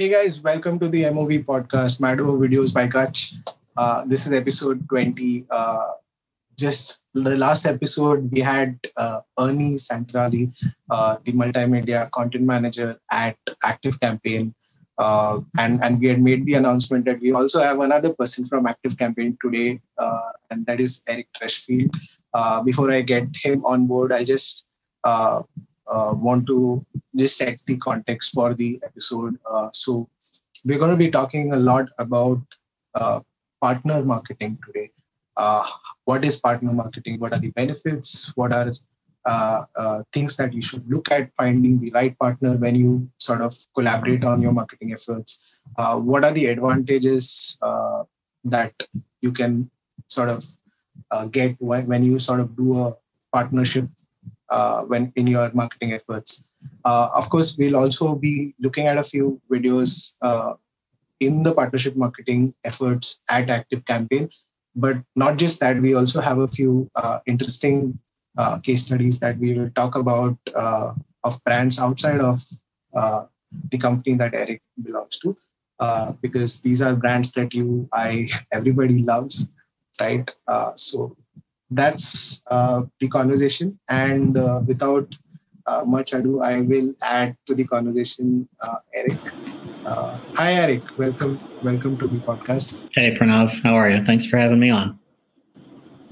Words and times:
Hey 0.00 0.10
guys, 0.10 0.40
welcome 0.44 0.78
to 0.78 0.88
the 0.88 1.02
MOV 1.10 1.44
podcast, 1.44 2.00
Mad 2.00 2.20
Over 2.20 2.46
Videos 2.46 2.72
by 2.72 2.86
Kutch. 2.86 3.34
Uh, 3.76 4.04
this 4.06 4.28
is 4.28 4.32
episode 4.32 4.88
20. 4.88 5.44
Uh, 5.50 5.94
just 6.56 7.02
the 7.14 7.34
last 7.36 7.66
episode, 7.66 8.30
we 8.30 8.38
had 8.38 8.78
uh, 8.96 9.22
Ernie 9.40 9.74
Santarelli, 9.74 10.54
uh, 10.88 11.16
the 11.24 11.32
multimedia 11.32 12.08
content 12.12 12.44
manager 12.44 12.96
at 13.10 13.36
Active 13.64 13.98
Campaign. 13.98 14.54
Uh, 14.98 15.40
and, 15.58 15.82
and 15.82 15.98
we 15.98 16.06
had 16.06 16.22
made 16.22 16.46
the 16.46 16.54
announcement 16.54 17.04
that 17.06 17.18
we 17.18 17.32
also 17.32 17.60
have 17.60 17.80
another 17.80 18.14
person 18.14 18.44
from 18.44 18.68
Active 18.68 18.96
Campaign 18.96 19.36
today, 19.42 19.80
uh, 19.98 20.30
and 20.52 20.64
that 20.66 20.78
is 20.78 21.02
Eric 21.08 21.26
Dreshfield. 21.36 21.90
before 22.64 22.92
I 22.92 23.00
get 23.00 23.26
him 23.34 23.64
on 23.64 23.88
board, 23.88 24.12
I 24.12 24.22
just 24.22 24.68
want 25.96 26.46
to 26.46 26.84
just 27.16 27.36
set 27.36 27.60
the 27.66 27.76
context 27.78 28.32
for 28.34 28.54
the 28.54 28.80
episode. 28.84 29.38
Uh, 29.50 29.68
so 29.72 30.08
we're 30.64 30.78
going 30.78 30.90
to 30.90 30.96
be 30.96 31.10
talking 31.10 31.52
a 31.52 31.56
lot 31.56 31.88
about 31.98 32.40
uh, 32.94 33.20
partner 33.60 34.04
marketing 34.04 34.58
today. 34.66 34.90
Uh, 35.36 35.66
what 36.04 36.24
is 36.24 36.40
partner 36.40 36.72
marketing? 36.72 37.18
What 37.20 37.32
are 37.32 37.38
the 37.38 37.50
benefits? 37.50 38.32
What 38.36 38.52
are 38.52 38.72
uh, 39.24 39.64
uh, 39.76 40.02
things 40.12 40.36
that 40.36 40.52
you 40.52 40.60
should 40.60 40.88
look 40.90 41.10
at 41.10 41.30
finding 41.36 41.78
the 41.78 41.90
right 41.92 42.18
partner 42.18 42.56
when 42.56 42.74
you 42.74 43.08
sort 43.18 43.40
of 43.40 43.54
collaborate 43.74 44.24
on 44.24 44.40
your 44.40 44.52
marketing 44.52 44.92
efforts? 44.92 45.62
what 45.76 46.24
are 46.24 46.32
the 46.32 46.46
advantages 46.46 47.56
that 48.44 48.72
you 49.20 49.32
can 49.32 49.70
sort 50.08 50.28
of 50.30 50.44
get 51.30 51.56
when 51.60 52.02
you 52.02 52.18
sort 52.18 52.40
of 52.40 52.56
do 52.56 52.80
a 52.80 52.96
partnership 53.32 53.86
uh, 54.50 54.82
when 54.82 55.12
in 55.16 55.26
your 55.26 55.50
marketing 55.54 55.92
efforts. 55.92 56.44
Uh, 56.84 57.08
of 57.14 57.28
course, 57.30 57.56
we'll 57.58 57.76
also 57.76 58.14
be 58.14 58.54
looking 58.60 58.86
at 58.86 58.98
a 58.98 59.02
few 59.02 59.40
videos 59.50 60.16
uh, 60.22 60.54
in 61.20 61.42
the 61.42 61.54
partnership 61.54 61.96
marketing 61.96 62.54
efforts 62.64 63.20
at 63.30 63.50
Active 63.50 63.84
Campaign. 63.84 64.28
But 64.74 64.98
not 65.16 65.38
just 65.38 65.60
that, 65.60 65.80
we 65.80 65.94
also 65.94 66.20
have 66.20 66.38
a 66.38 66.48
few 66.48 66.90
uh, 66.94 67.18
interesting 67.26 67.98
uh, 68.36 68.58
case 68.60 68.86
studies 68.86 69.18
that 69.20 69.38
we 69.38 69.54
will 69.54 69.70
talk 69.70 69.96
about 69.96 70.36
uh, 70.54 70.92
of 71.24 71.42
brands 71.44 71.78
outside 71.78 72.20
of 72.20 72.40
the 73.70 73.78
company 73.78 74.14
that 74.16 74.34
Eric 74.34 74.62
belongs 74.82 75.18
to. 75.18 75.34
because 76.20 76.60
these 76.60 76.82
are 76.82 76.94
brands 76.94 77.32
that 77.32 77.54
you, 77.54 77.88
I, 77.92 78.28
everybody 78.52 79.02
loves, 79.02 79.50
right? 80.00 80.30
so 80.76 81.16
that's 81.70 82.42
uh, 82.48 82.82
the 83.00 83.08
conversation. 83.08 83.78
And 83.88 84.36
uh, 84.36 84.62
without 84.66 85.16
uh, 85.66 85.84
much 85.86 86.12
ado, 86.12 86.40
I 86.40 86.60
will 86.60 86.94
add 87.02 87.36
to 87.46 87.54
the 87.54 87.66
conversation 87.66 88.48
uh, 88.62 88.76
Eric. 88.94 89.18
Uh, 89.84 90.18
hi, 90.34 90.54
Eric. 90.54 90.98
Welcome, 90.98 91.40
welcome 91.62 91.98
to 91.98 92.06
the 92.06 92.18
podcast. 92.20 92.80
Hey, 92.92 93.14
Pranav. 93.14 93.62
How 93.62 93.74
are 93.74 93.90
you? 93.90 94.04
Thanks 94.04 94.24
for 94.24 94.36
having 94.36 94.60
me 94.60 94.70
on. 94.70 94.98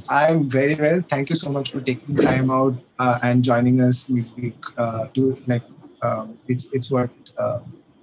I'm 0.08 0.48
very 0.48 0.74
well. 0.74 1.02
Thank 1.08 1.30
you 1.30 1.36
so 1.36 1.50
much 1.50 1.72
for 1.72 1.80
taking 1.80 2.16
time 2.16 2.50
out 2.50 2.74
uh, 2.98 3.18
and 3.22 3.42
joining 3.42 3.80
us 3.80 4.08
midweek. 4.08 4.60
to 4.76 5.36
like, 5.46 5.62
um, 6.02 6.38
it's 6.46 6.72
it's 6.72 6.90
what 6.90 7.10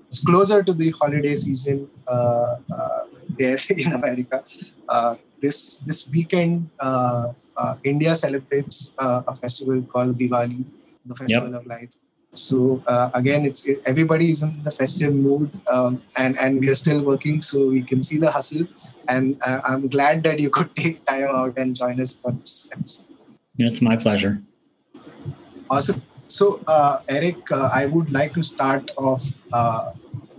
it's 0.08 0.24
closer 0.26 0.64
to 0.64 0.74
the 0.74 0.94
holiday 1.00 1.36
season 1.36 1.90
there 3.38 3.58
in 3.70 3.94
America. 3.94 4.44
this 5.40 5.80
this 5.80 6.10
weekend, 6.10 6.70
uh, 7.58 7.76
India 7.84 8.16
celebrates 8.16 8.94
uh, 9.00 9.24
a 9.28 9.36
festival 9.36 9.82
called 9.82 10.18
Diwali, 10.18 10.64
the 11.06 11.16
Festival 11.16 11.52
yep. 11.52 11.62
of 11.62 11.68
Lights. 11.68 11.98
So 12.34 12.82
uh, 12.88 13.12
again, 13.14 13.46
it's 13.46 13.68
it, 13.68 13.82
everybody 13.86 14.32
is 14.32 14.42
in 14.42 14.64
the 14.64 14.72
festive 14.72 15.14
mood, 15.14 15.52
um, 15.72 16.02
and 16.18 16.40
and 16.40 16.60
we 16.60 16.70
are 16.70 16.76
still 16.76 17.04
working, 17.06 17.42
so 17.42 17.68
we 17.68 17.84
can 17.84 18.02
see 18.02 18.18
the 18.18 18.32
hustle. 18.32 18.66
And 19.08 19.40
uh, 19.46 19.62
I'm 19.66 19.88
glad 19.88 20.24
that 20.24 20.40
you 20.40 20.50
could 20.50 20.76
take 20.84 21.06
time 21.06 21.30
out 21.30 21.58
and 21.58 21.76
join 21.76 22.02
us 22.02 22.18
for 22.18 22.32
this 22.32 22.70
episode. 22.72 23.06
It's 23.60 23.82
my 23.82 23.96
pleasure. 23.96 24.42
Awesome. 25.70 26.02
So 26.26 26.60
uh, 26.68 27.02
Eric, 27.08 27.52
uh, 27.52 27.70
I 27.72 27.86
would 27.86 28.12
like 28.12 28.34
to 28.34 28.42
start 28.42 28.90
off 28.98 29.22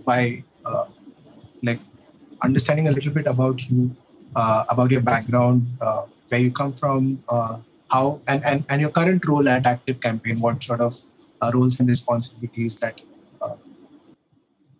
by 0.03 0.43
like 1.63 1.79
understanding 2.43 2.89
a 2.89 2.91
little 2.91 3.13
bit 3.13 3.25
about 3.25 3.69
you, 3.69 3.95
about 4.35 4.91
your 4.91 5.01
background 5.01 5.65
where 6.29 6.41
you 6.41 6.51
come 6.51 6.73
from, 6.73 7.23
uh, 7.29 7.57
how, 7.91 8.21
and, 8.27 8.45
and, 8.45 8.65
and 8.69 8.81
your 8.81 8.91
current 8.91 9.25
role 9.27 9.47
at 9.47 9.65
Active 9.65 9.99
Campaign, 9.99 10.37
what 10.39 10.61
sort 10.63 10.81
of 10.81 10.93
uh, 11.41 11.51
roles 11.53 11.79
and 11.79 11.87
responsibilities 11.89 12.75
that. 12.75 12.99
Uh, 13.41 13.55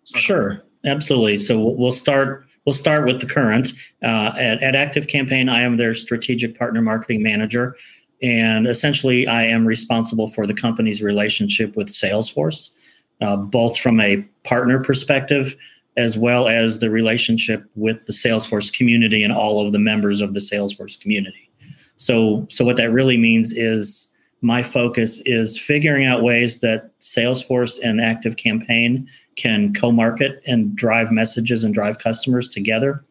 sure, 0.05 0.49
of- 0.49 0.61
absolutely. 0.85 1.37
So 1.37 1.59
we'll 1.59 1.91
start. 1.91 2.45
We'll 2.65 2.73
start 2.73 3.05
with 3.05 3.21
the 3.21 3.27
current. 3.27 3.73
Uh, 4.01 4.33
at, 4.37 4.63
at 4.63 4.75
Active 4.75 5.05
Campaign, 5.05 5.49
I 5.49 5.61
am 5.61 5.77
their 5.77 5.93
strategic 5.93 6.57
partner 6.57 6.81
marketing 6.81 7.21
manager, 7.21 7.75
and 8.23 8.65
essentially, 8.65 9.27
I 9.27 9.43
am 9.43 9.67
responsible 9.67 10.27
for 10.27 10.47
the 10.47 10.53
company's 10.53 11.01
relationship 11.03 11.75
with 11.75 11.89
Salesforce, 11.89 12.71
uh, 13.21 13.35
both 13.35 13.77
from 13.77 13.99
a 13.99 14.25
partner 14.43 14.79
perspective 14.79 15.55
as 15.97 16.17
well 16.17 16.47
as 16.47 16.79
the 16.79 16.89
relationship 16.89 17.69
with 17.75 18.05
the 18.05 18.13
Salesforce 18.13 18.71
community 18.71 19.23
and 19.23 19.31
all 19.31 19.65
of 19.65 19.71
the 19.71 19.79
members 19.79 20.21
of 20.21 20.33
the 20.33 20.39
Salesforce 20.39 20.99
community. 20.99 21.49
So, 21.97 22.45
so 22.49 22.65
what 22.65 22.77
that 22.77 22.91
really 22.91 23.17
means 23.17 23.53
is 23.53 24.09
my 24.41 24.61
focus 24.61 25.21
is 25.25 25.57
figuring 25.59 26.05
out 26.05 26.21
ways 26.21 26.59
that 26.59 26.91
Salesforce 26.99 27.79
and 27.81 28.01
Active 28.01 28.35
Campaign 28.35 29.07
can 29.37 29.73
co-market 29.73 30.41
and 30.45 30.75
drive 30.75 31.11
messages 31.11 31.63
and 31.63 31.73
drive 31.73 31.99
customers 31.99 32.49
together, 32.49 33.03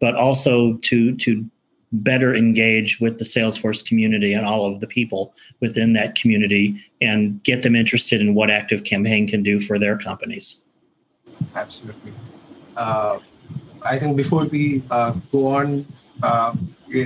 but 0.00 0.14
also 0.14 0.76
to 0.78 1.14
to 1.16 1.48
better 1.92 2.34
engage 2.34 3.00
with 3.00 3.18
the 3.18 3.24
Salesforce 3.24 3.86
community 3.86 4.32
and 4.32 4.46
all 4.46 4.66
of 4.66 4.80
the 4.80 4.86
people 4.86 5.34
within 5.60 5.92
that 5.92 6.14
community 6.14 6.82
and 7.02 7.42
get 7.42 7.62
them 7.62 7.76
interested 7.76 8.20
in 8.20 8.34
what 8.34 8.50
Active 8.50 8.84
Campaign 8.84 9.28
can 9.28 9.42
do 9.42 9.60
for 9.60 9.78
their 9.78 9.98
companies. 9.98 10.61
Absolutely. 11.54 12.12
Uh, 12.76 13.18
I 13.84 13.98
think 13.98 14.16
before 14.16 14.44
we 14.46 14.82
uh, 14.90 15.12
go 15.32 15.48
on 15.48 15.86
uh, 16.22 16.54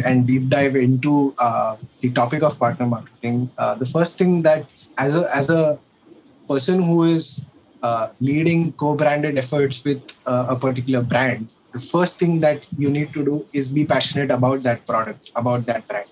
and 0.05 0.27
deep 0.27 0.49
dive 0.49 0.77
into 0.77 1.35
uh, 1.39 1.77
the 2.01 2.11
topic 2.13 2.43
of 2.43 2.59
partner 2.59 2.87
marketing, 2.87 3.51
uh, 3.59 3.75
the 3.75 3.87
first 3.87 4.19
thing 4.19 4.43
that 4.43 4.67
as 4.99 5.17
a 5.17 5.25
as 5.35 5.51
a 5.51 5.79
person 6.49 6.83
who 6.83 7.05
is 7.05 7.51
uh, 7.83 8.09
leading 8.21 8.73
co-branded 8.73 9.39
efforts 9.39 9.85
with 9.85 10.03
a 10.27 10.57
particular 10.57 11.03
brand, 11.03 11.55
the 11.73 11.79
first 11.79 12.19
thing 12.19 12.41
that 12.41 12.69
you 12.77 12.91
need 12.91 13.13
to 13.13 13.25
do 13.25 13.47
is 13.53 13.73
be 13.73 13.85
passionate 13.87 14.31
about 14.31 14.63
that 14.63 14.85
product, 14.87 15.31
about 15.37 15.67
that 15.67 15.87
brand. 15.89 16.11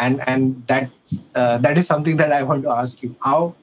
and 0.00 0.20
and 0.28 0.66
that 0.66 0.90
that 1.34 1.78
is 1.78 1.86
something 1.86 2.16
that 2.16 2.32
I 2.32 2.42
want 2.42 2.64
to 2.64 2.70
ask 2.70 3.02
you. 3.02 3.14
How 3.22 3.54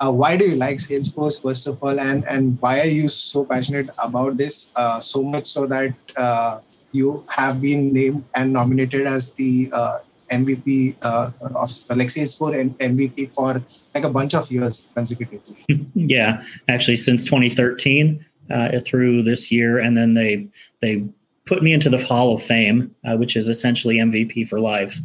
uh, 0.00 0.10
why 0.10 0.36
do 0.36 0.44
you 0.44 0.56
like 0.56 0.76
Salesforce 0.78 1.42
first 1.42 1.66
of 1.66 1.82
all, 1.82 1.98
and 1.98 2.24
and 2.28 2.60
why 2.60 2.80
are 2.80 2.92
you 3.00 3.08
so 3.08 3.44
passionate 3.44 3.88
about 3.98 4.36
this 4.36 4.72
uh, 4.76 5.00
so 5.00 5.22
much 5.22 5.46
so 5.46 5.66
that 5.66 5.94
uh, 6.16 6.60
you 6.92 7.24
have 7.30 7.60
been 7.60 7.92
named 7.92 8.24
and 8.34 8.52
nominated 8.52 9.06
as 9.06 9.32
the 9.32 9.70
uh, 9.72 9.98
MVP 10.30 10.96
uh, 11.02 11.30
of 11.40 11.70
like 11.96 12.08
Salesforce 12.08 12.76
MVP 12.78 13.34
for 13.34 13.62
like 13.94 14.04
a 14.04 14.10
bunch 14.10 14.34
of 14.34 14.50
years 14.50 14.88
consecutively? 14.94 15.56
yeah, 15.94 16.42
actually 16.68 16.96
since 16.96 17.24
2013 17.24 18.24
uh, 18.50 18.78
through 18.80 19.22
this 19.22 19.50
year, 19.50 19.78
and 19.78 19.96
then 19.96 20.14
they 20.14 20.46
they 20.80 21.04
put 21.46 21.62
me 21.62 21.72
into 21.72 21.88
the 21.88 22.04
Hall 22.04 22.34
of 22.34 22.42
Fame, 22.42 22.94
which 23.04 23.36
is 23.36 23.48
essentially 23.48 23.96
MVP 23.96 24.48
for 24.48 24.60
life. 24.60 25.00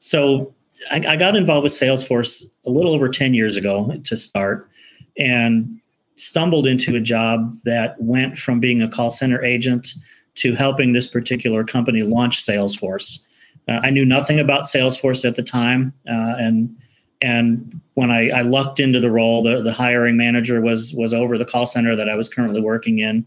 So 0.00 0.54
I, 0.90 1.02
I 1.08 1.16
got 1.16 1.36
involved 1.36 1.64
with 1.64 1.72
Salesforce 1.72 2.44
a 2.66 2.70
little 2.70 2.94
over 2.94 3.08
10 3.08 3.34
years 3.34 3.56
ago 3.56 3.92
to 4.04 4.16
start 4.16 4.68
and 5.18 5.80
stumbled 6.16 6.66
into 6.66 6.96
a 6.96 7.00
job 7.00 7.52
that 7.64 8.00
went 8.00 8.38
from 8.38 8.60
being 8.60 8.82
a 8.82 8.88
call 8.88 9.10
center 9.10 9.42
agent 9.42 9.88
to 10.34 10.54
helping 10.54 10.92
this 10.92 11.08
particular 11.08 11.64
company 11.64 12.02
launch 12.02 12.44
Salesforce. 12.44 13.20
Uh, 13.68 13.80
I 13.82 13.90
knew 13.90 14.04
nothing 14.04 14.40
about 14.40 14.64
Salesforce 14.64 15.24
at 15.24 15.36
the 15.36 15.42
time, 15.42 15.92
uh, 16.08 16.36
and 16.38 16.74
and 17.20 17.80
when 17.94 18.12
I, 18.12 18.30
I, 18.30 18.42
lucked 18.42 18.78
into 18.78 19.00
the 19.00 19.10
role, 19.10 19.42
the, 19.42 19.60
the 19.60 19.72
hiring 19.72 20.16
manager 20.16 20.60
was 20.60 20.94
was 20.94 21.12
over 21.12 21.36
the 21.36 21.44
call 21.44 21.66
center 21.66 21.96
that 21.96 22.08
I 22.08 22.14
was 22.14 22.28
currently 22.28 22.60
working 22.60 23.00
in, 23.00 23.26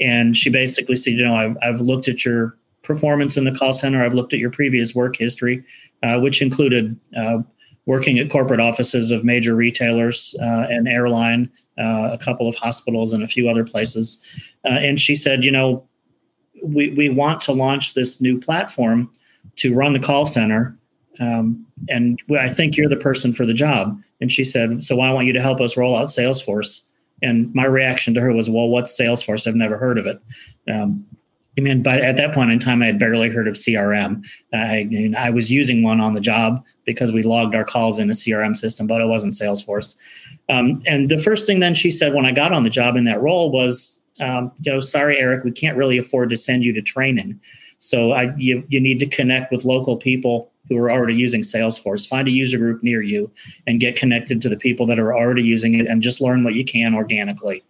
and 0.00 0.36
she 0.36 0.50
basically 0.50 0.96
said, 0.96 1.14
you 1.14 1.24
know, 1.24 1.34
I've 1.34 1.56
I've 1.60 1.80
looked 1.80 2.08
at 2.08 2.24
your 2.24 2.56
performance 2.84 3.36
in 3.36 3.44
the 3.44 3.52
call 3.52 3.72
center. 3.72 4.04
I've 4.04 4.14
looked 4.14 4.32
at 4.32 4.38
your 4.38 4.50
previous 4.50 4.94
work 4.94 5.16
history, 5.16 5.64
uh, 6.02 6.20
which 6.20 6.40
included 6.40 6.96
uh, 7.16 7.38
working 7.86 8.18
at 8.18 8.30
corporate 8.30 8.60
offices 8.60 9.10
of 9.10 9.24
major 9.24 9.56
retailers, 9.56 10.34
uh, 10.40 10.66
an 10.70 10.86
airline, 10.86 11.50
uh, 11.78 12.10
a 12.12 12.18
couple 12.18 12.48
of 12.48 12.54
hospitals, 12.54 13.12
and 13.12 13.22
a 13.22 13.26
few 13.26 13.48
other 13.48 13.64
places. 13.64 14.22
Uh, 14.64 14.74
and 14.74 15.00
she 15.00 15.16
said, 15.16 15.42
you 15.44 15.50
know, 15.50 15.84
we, 16.62 16.90
we 16.90 17.08
want 17.08 17.40
to 17.42 17.52
launch 17.52 17.94
this 17.94 18.20
new 18.20 18.38
platform 18.38 19.10
to 19.56 19.74
run 19.74 19.92
the 19.92 19.98
call 19.98 20.24
center. 20.24 20.78
Um, 21.20 21.66
and 21.88 22.20
I 22.38 22.48
think 22.48 22.76
you're 22.76 22.88
the 22.88 22.96
person 22.96 23.32
for 23.32 23.44
the 23.44 23.54
job. 23.54 24.00
And 24.20 24.32
she 24.32 24.44
said, 24.44 24.82
so 24.82 25.00
I 25.00 25.12
want 25.12 25.26
you 25.26 25.32
to 25.32 25.42
help 25.42 25.60
us 25.60 25.76
roll 25.76 25.96
out 25.96 26.08
Salesforce 26.08 26.88
And 27.22 27.54
my 27.54 27.64
reaction 27.64 28.14
to 28.14 28.20
her 28.20 28.32
was, 28.32 28.50
"Well, 28.50 28.68
what's 28.68 28.98
Salesforce? 28.98 29.46
I've 29.46 29.54
never 29.54 29.78
heard 29.78 29.98
of 29.98 30.06
it." 30.06 30.20
Um, 30.70 31.04
I 31.56 31.60
mean, 31.60 31.82
but 31.82 32.00
at 32.00 32.16
that 32.16 32.34
point 32.34 32.50
in 32.50 32.58
time, 32.58 32.82
I 32.82 32.86
had 32.86 32.98
barely 32.98 33.28
heard 33.28 33.46
of 33.46 33.54
CRM. 33.54 34.24
I, 34.52 35.12
I 35.16 35.30
was 35.30 35.52
using 35.52 35.82
one 35.82 36.00
on 36.00 36.14
the 36.14 36.20
job 36.20 36.64
because 36.84 37.12
we 37.12 37.22
logged 37.22 37.54
our 37.54 37.64
calls 37.64 37.98
in 37.98 38.10
a 38.10 38.12
CRM 38.12 38.56
system, 38.56 38.86
but 38.86 39.00
it 39.00 39.06
wasn't 39.06 39.34
Salesforce. 39.34 39.96
Um, 40.48 40.82
and 40.86 41.08
the 41.08 41.18
first 41.18 41.46
thing 41.46 41.60
then 41.60 41.74
she 41.74 41.90
said 41.90 42.12
when 42.12 42.26
I 42.26 42.32
got 42.32 42.52
on 42.52 42.64
the 42.64 42.70
job 42.70 42.96
in 42.96 43.04
that 43.04 43.22
role 43.22 43.52
was, 43.52 44.00
um, 44.20 44.50
you 44.62 44.72
know, 44.72 44.80
sorry, 44.80 45.18
Eric, 45.18 45.44
we 45.44 45.52
can't 45.52 45.76
really 45.76 45.96
afford 45.96 46.30
to 46.30 46.36
send 46.36 46.64
you 46.64 46.72
to 46.72 46.82
training. 46.82 47.40
So 47.78 48.12
I, 48.12 48.34
you, 48.36 48.64
you 48.68 48.80
need 48.80 48.98
to 49.00 49.06
connect 49.06 49.52
with 49.52 49.64
local 49.64 49.96
people 49.96 50.50
who 50.68 50.78
are 50.78 50.90
already 50.90 51.14
using 51.14 51.42
Salesforce. 51.42 52.08
Find 52.08 52.26
a 52.26 52.32
user 52.32 52.58
group 52.58 52.82
near 52.82 53.02
you 53.02 53.30
and 53.66 53.80
get 53.80 53.96
connected 53.96 54.40
to 54.42 54.48
the 54.48 54.56
people 54.56 54.86
that 54.86 54.98
are 54.98 55.14
already 55.14 55.42
using 55.42 55.74
it 55.74 55.86
and 55.86 56.02
just 56.02 56.20
learn 56.20 56.42
what 56.42 56.54
you 56.54 56.64
can 56.64 56.94
organically. 56.94 57.62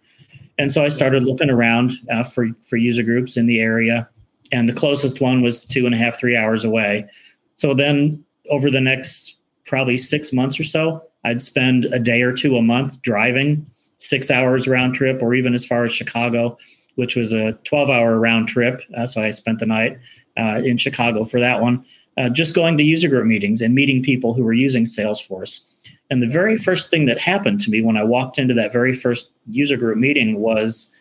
And 0.57 0.71
so 0.71 0.83
I 0.83 0.87
started 0.87 1.23
looking 1.23 1.49
around 1.49 1.93
uh, 2.11 2.23
for 2.23 2.47
for 2.63 2.77
user 2.77 3.03
groups 3.03 3.37
in 3.37 3.45
the 3.45 3.59
area, 3.59 4.07
and 4.51 4.69
the 4.69 4.73
closest 4.73 5.21
one 5.21 5.41
was 5.41 5.65
two 5.65 5.85
and 5.85 5.93
a 5.93 5.97
half, 5.97 6.19
three 6.19 6.35
hours 6.35 6.63
away. 6.63 7.07
So 7.55 7.73
then, 7.73 8.23
over 8.49 8.69
the 8.69 8.81
next 8.81 9.39
probably 9.65 9.97
six 9.97 10.31
months 10.31 10.59
or 10.59 10.63
so, 10.63 11.03
I'd 11.23 11.41
spend 11.41 11.85
a 11.85 11.99
day 11.99 12.21
or 12.21 12.31
two 12.31 12.55
a 12.55 12.61
month 12.61 13.01
driving 13.01 13.65
six 13.97 14.29
hours 14.29 14.67
round 14.67 14.93
trip, 14.93 15.21
or 15.21 15.33
even 15.33 15.53
as 15.53 15.65
far 15.65 15.85
as 15.85 15.91
Chicago, 15.91 16.57
which 16.95 17.15
was 17.15 17.33
a 17.33 17.53
12 17.63 17.89
hour 17.89 18.19
round 18.19 18.47
trip. 18.47 18.81
Uh, 18.95 19.05
so 19.05 19.21
I 19.21 19.31
spent 19.31 19.59
the 19.59 19.65
night 19.65 19.97
uh, 20.37 20.61
in 20.63 20.77
Chicago 20.77 21.23
for 21.23 21.39
that 21.39 21.61
one, 21.61 21.85
uh, 22.17 22.29
just 22.29 22.55
going 22.55 22.77
to 22.77 22.83
user 22.83 23.09
group 23.09 23.25
meetings 23.25 23.61
and 23.61 23.73
meeting 23.73 24.03
people 24.03 24.33
who 24.33 24.43
were 24.43 24.53
using 24.53 24.83
Salesforce. 24.83 25.65
And 26.09 26.21
the 26.21 26.27
very 26.27 26.57
first 26.57 26.89
thing 26.89 27.05
that 27.07 27.19
happened 27.19 27.61
to 27.61 27.71
me 27.71 27.81
when 27.81 27.97
I 27.97 28.03
walked 28.03 28.37
into 28.37 28.53
that 28.53 28.71
very 28.71 28.93
first 28.93 29.31
user 29.47 29.77
group 29.77 29.97
meeting 29.97 30.39
was 30.39 30.93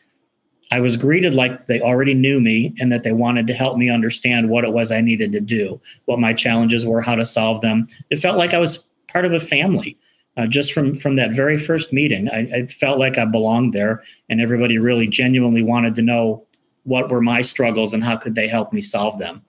I 0.71 0.81
was 0.81 0.97
greeted 0.97 1.35
like 1.35 1.67
they 1.67 1.81
already 1.81 2.15
knew 2.15 2.41
me 2.41 2.75
and 2.81 2.91
that 2.91 3.03
they 3.03 3.13
wanted 3.13 3.47
to 3.49 3.55
help 3.55 3.77
me 3.77 3.91
understand 3.91 4.49
what 4.49 4.65
it 4.65 4.73
was 4.73 4.91
I 4.91 5.03
needed 5.03 5.33
to 5.33 5.41
do, 5.41 5.81
what 6.07 6.19
my 6.19 6.33
challenges 6.33 6.87
were, 6.87 7.01
how 7.01 7.15
to 7.15 7.27
solve 7.27 7.61
them. 7.61 7.87
It 8.11 8.19
felt 8.19 8.39
like 8.39 8.55
I 8.55 8.59
was 8.59 8.87
part 9.09 9.25
of 9.25 9.35
a 9.35 9.41
family. 9.41 9.99
Uh, 10.37 10.49
just 10.49 10.73
from 10.73 10.97
from 10.97 11.15
that 11.15 11.33
very 11.33 11.57
first 11.57 11.93
meeting, 11.93 12.29
I, 12.29 12.39
I 12.53 12.67
felt 12.67 12.99
like 12.99 13.19
I 13.19 13.25
belonged 13.25 13.73
there, 13.73 14.03
and 14.29 14.41
everybody 14.41 14.79
really 14.79 15.07
genuinely 15.07 15.63
wanted 15.63 15.95
to 15.95 16.03
know 16.03 16.45
what 16.83 17.09
were 17.09 17.21
my 17.21 17.41
struggles 17.41 17.95
and 17.95 18.03
how 18.03 18.17
could 18.17 18.35
they 18.35 18.49
help 18.49 18.73
me 18.73 18.81
solve 18.81 19.17
them 19.21 19.45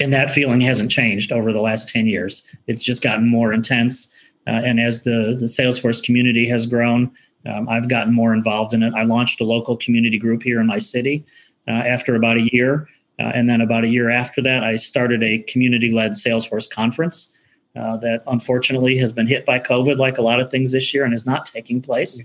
and 0.00 0.12
that 0.12 0.30
feeling 0.30 0.60
hasn't 0.60 0.90
changed 0.90 1.32
over 1.32 1.52
the 1.52 1.60
last 1.60 1.88
10 1.88 2.06
years. 2.06 2.42
It's 2.66 2.82
just 2.82 3.02
gotten 3.02 3.28
more 3.28 3.52
intense. 3.52 4.14
Uh, 4.46 4.60
and 4.64 4.80
as 4.80 5.04
the, 5.04 5.36
the 5.38 5.46
Salesforce 5.46 6.02
community 6.02 6.48
has 6.48 6.66
grown, 6.66 7.10
um, 7.46 7.68
I've 7.68 7.88
gotten 7.88 8.12
more 8.12 8.32
involved 8.32 8.74
in 8.74 8.82
it. 8.82 8.92
I 8.94 9.02
launched 9.02 9.40
a 9.40 9.44
local 9.44 9.76
community 9.76 10.18
group 10.18 10.42
here 10.42 10.60
in 10.60 10.66
my 10.66 10.78
city 10.78 11.24
uh, 11.68 11.72
after 11.72 12.14
about 12.14 12.36
a 12.36 12.48
year. 12.52 12.88
Uh, 13.20 13.30
and 13.34 13.48
then 13.48 13.60
about 13.60 13.84
a 13.84 13.88
year 13.88 14.10
after 14.10 14.42
that, 14.42 14.64
I 14.64 14.76
started 14.76 15.22
a 15.22 15.38
community 15.40 15.90
led 15.90 16.12
Salesforce 16.12 16.68
conference 16.68 17.32
uh, 17.76 17.96
that 17.98 18.22
unfortunately 18.26 18.96
has 18.96 19.12
been 19.12 19.26
hit 19.26 19.46
by 19.46 19.58
COVID, 19.58 19.98
like 19.98 20.18
a 20.18 20.22
lot 20.22 20.40
of 20.40 20.50
things 20.50 20.72
this 20.72 20.92
year, 20.92 21.04
and 21.04 21.14
is 21.14 21.26
not 21.26 21.46
taking 21.46 21.80
place. 21.80 22.24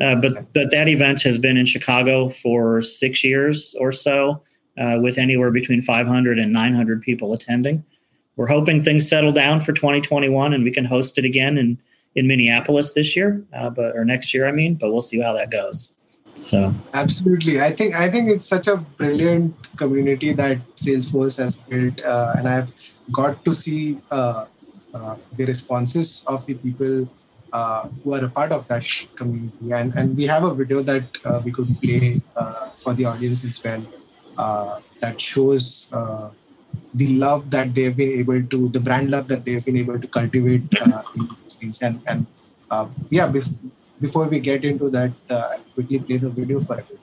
Uh, 0.00 0.16
but, 0.16 0.52
but 0.52 0.72
that 0.72 0.88
event 0.88 1.22
has 1.22 1.38
been 1.38 1.56
in 1.56 1.66
Chicago 1.66 2.28
for 2.30 2.82
six 2.82 3.22
years 3.22 3.76
or 3.78 3.92
so 3.92 4.42
uh, 4.78 4.98
with 5.00 5.18
anywhere 5.18 5.50
between 5.50 5.82
500 5.82 6.38
and 6.38 6.52
900 6.52 7.00
people 7.00 7.32
attending. 7.32 7.84
We're 8.36 8.48
hoping 8.48 8.82
things 8.82 9.08
settle 9.08 9.32
down 9.32 9.60
for 9.60 9.72
2021 9.72 10.52
and 10.52 10.64
we 10.64 10.70
can 10.70 10.84
host 10.84 11.18
it 11.18 11.24
again 11.24 11.56
in, 11.56 11.78
in 12.14 12.26
Minneapolis 12.26 12.92
this 12.92 13.14
year, 13.14 13.44
uh, 13.52 13.70
but 13.70 13.96
or 13.96 14.04
next 14.04 14.34
year, 14.34 14.46
I 14.46 14.52
mean. 14.52 14.74
But 14.74 14.92
we'll 14.92 15.00
see 15.00 15.20
how 15.20 15.32
that 15.34 15.50
goes. 15.50 15.94
So 16.34 16.74
absolutely, 16.94 17.60
I 17.60 17.70
think 17.70 17.94
I 17.94 18.10
think 18.10 18.28
it's 18.28 18.46
such 18.46 18.66
a 18.66 18.76
brilliant 18.76 19.54
community 19.76 20.32
that 20.32 20.58
Salesforce 20.74 21.38
has 21.38 21.58
built, 21.58 22.04
uh, 22.04 22.34
and 22.36 22.48
I've 22.48 22.72
got 23.12 23.44
to 23.44 23.52
see 23.52 24.00
uh, 24.10 24.46
uh, 24.92 25.14
the 25.36 25.44
responses 25.44 26.24
of 26.26 26.44
the 26.46 26.54
people 26.54 27.08
uh, 27.52 27.88
who 28.02 28.14
are 28.14 28.24
a 28.24 28.28
part 28.28 28.50
of 28.50 28.66
that 28.66 28.84
community. 29.14 29.70
And, 29.70 29.94
and 29.94 30.16
we 30.16 30.24
have 30.24 30.42
a 30.42 30.52
video 30.52 30.80
that 30.80 31.04
uh, 31.24 31.40
we 31.44 31.52
could 31.52 31.80
play 31.80 32.20
for 32.74 32.94
the 32.94 33.04
audience 33.04 33.44
as 33.44 33.62
well 33.62 33.86
that 34.36 35.20
shows 35.20 35.90
uh, 35.92 36.30
the 36.94 37.08
love 37.18 37.50
that 37.50 37.74
they've 37.74 37.96
been 37.96 38.12
able 38.18 38.42
to, 38.42 38.68
the 38.68 38.80
brand 38.80 39.10
love 39.10 39.28
that 39.28 39.44
they've 39.44 39.64
been 39.64 39.76
able 39.76 39.98
to 39.98 40.08
cultivate 40.08 40.62
uh, 40.80 41.00
in 41.16 41.28
these 41.42 41.56
things. 41.56 41.82
And, 41.82 42.00
and 42.06 42.26
uh, 42.70 42.86
yeah, 43.10 43.28
bef- 43.28 43.54
before 44.00 44.26
we 44.26 44.40
get 44.40 44.64
into 44.64 44.90
that, 44.90 45.12
uh, 45.30 45.50
I'll 45.52 45.58
quickly 45.74 45.98
play 46.00 46.16
the 46.18 46.30
video 46.30 46.60
for 46.60 46.80
everyone. 46.80 47.00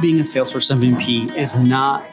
Being 0.00 0.20
a 0.20 0.22
Salesforce 0.22 0.70
MVP 0.70 1.34
is 1.34 1.56
not 1.56 2.04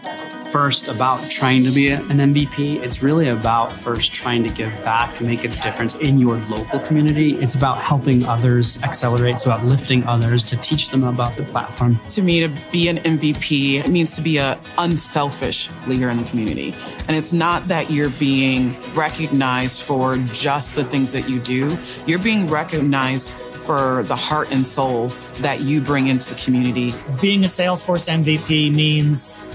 first 0.52 0.90
about 0.90 1.30
trying 1.30 1.64
to 1.64 1.72
be 1.72 1.90
an 1.90 2.02
MVP. 2.02 2.82
It's 2.84 3.02
really 3.02 3.30
about 3.30 3.72
first 3.72 4.14
trying 4.14 4.44
to 4.44 4.50
give 4.50 4.72
back 4.84 5.16
to 5.16 5.24
make 5.24 5.44
a 5.44 5.48
difference 5.48 6.00
in 6.02 6.20
your 6.20 6.36
local 6.50 6.80
community. 6.80 7.34
It's 7.36 7.56
about 7.56 7.78
helping 7.78 8.26
others 8.26 8.82
accelerate. 8.84 9.36
It's 9.36 9.46
about 9.46 9.64
lifting 9.64 10.04
others 10.04 10.44
to 10.46 10.58
teach 10.58 10.90
them 10.90 11.04
about 11.04 11.38
the 11.38 11.44
platform. 11.44 12.00
To 12.12 12.22
me, 12.22 12.42
to 12.42 12.50
be 12.72 12.90
an 12.90 12.98
MVP, 12.98 13.80
it 13.80 13.90
means 13.90 14.16
to 14.18 14.22
be 14.22 14.40
an 14.40 14.58
unselfish 14.78 15.70
leader 15.88 16.10
in 16.10 16.18
the 16.18 16.30
community. 16.30 16.76
And 17.08 17.16
it's 17.16 17.34
not 17.34 17.68
that 17.70 17.90
you're 17.90 18.10
being 18.12 18.76
recognized 18.94 19.82
for 19.82 20.18
just 20.18 20.76
the 20.76 20.84
things 20.84 21.14
that 21.14 21.30
you 21.30 21.40
do. 21.40 21.76
You're 22.06 22.20
being 22.20 22.48
recognized 22.48 23.32
for 23.32 24.04
the 24.04 24.16
heart 24.16 24.52
and 24.52 24.66
soul 24.66 25.08
that 25.40 25.62
you 25.62 25.82
bring 25.82 26.08
into 26.08 26.34
the 26.34 26.42
community. 26.42 26.94
Being 27.22 27.44
a 27.44 27.48
Salesforce 27.48 28.10
MVP 28.10 28.76
means 28.76 29.46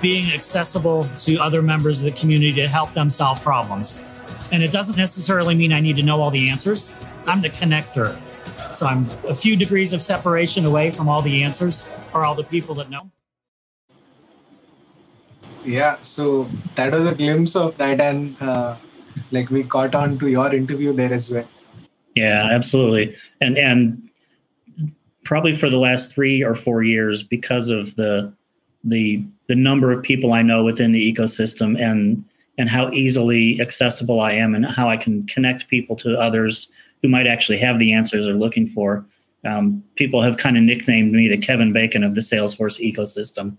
being 0.00 0.32
accessible 0.32 1.04
to 1.04 1.38
other 1.38 1.62
members 1.62 2.00
of 2.00 2.12
the 2.12 2.20
community 2.20 2.52
to 2.54 2.68
help 2.68 2.92
them 2.92 3.10
solve 3.10 3.42
problems. 3.42 4.04
And 4.52 4.62
it 4.62 4.72
doesn't 4.72 4.96
necessarily 4.96 5.54
mean 5.54 5.72
I 5.72 5.80
need 5.80 5.96
to 5.96 6.02
know 6.02 6.20
all 6.20 6.30
the 6.30 6.48
answers. 6.48 6.94
I'm 7.26 7.40
the 7.40 7.48
connector. 7.48 8.16
So 8.74 8.86
I'm 8.86 9.04
a 9.28 9.34
few 9.34 9.56
degrees 9.56 9.92
of 9.92 10.02
separation 10.02 10.64
away 10.64 10.90
from 10.90 11.08
all 11.08 11.22
the 11.22 11.42
answers 11.42 11.90
or 12.14 12.24
all 12.24 12.34
the 12.34 12.44
people 12.44 12.74
that 12.76 12.90
know. 12.90 13.10
Yeah, 15.64 15.96
so 16.00 16.44
that 16.76 16.92
was 16.92 17.10
a 17.10 17.14
glimpse 17.14 17.56
of 17.56 17.76
that, 17.76 18.00
and 18.00 18.36
uh, 18.40 18.76
like 19.32 19.50
we 19.50 19.64
caught 19.64 19.94
on 19.94 20.16
to 20.18 20.30
your 20.30 20.54
interview 20.54 20.92
there 20.92 21.12
as 21.12 21.32
well. 21.32 21.48
Yeah, 22.14 22.48
absolutely, 22.50 23.16
and 23.40 23.58
and 23.58 24.08
probably 25.24 25.52
for 25.52 25.68
the 25.68 25.76
last 25.76 26.14
three 26.14 26.42
or 26.42 26.54
four 26.54 26.82
years 26.82 27.22
because 27.22 27.68
of 27.68 27.96
the 27.96 28.32
the 28.84 29.24
the 29.48 29.56
number 29.56 29.90
of 29.90 30.02
people 30.02 30.32
I 30.32 30.42
know 30.42 30.62
within 30.62 30.92
the 30.92 31.12
ecosystem 31.12 31.78
and 31.78 32.24
and 32.58 32.68
how 32.68 32.90
easily 32.90 33.60
accessible 33.60 34.20
I 34.20 34.32
am 34.32 34.54
and 34.54 34.66
how 34.66 34.88
I 34.88 34.96
can 34.96 35.26
connect 35.26 35.68
people 35.68 35.94
to 35.96 36.18
others 36.18 36.68
who 37.02 37.08
might 37.08 37.28
actually 37.28 37.58
have 37.58 37.78
the 37.78 37.92
answers 37.92 38.26
they're 38.26 38.34
looking 38.34 38.66
for. 38.66 39.06
Um, 39.44 39.84
people 39.94 40.20
have 40.22 40.38
kind 40.38 40.56
of 40.56 40.64
nicknamed 40.64 41.12
me 41.12 41.28
the 41.28 41.38
Kevin 41.38 41.72
Bacon 41.72 42.02
of 42.02 42.16
the 42.16 42.20
Salesforce 42.20 42.80
ecosystem 42.80 43.56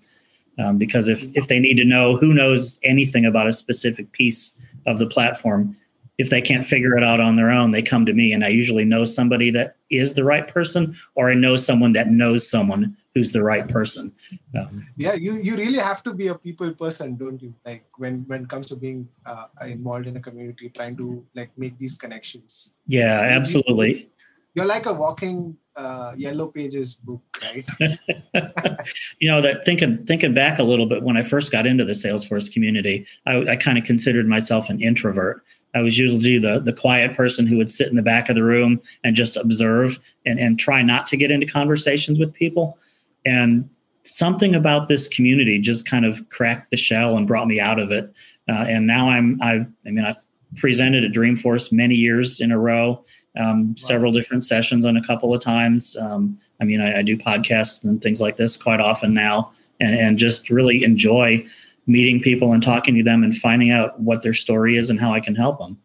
um, 0.59 0.77
because 0.77 1.07
if 1.07 1.35
if 1.35 1.47
they 1.47 1.59
need 1.59 1.75
to 1.75 1.85
know 1.85 2.17
who 2.17 2.33
knows 2.33 2.79
anything 2.83 3.25
about 3.25 3.47
a 3.47 3.53
specific 3.53 4.11
piece 4.11 4.59
of 4.85 4.97
the 4.97 5.07
platform, 5.07 5.75
if 6.19 6.29
they 6.29 6.41
can't 6.41 6.65
figure 6.65 6.97
it 6.97 7.03
out 7.03 7.21
on 7.21 7.37
their 7.37 7.49
own, 7.49 7.71
they 7.71 7.81
come 7.81 8.05
to 8.05 8.13
me, 8.13 8.33
and 8.33 8.43
I 8.43 8.49
usually 8.49 8.83
know 8.83 9.05
somebody 9.05 9.49
that 9.51 9.77
is 9.89 10.13
the 10.13 10.25
right 10.25 10.45
person, 10.45 10.95
or 11.15 11.31
I 11.31 11.33
know 11.33 11.55
someone 11.55 11.93
that 11.93 12.11
knows 12.11 12.47
someone 12.47 12.95
who's 13.15 13.31
the 13.31 13.41
right 13.41 13.67
person. 13.69 14.13
Um, 14.53 14.67
yeah, 14.97 15.13
you 15.13 15.35
you 15.35 15.55
really 15.55 15.79
have 15.79 16.03
to 16.03 16.13
be 16.13 16.27
a 16.27 16.35
people 16.35 16.73
person, 16.73 17.15
don't 17.15 17.41
you? 17.41 17.55
Like 17.65 17.85
when 17.97 18.25
when 18.27 18.43
it 18.43 18.49
comes 18.49 18.67
to 18.67 18.75
being 18.75 19.07
uh, 19.25 19.47
involved 19.65 20.07
in 20.07 20.17
a 20.17 20.19
community, 20.19 20.69
trying 20.69 20.97
to 20.97 21.25
like 21.35 21.51
make 21.57 21.79
these 21.79 21.95
connections. 21.95 22.75
Yeah, 22.85 23.21
absolutely. 23.21 24.11
You're 24.55 24.65
like 24.65 24.87
a 24.87 24.93
walking 24.93 25.55
uh, 25.77 26.15
yellow 26.17 26.47
pages 26.47 26.95
book, 26.95 27.21
right? 27.41 27.69
you 29.19 29.31
know 29.31 29.41
that 29.41 29.63
thinking 29.63 30.05
thinking 30.05 30.33
back 30.33 30.59
a 30.59 30.63
little 30.63 30.85
bit 30.85 31.01
when 31.01 31.15
I 31.15 31.21
first 31.21 31.49
got 31.49 31.65
into 31.65 31.85
the 31.85 31.93
Salesforce 31.93 32.51
community, 32.51 33.07
I, 33.25 33.51
I 33.51 33.55
kind 33.55 33.77
of 33.77 33.85
considered 33.85 34.27
myself 34.27 34.69
an 34.69 34.81
introvert. 34.81 35.45
I 35.75 35.81
was 35.81 35.97
usually 35.97 36.39
the 36.39 36.59
the 36.59 36.73
quiet 36.73 37.15
person 37.15 37.45
who 37.45 37.57
would 37.57 37.71
sit 37.71 37.89
in 37.89 37.95
the 37.95 38.01
back 38.01 38.29
of 38.29 38.35
the 38.35 38.43
room 38.43 38.81
and 39.03 39.15
just 39.15 39.37
observe 39.37 39.99
and, 40.25 40.39
and 40.39 40.57
try 40.57 40.81
not 40.81 41.05
to 41.07 41.17
get 41.17 41.31
into 41.31 41.45
conversations 41.45 42.19
with 42.19 42.33
people. 42.33 42.77
And 43.25 43.69
something 44.03 44.55
about 44.55 44.87
this 44.87 45.07
community 45.07 45.59
just 45.59 45.87
kind 45.87 46.05
of 46.05 46.27
cracked 46.29 46.71
the 46.71 46.77
shell 46.77 47.17
and 47.17 47.27
brought 47.27 47.47
me 47.47 47.59
out 47.59 47.79
of 47.79 47.91
it. 47.91 48.11
Uh, 48.47 48.65
and 48.67 48.87
now 48.87 49.09
I'm 49.09 49.39
I 49.41 49.65
I 49.85 49.91
mean 49.91 50.05
I've 50.05 50.17
presented 50.55 51.03
at 51.03 51.11
Dreamforce 51.11 51.71
many 51.71 51.93
years 51.93 52.41
in 52.41 52.51
a 52.51 52.57
row, 52.57 53.03
um, 53.37 53.69
wow. 53.69 53.73
several 53.77 54.11
different 54.11 54.43
sessions 54.43 54.85
on 54.85 54.97
a 54.97 55.03
couple 55.03 55.33
of 55.33 55.41
times. 55.41 55.95
Um, 55.97 56.39
I 56.59 56.65
mean 56.65 56.81
I, 56.81 56.99
I 56.99 57.01
do 57.03 57.15
podcasts 57.15 57.83
and 57.83 58.01
things 58.01 58.21
like 58.21 58.37
this 58.37 58.57
quite 58.57 58.79
often 58.79 59.13
now, 59.13 59.51
and 59.79 59.93
and 59.93 60.17
just 60.17 60.49
really 60.49 60.83
enjoy 60.83 61.45
meeting 61.89 62.21
people 62.21 62.53
and 62.53 62.61
talking 62.61 62.95
to 62.95 63.03
them 63.03 63.23
and 63.23 63.35
finding 63.35 63.71
out 63.71 63.99
what 63.99 64.21
their 64.21 64.33
story 64.33 64.77
is 64.77 64.89
and 64.89 64.99
how 64.99 65.13
I 65.13 65.19
can 65.19 65.35
help 65.35 65.59
them. 65.59 65.77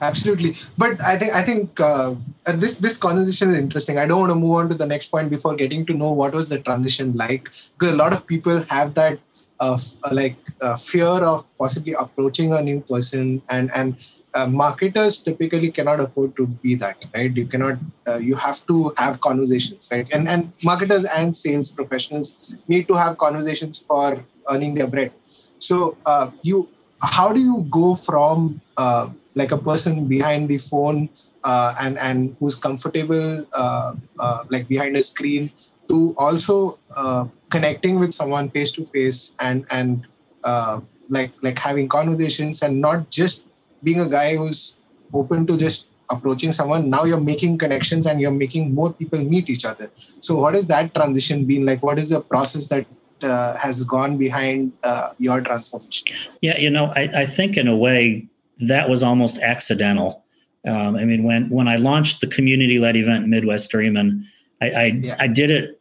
absolutely. 0.00 0.52
But 0.82 1.00
i 1.10 1.16
think 1.20 1.34
i 1.40 1.42
think 1.48 1.80
uh, 1.80 2.14
this 2.62 2.78
this 2.86 2.96
conversation 3.04 3.50
is 3.50 3.58
interesting. 3.58 3.98
I 3.98 4.06
don't 4.06 4.20
want 4.24 4.32
to 4.32 4.40
move 4.44 4.56
on 4.60 4.68
to 4.72 4.76
the 4.82 4.88
next 4.94 5.06
point 5.14 5.30
before 5.36 5.54
getting 5.62 5.86
to 5.90 5.94
know 6.02 6.12
what 6.20 6.34
was 6.38 6.48
the 6.54 6.58
transition 6.68 7.14
like. 7.22 7.44
Because 7.44 7.92
a 7.92 7.96
lot 8.02 8.12
of 8.16 8.26
people 8.32 8.62
have 8.74 8.94
that 9.00 9.18
uh, 9.60 9.78
like 10.10 10.36
uh, 10.60 10.76
fear 10.76 11.06
of 11.32 11.46
possibly 11.58 11.94
approaching 11.94 12.52
a 12.52 12.62
new 12.62 12.80
person. 12.80 13.42
And 13.48 13.70
and 13.74 14.04
uh, 14.34 14.46
marketers 14.46 15.22
typically 15.22 15.70
cannot 15.70 16.00
afford 16.00 16.36
to 16.36 16.46
be 16.46 16.74
that 16.76 17.06
right? 17.14 17.34
You 17.42 17.46
cannot 17.46 17.78
uh, 18.08 18.18
you 18.18 18.36
have 18.36 18.66
to 18.66 18.92
have 18.98 19.20
conversations 19.20 19.88
right? 19.92 20.08
And 20.12 20.28
and 20.28 20.52
marketers 20.62 21.04
and 21.04 21.34
sales 21.34 21.72
professionals 21.80 22.64
need 22.68 22.88
to 22.88 22.94
have 22.94 23.18
conversations 23.26 23.78
for 23.78 24.24
earning 24.50 24.74
their 24.74 24.86
bread 24.86 25.12
so 25.68 25.96
uh, 26.06 26.30
you 26.42 26.68
how 27.02 27.32
do 27.32 27.40
you 27.40 27.66
go 27.70 27.94
from 27.94 28.60
uh, 28.76 29.08
like 29.34 29.52
a 29.52 29.58
person 29.58 30.06
behind 30.08 30.48
the 30.48 30.58
phone 30.58 31.08
and 31.84 31.98
and 31.98 32.36
who's 32.38 32.56
comfortable 32.66 33.46
like 34.54 34.66
behind 34.68 34.96
a 34.96 35.02
screen 35.02 35.50
to 35.88 36.14
also 36.18 36.78
connecting 37.54 38.00
with 38.00 38.12
someone 38.12 38.50
face 38.50 38.72
to 38.72 38.82
face 38.84 39.34
and 39.40 39.64
and 39.70 40.06
uh, 40.44 40.80
like 41.08 41.32
like 41.42 41.58
having 41.58 41.88
conversations 41.88 42.62
and 42.62 42.80
not 42.80 43.10
just 43.10 43.46
being 43.82 44.00
a 44.00 44.08
guy 44.08 44.36
who's 44.36 44.78
open 45.12 45.46
to 45.46 45.56
just 45.56 45.88
approaching 46.10 46.52
someone 46.52 46.90
now 46.90 47.04
you're 47.04 47.26
making 47.32 47.56
connections 47.56 48.06
and 48.06 48.20
you're 48.20 48.38
making 48.44 48.74
more 48.74 48.92
people 48.92 49.18
meet 49.34 49.48
each 49.48 49.64
other. 49.64 49.90
So 49.96 50.36
what 50.36 50.54
has 50.54 50.66
that 50.68 50.94
transition 50.94 51.46
been 51.46 51.64
like? 51.64 51.82
What 51.82 51.98
is 51.98 52.10
the 52.10 52.20
process 52.20 52.68
that 52.68 52.86
uh, 53.24 53.56
has 53.56 53.82
gone 53.84 54.16
behind 54.18 54.72
uh, 54.84 55.10
your 55.18 55.40
transformation 55.40 56.06
yeah 56.42 56.56
you 56.58 56.70
know 56.70 56.92
I, 56.96 57.02
I 57.22 57.26
think 57.26 57.56
in 57.56 57.68
a 57.68 57.76
way 57.76 58.26
that 58.60 58.88
was 58.88 59.02
almost 59.02 59.38
accidental 59.38 60.24
um, 60.66 60.96
i 60.96 61.04
mean 61.04 61.24
when 61.24 61.48
when 61.50 61.68
i 61.68 61.76
launched 61.76 62.20
the 62.20 62.26
community 62.26 62.78
led 62.78 62.96
event 62.96 63.26
midwest 63.28 63.70
dreamin 63.70 64.26
I 64.60 64.70
I, 64.70 64.84
yeah. 65.02 65.16
I 65.18 65.26
did 65.26 65.50
it 65.50 65.80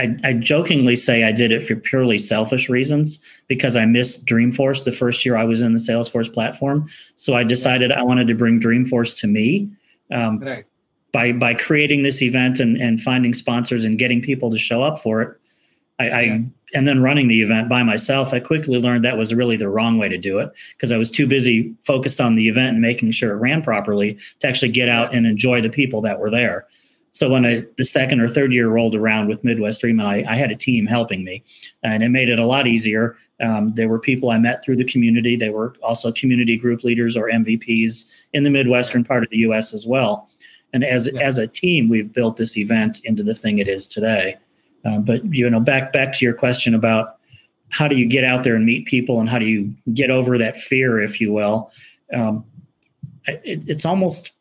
I, 0.00 0.16
I, 0.24 0.32
jokingly 0.32 0.96
say 0.96 1.24
I 1.24 1.32
did 1.32 1.52
it 1.52 1.62
for 1.62 1.76
purely 1.76 2.18
selfish 2.18 2.70
reasons 2.70 3.22
because 3.48 3.76
I 3.76 3.84
missed 3.84 4.24
Dreamforce 4.24 4.84
the 4.84 4.92
first 4.92 5.26
year 5.26 5.36
I 5.36 5.44
was 5.44 5.60
in 5.60 5.72
the 5.72 5.78
Salesforce 5.78 6.32
platform. 6.32 6.88
So 7.16 7.34
I 7.34 7.44
decided 7.44 7.92
I 7.92 8.02
wanted 8.02 8.26
to 8.28 8.34
bring 8.34 8.60
Dreamforce 8.60 9.18
to 9.20 9.26
me. 9.26 9.70
Um, 10.10 10.38
right. 10.38 10.64
By 11.12 11.32
by 11.32 11.54
creating 11.54 12.02
this 12.02 12.22
event 12.22 12.60
and, 12.60 12.76
and 12.80 13.00
finding 13.00 13.34
sponsors 13.34 13.84
and 13.84 13.98
getting 13.98 14.22
people 14.22 14.50
to 14.50 14.58
show 14.58 14.82
up 14.82 15.00
for 15.00 15.22
it, 15.22 15.40
I, 15.98 16.04
yeah. 16.04 16.16
I 16.16 16.44
and 16.74 16.86
then 16.86 17.02
running 17.02 17.28
the 17.28 17.42
event 17.42 17.68
by 17.68 17.82
myself, 17.82 18.32
I 18.32 18.40
quickly 18.40 18.78
learned 18.78 19.04
that 19.04 19.18
was 19.18 19.34
really 19.34 19.56
the 19.56 19.68
wrong 19.68 19.98
way 19.98 20.08
to 20.08 20.18
do 20.18 20.38
it 20.38 20.50
because 20.72 20.92
I 20.92 20.98
was 20.98 21.10
too 21.10 21.26
busy 21.26 21.74
focused 21.80 22.20
on 22.20 22.34
the 22.34 22.48
event 22.48 22.72
and 22.72 22.80
making 22.80 23.10
sure 23.10 23.32
it 23.32 23.38
ran 23.38 23.62
properly 23.62 24.18
to 24.40 24.48
actually 24.48 24.70
get 24.70 24.88
out 24.88 25.14
and 25.14 25.26
enjoy 25.26 25.60
the 25.60 25.70
people 25.70 26.00
that 26.02 26.18
were 26.18 26.30
there. 26.30 26.66
So 27.12 27.28
when 27.28 27.44
I, 27.44 27.64
the 27.76 27.84
second 27.84 28.20
or 28.20 28.28
third 28.28 28.52
year 28.52 28.68
rolled 28.68 28.94
around 28.94 29.28
with 29.28 29.42
Midwest 29.42 29.80
Dreamin, 29.80 30.06
I, 30.06 30.24
I 30.28 30.36
had 30.36 30.50
a 30.50 30.56
team 30.56 30.86
helping 30.86 31.24
me, 31.24 31.42
and 31.82 32.02
it 32.04 32.10
made 32.10 32.28
it 32.28 32.38
a 32.38 32.46
lot 32.46 32.68
easier. 32.68 33.16
Um, 33.40 33.74
there 33.74 33.88
were 33.88 33.98
people 33.98 34.30
I 34.30 34.38
met 34.38 34.62
through 34.62 34.76
the 34.76 34.84
community. 34.84 35.34
They 35.34 35.50
were 35.50 35.74
also 35.82 36.12
community 36.12 36.56
group 36.56 36.84
leaders 36.84 37.16
or 37.16 37.28
MVPs 37.28 38.10
in 38.32 38.44
the 38.44 38.50
Midwestern 38.50 39.02
part 39.02 39.24
of 39.24 39.30
the 39.30 39.38
U.S. 39.38 39.74
as 39.74 39.86
well. 39.86 40.28
And 40.72 40.84
as 40.84 41.10
yeah. 41.12 41.22
as 41.22 41.38
a 41.38 41.48
team, 41.48 41.88
we've 41.88 42.12
built 42.12 42.36
this 42.36 42.56
event 42.56 43.00
into 43.04 43.24
the 43.24 43.34
thing 43.34 43.58
it 43.58 43.66
is 43.66 43.88
today. 43.88 44.36
Uh, 44.84 44.98
but 44.98 45.22
you 45.32 45.48
know, 45.48 45.60
back 45.60 45.92
back 45.92 46.12
to 46.14 46.24
your 46.24 46.34
question 46.34 46.74
about 46.74 47.16
how 47.70 47.86
do 47.86 47.96
you 47.96 48.06
get 48.06 48.24
out 48.24 48.42
there 48.42 48.56
and 48.56 48.64
meet 48.64 48.86
people, 48.86 49.20
and 49.20 49.28
how 49.28 49.38
do 49.38 49.46
you 49.46 49.72
get 49.94 50.10
over 50.10 50.38
that 50.38 50.56
fear, 50.56 50.98
if 51.00 51.20
you 51.20 51.32
will. 51.32 51.70
Um, 52.12 52.44
it, 53.26 53.62
it's 53.66 53.84
almost 53.84 54.32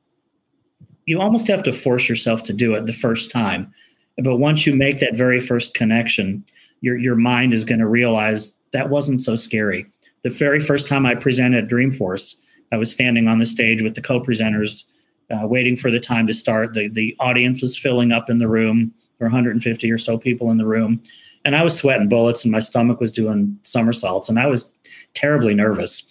you 1.05 1.19
almost 1.19 1.47
have 1.47 1.63
to 1.63 1.73
force 1.73 2.07
yourself 2.07 2.43
to 2.43 2.53
do 2.53 2.75
it 2.75 2.85
the 2.85 2.93
first 2.93 3.31
time. 3.31 3.73
But 4.17 4.37
once 4.37 4.67
you 4.67 4.75
make 4.75 4.99
that 4.99 5.15
very 5.15 5.39
first 5.39 5.73
connection, 5.73 6.45
your 6.81 6.97
your 6.97 7.15
mind 7.15 7.53
is 7.53 7.65
going 7.65 7.79
to 7.79 7.87
realize 7.87 8.59
that 8.71 8.89
wasn't 8.89 9.21
so 9.21 9.35
scary. 9.35 9.85
The 10.21 10.29
very 10.29 10.59
first 10.59 10.87
time 10.87 11.05
I 11.05 11.15
presented 11.15 11.69
Dreamforce, 11.69 12.35
I 12.71 12.77
was 12.77 12.91
standing 12.91 13.27
on 13.27 13.39
the 13.39 13.45
stage 13.45 13.81
with 13.81 13.95
the 13.95 14.01
co-presenters, 14.01 14.85
uh, 15.31 15.47
waiting 15.47 15.75
for 15.75 15.89
the 15.89 15.99
time 15.99 16.27
to 16.27 16.33
start. 16.33 16.73
The 16.73 16.89
the 16.89 17.15
audience 17.19 17.61
was 17.61 17.77
filling 17.77 18.11
up 18.11 18.29
in 18.29 18.37
the 18.37 18.47
room. 18.47 18.93
Were 19.19 19.25
150 19.25 19.91
or 19.91 19.97
so 19.97 20.17
people 20.17 20.49
in 20.49 20.57
the 20.57 20.65
room, 20.65 21.01
and 21.45 21.55
I 21.55 21.63
was 21.63 21.77
sweating 21.77 22.09
bullets, 22.09 22.43
and 22.43 22.51
my 22.51 22.59
stomach 22.59 22.99
was 22.99 23.11
doing 23.11 23.59
somersaults, 23.63 24.29
and 24.29 24.39
I 24.39 24.47
was 24.47 24.77
terribly 25.13 25.53
nervous. 25.53 26.05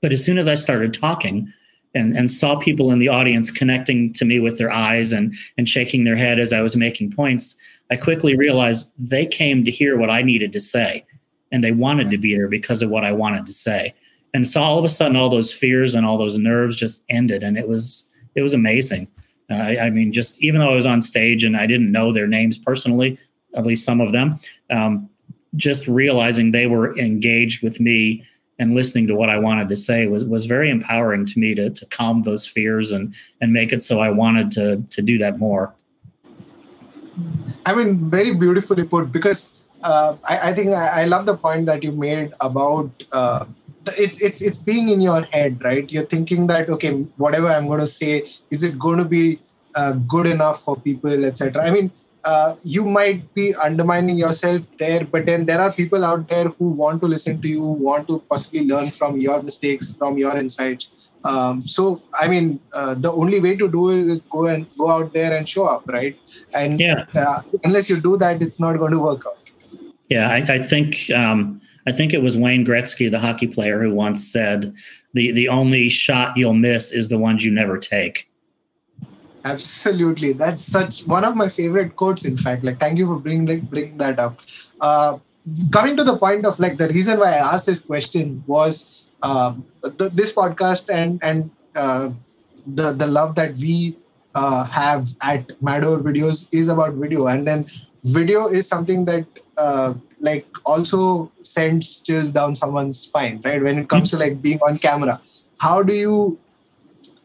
But 0.00 0.12
as 0.12 0.24
soon 0.24 0.38
as 0.38 0.48
I 0.48 0.54
started 0.54 0.94
talking, 0.94 1.52
and, 1.94 2.16
and 2.16 2.30
saw 2.30 2.58
people 2.58 2.90
in 2.90 2.98
the 2.98 3.08
audience 3.08 3.50
connecting 3.50 4.12
to 4.14 4.24
me 4.24 4.40
with 4.40 4.58
their 4.58 4.70
eyes 4.70 5.12
and, 5.12 5.34
and 5.58 5.68
shaking 5.68 6.04
their 6.04 6.16
head 6.16 6.38
as 6.38 6.52
I 6.52 6.62
was 6.62 6.76
making 6.76 7.12
points, 7.12 7.56
I 7.90 7.96
quickly 7.96 8.36
realized 8.36 8.92
they 8.98 9.26
came 9.26 9.64
to 9.64 9.70
hear 9.70 9.98
what 9.98 10.10
I 10.10 10.22
needed 10.22 10.52
to 10.54 10.60
say. 10.60 11.04
And 11.50 11.62
they 11.62 11.72
wanted 11.72 12.10
to 12.10 12.18
be 12.18 12.34
there 12.34 12.48
because 12.48 12.80
of 12.80 12.88
what 12.88 13.04
I 13.04 13.12
wanted 13.12 13.44
to 13.44 13.52
say. 13.52 13.94
And 14.32 14.48
so 14.48 14.62
all 14.62 14.78
of 14.78 14.86
a 14.86 14.88
sudden, 14.88 15.16
all 15.16 15.28
those 15.28 15.52
fears 15.52 15.94
and 15.94 16.06
all 16.06 16.16
those 16.16 16.38
nerves 16.38 16.76
just 16.76 17.04
ended. 17.10 17.42
And 17.42 17.58
it 17.58 17.68
was, 17.68 18.08
it 18.34 18.40
was 18.40 18.54
amazing. 18.54 19.06
I, 19.54 19.86
I, 19.86 19.90
mean, 19.90 20.12
just 20.12 20.42
even 20.42 20.60
though 20.60 20.70
I 20.70 20.74
was 20.74 20.86
on 20.86 21.00
stage 21.00 21.44
and 21.44 21.56
I 21.56 21.66
didn't 21.66 21.90
know 21.90 22.12
their 22.12 22.26
names 22.26 22.58
personally, 22.58 23.18
at 23.54 23.64
least 23.64 23.84
some 23.84 24.00
of 24.00 24.12
them, 24.12 24.38
um, 24.70 25.08
just 25.56 25.86
realizing 25.86 26.50
they 26.50 26.66
were 26.66 26.96
engaged 26.98 27.62
with 27.62 27.80
me 27.80 28.24
and 28.58 28.74
listening 28.74 29.06
to 29.08 29.14
what 29.14 29.28
I 29.28 29.38
wanted 29.38 29.68
to 29.70 29.76
say 29.76 30.06
was 30.06 30.24
was 30.24 30.46
very 30.46 30.70
empowering 30.70 31.26
to 31.26 31.38
me 31.38 31.54
to 31.54 31.70
to 31.70 31.86
calm 31.86 32.22
those 32.22 32.46
fears 32.46 32.92
and 32.92 33.14
and 33.40 33.52
make 33.52 33.72
it 33.72 33.82
so 33.82 34.00
I 34.00 34.10
wanted 34.10 34.50
to 34.52 34.82
to 34.90 35.02
do 35.02 35.18
that 35.18 35.38
more. 35.38 35.74
I 37.66 37.74
mean, 37.74 38.10
very 38.10 38.34
beautifully 38.34 38.84
put. 38.84 39.12
Because 39.12 39.68
uh, 39.82 40.16
I, 40.24 40.50
I, 40.50 40.54
think 40.54 40.70
I, 40.70 41.02
I, 41.02 41.04
love 41.04 41.26
the 41.26 41.36
point 41.36 41.66
that 41.66 41.82
you 41.82 41.92
made 41.92 42.32
about 42.40 42.90
uh, 43.12 43.44
it's 43.98 44.22
it's 44.22 44.42
it's 44.42 44.58
being 44.58 44.88
in 44.88 45.00
your 45.00 45.22
head, 45.32 45.62
right? 45.62 45.90
You're 45.90 46.06
thinking 46.06 46.46
that 46.48 46.68
okay, 46.70 47.02
whatever 47.16 47.48
I'm 47.48 47.66
going 47.66 47.80
to 47.80 47.86
say, 47.86 48.22
is 48.50 48.62
it 48.62 48.78
going 48.78 48.98
to 48.98 49.04
be 49.04 49.38
uh, 49.74 49.94
good 50.08 50.26
enough 50.26 50.62
for 50.62 50.76
people, 50.76 51.24
etc. 51.24 51.64
I 51.64 51.70
mean, 51.70 51.90
uh, 52.24 52.54
you 52.62 52.84
might 52.84 53.32
be 53.34 53.54
undermining 53.54 54.16
yourself 54.16 54.64
there, 54.78 55.04
but 55.04 55.26
then 55.26 55.46
there 55.46 55.60
are 55.60 55.72
people 55.72 56.04
out 56.04 56.28
there 56.28 56.44
who 56.44 56.68
want 56.68 57.00
to 57.02 57.08
listen 57.08 57.40
to 57.42 57.48
you, 57.48 57.62
want 57.62 58.08
to 58.08 58.20
possibly 58.30 58.66
learn 58.66 58.90
from 58.90 59.18
your 59.18 59.42
mistakes, 59.42 59.94
from 59.96 60.18
your 60.18 60.36
insights. 60.36 61.12
Um, 61.24 61.60
so, 61.60 61.96
I 62.20 62.28
mean, 62.28 62.60
uh, 62.72 62.94
the 62.94 63.10
only 63.10 63.40
way 63.40 63.56
to 63.56 63.68
do 63.68 63.90
it 63.90 64.06
is 64.06 64.20
go 64.20 64.46
and 64.46 64.66
go 64.78 64.90
out 64.90 65.12
there 65.12 65.36
and 65.36 65.48
show 65.48 65.66
up, 65.66 65.86
right? 65.88 66.16
And 66.54 66.78
yeah. 66.78 67.06
uh, 67.14 67.42
unless 67.64 67.90
you 67.90 68.00
do 68.00 68.16
that, 68.18 68.42
it's 68.42 68.60
not 68.60 68.76
going 68.78 68.92
to 68.92 69.00
work 69.00 69.24
out. 69.26 69.50
Yeah, 70.08 70.28
I, 70.28 70.36
I 70.36 70.58
think 70.58 71.10
um, 71.14 71.60
I 71.86 71.92
think 71.92 72.14
it 72.14 72.22
was 72.22 72.36
Wayne 72.38 72.64
Gretzky, 72.64 73.10
the 73.10 73.18
hockey 73.18 73.46
player, 73.46 73.80
who 73.82 73.92
once 73.92 74.26
said, 74.26 74.74
"the 75.14 75.32
the 75.32 75.48
only 75.48 75.88
shot 75.88 76.36
you'll 76.36 76.54
miss 76.54 76.92
is 76.92 77.08
the 77.08 77.18
ones 77.18 77.44
you 77.44 77.52
never 77.52 77.78
take." 77.78 78.30
Absolutely, 79.44 80.32
that's 80.32 80.62
such 80.62 81.02
one 81.06 81.24
of 81.24 81.36
my 81.36 81.48
favorite 81.48 81.96
quotes. 81.96 82.24
In 82.24 82.36
fact, 82.36 82.62
like 82.62 82.78
thank 82.78 82.98
you 82.98 83.06
for 83.06 83.18
bringing 83.18 83.46
that 83.46 83.68
bringing 83.70 83.96
that 83.98 84.20
up. 84.20 84.40
Uh, 84.80 85.18
coming 85.72 85.96
to 85.96 86.04
the 86.04 86.16
point 86.16 86.46
of 86.46 86.58
like 86.60 86.78
the 86.78 86.88
reason 86.88 87.18
why 87.18 87.30
I 87.32 87.54
asked 87.54 87.66
this 87.66 87.80
question 87.80 88.44
was 88.46 89.12
uh, 89.22 89.54
the, 89.82 90.12
this 90.14 90.34
podcast 90.34 90.90
and 90.92 91.18
and 91.24 91.50
uh, 91.74 92.10
the 92.66 92.92
the 92.92 93.06
love 93.06 93.34
that 93.34 93.56
we 93.56 93.96
uh, 94.34 94.64
have 94.66 95.08
at 95.24 95.60
Mad 95.60 95.84
Over 95.84 96.02
Videos 96.02 96.54
is 96.54 96.68
about 96.68 96.94
video, 96.94 97.26
and 97.26 97.46
then 97.46 97.64
video 98.04 98.46
is 98.46 98.68
something 98.68 99.04
that 99.06 99.26
uh, 99.58 99.94
like 100.20 100.46
also 100.64 101.30
sends 101.42 102.02
chills 102.02 102.30
down 102.30 102.54
someone's 102.54 102.98
spine, 103.00 103.40
right? 103.44 103.62
When 103.62 103.78
it 103.78 103.88
comes 103.88 104.10
to 104.10 104.18
like 104.18 104.42
being 104.42 104.58
on 104.66 104.78
camera, 104.78 105.14
how 105.60 105.82
do 105.82 105.94
you 105.94 106.38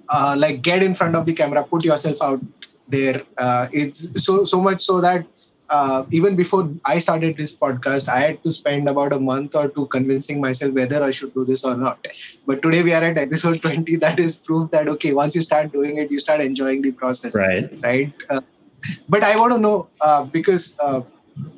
uh, 0.10 0.36
like 0.38 0.62
get 0.62 0.84
in 0.84 0.94
front 0.94 1.16
of 1.16 1.26
the 1.26 1.34
camera 1.34 1.64
put 1.64 1.84
yourself 1.84 2.22
out 2.22 2.42
there 2.88 3.22
uh, 3.38 3.68
it's 3.74 4.24
so 4.24 4.46
so 4.46 4.62
much 4.62 4.80
so 4.80 5.02
that 5.02 5.26
uh, 5.70 6.04
even 6.12 6.36
before 6.36 6.70
I 6.86 7.00
started 7.00 7.36
this 7.36 7.58
podcast, 7.58 8.08
I 8.08 8.20
had 8.20 8.44
to 8.44 8.52
spend 8.52 8.88
about 8.88 9.12
a 9.12 9.20
month 9.20 9.56
or 9.56 9.68
two 9.68 9.88
convincing 9.88 10.40
myself 10.40 10.74
whether 10.74 11.04
I 11.04 11.12
should 11.12 11.34
do 11.34 11.44
this 11.44 11.66
or 11.66 11.76
not. 11.76 12.08
But 12.46 12.62
today 12.62 12.84
we 12.84 12.94
are 12.94 13.04
at 13.04 13.18
episode 13.18 13.62
20. 13.62 13.98
That 13.98 14.18
is 14.18 14.40
proof 14.40 14.72
that, 14.72 14.88
okay, 14.88 15.14
once 15.14 15.36
you 15.36 15.42
start 15.42 15.74
doing 15.74 15.98
it, 15.98 16.10
you 16.10 16.20
start 16.20 16.42
enjoying 16.42 16.82
the 16.84 16.94
process. 16.94 17.36
Right. 17.36 17.66
Right. 17.84 18.14
But 19.10 19.24
I 19.24 19.36
want 19.36 19.54
to 19.54 19.60
know 19.60 19.88
uh, 20.02 20.26
because 20.26 20.78
uh, 20.82 21.02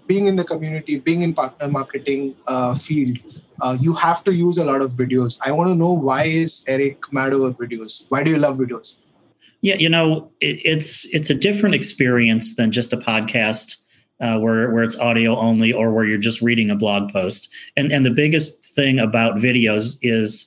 being 0.07 0.27
in 0.27 0.35
the 0.35 0.43
community, 0.43 0.99
being 0.99 1.21
in 1.21 1.33
partner 1.33 1.67
marketing 1.67 2.35
uh, 2.47 2.73
field, 2.73 3.17
uh, 3.61 3.77
you 3.79 3.93
have 3.95 4.23
to 4.23 4.33
use 4.33 4.57
a 4.57 4.65
lot 4.65 4.81
of 4.81 4.91
videos. 4.93 5.39
I 5.45 5.51
want 5.51 5.69
to 5.69 5.75
know 5.75 5.93
why 5.93 6.23
is 6.23 6.65
Eric 6.67 7.11
mad 7.11 7.33
over 7.33 7.51
videos? 7.53 8.05
Why 8.09 8.23
do 8.23 8.31
you 8.31 8.37
love 8.37 8.57
videos? 8.57 8.99
Yeah, 9.61 9.75
you 9.75 9.89
know, 9.89 10.31
it, 10.39 10.61
it's 10.63 11.05
it's 11.13 11.29
a 11.29 11.35
different 11.35 11.75
experience 11.75 12.55
than 12.55 12.71
just 12.71 12.93
a 12.93 12.97
podcast 12.97 13.77
uh, 14.21 14.37
where 14.39 14.71
where 14.71 14.83
it's 14.83 14.97
audio 14.97 15.35
only 15.37 15.73
or 15.73 15.91
where 15.91 16.05
you're 16.05 16.17
just 16.17 16.41
reading 16.41 16.69
a 16.69 16.75
blog 16.75 17.11
post. 17.11 17.49
And 17.75 17.91
and 17.91 18.05
the 18.05 18.11
biggest 18.11 18.63
thing 18.63 18.99
about 18.99 19.35
videos 19.35 19.97
is 20.01 20.45